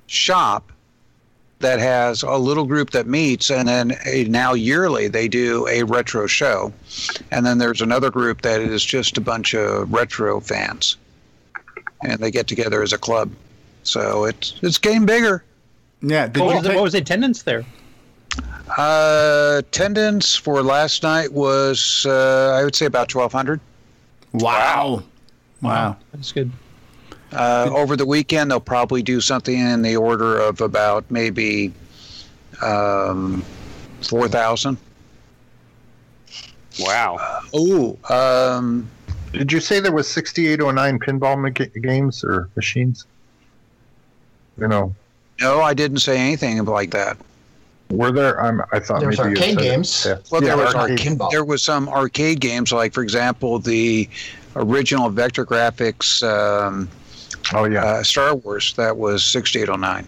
[0.08, 0.72] shop
[1.60, 5.84] that has a little group that meets, and then a, now yearly they do a
[5.84, 6.74] retro show,
[7.30, 10.98] and then there's another group that is just a bunch of retro fans,
[12.04, 13.32] and they get together as a club.
[13.84, 15.44] So it's it's getting bigger.
[16.02, 16.28] Yeah.
[16.28, 17.66] Did What you was, the, what was the attendance there?
[18.78, 23.60] Uh, attendance for last night was uh, I would say about twelve hundred.
[24.34, 25.04] Wow.
[25.62, 25.98] Wow.
[26.14, 26.52] That's good.
[27.32, 31.72] Uh, over the weekend, they'll probably do something in the order of about maybe
[32.62, 33.44] um,
[34.02, 34.78] four thousand.
[36.80, 37.42] Wow.
[37.54, 38.90] Oh, um,
[39.34, 43.06] Did you say there was 6809 pinball ma- games or machines?
[44.58, 44.94] You know,
[45.40, 47.18] no, I didn't say anything like that.
[47.90, 48.40] were there?
[48.44, 49.70] Um, I thought There's maybe you arcade said it.
[49.70, 50.06] games.
[50.08, 50.18] Yeah.
[50.32, 51.32] Well, Yeah, there was arcade- pinball.
[51.32, 54.08] there was some arcade games, like for example, the
[54.56, 56.90] original Vector Graphics um,
[57.54, 57.84] Oh yeah.
[57.84, 60.06] uh, Star Wars that was sixty eight oh nine.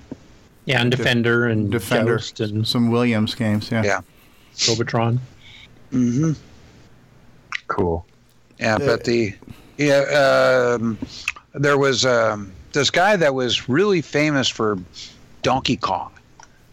[0.65, 2.17] Yeah, and Defender and Defender.
[2.17, 3.71] Joust and Some Williams games.
[3.71, 3.83] Yeah.
[3.83, 4.01] Yeah.
[4.69, 5.19] Robotron.
[5.91, 6.33] Mm-hmm.
[7.67, 8.05] Cool.
[8.63, 9.33] Yeah, but the
[9.77, 10.97] Yeah, um,
[11.53, 14.77] there was um, this guy that was really famous for
[15.41, 16.11] Donkey Kong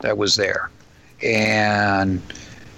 [0.01, 0.71] that was there,
[1.23, 2.23] and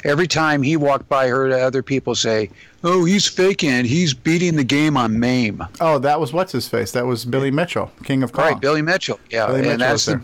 [0.05, 2.50] every time he walked by, I heard other people say,
[2.84, 3.84] "Oh, he's faking.
[3.84, 6.92] He's beating the game on MAME." Oh, that was what's his face?
[6.92, 8.44] That was Billy Mitchell, King of Kong.
[8.44, 9.20] Right, Billy Mitchell.
[9.31, 10.23] Yeah, Billy Mitchell and that's the,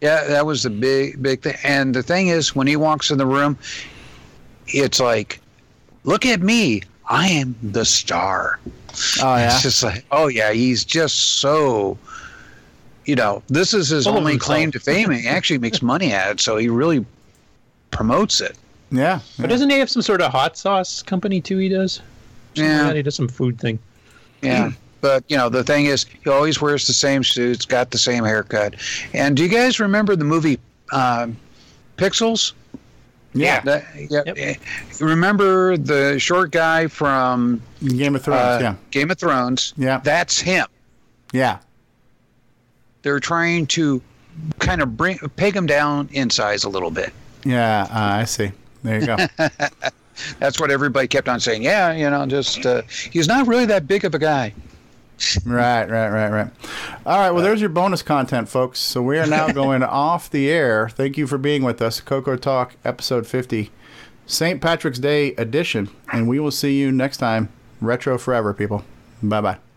[0.00, 1.56] yeah, that was the big big thing.
[1.64, 3.58] And the thing is, when he walks in the room,
[4.68, 5.40] it's like,
[6.04, 8.60] look at me, I am the star.
[9.22, 9.46] Oh yeah.
[9.46, 11.98] It's just like, oh yeah, he's just so.
[13.04, 15.10] You know, this is his Full only claim to fame.
[15.10, 17.06] He actually makes money at it, so he really
[17.90, 18.58] promotes it.
[18.90, 19.20] Yeah.
[19.38, 21.56] But doesn't he have some sort of hot sauce company too?
[21.56, 22.02] He does.
[22.54, 22.94] Something like Yeah.
[22.94, 23.78] He does some food thing.
[24.42, 24.72] Yeah.
[25.00, 28.24] But you know the thing is, he always wears the same suits, got the same
[28.24, 28.74] haircut.
[29.14, 30.58] And do you guys remember the movie
[30.92, 31.36] um,
[31.96, 32.52] Pixels?
[33.40, 33.60] Yeah.
[33.60, 34.22] That, yeah.
[34.36, 34.54] eh,
[35.00, 38.40] Remember the short guy from Game of Thrones?
[38.40, 38.74] uh, yeah.
[38.90, 39.74] Game of Thrones.
[39.76, 40.00] Yeah.
[40.02, 40.66] That's him.
[41.32, 41.58] Yeah.
[43.02, 44.02] They're trying to
[44.58, 47.12] kind of bring peg him down in size a little bit.
[47.44, 47.82] Yeah.
[47.90, 48.52] Uh, I see.
[48.82, 49.16] There you go.
[50.40, 51.62] That's what everybody kept on saying.
[51.62, 54.52] Yeah, you know, just uh, he's not really that big of a guy.
[55.46, 56.50] right, right, right, right.
[57.04, 57.30] All right.
[57.30, 58.78] Well, there's your bonus content, folks.
[58.78, 60.88] So we are now going off the air.
[60.88, 62.00] Thank you for being with us.
[62.00, 63.70] Coco Talk, episode 50,
[64.26, 64.60] St.
[64.60, 65.90] Patrick's Day edition.
[66.12, 67.48] And we will see you next time.
[67.80, 68.84] Retro forever, people.
[69.22, 69.67] Bye bye.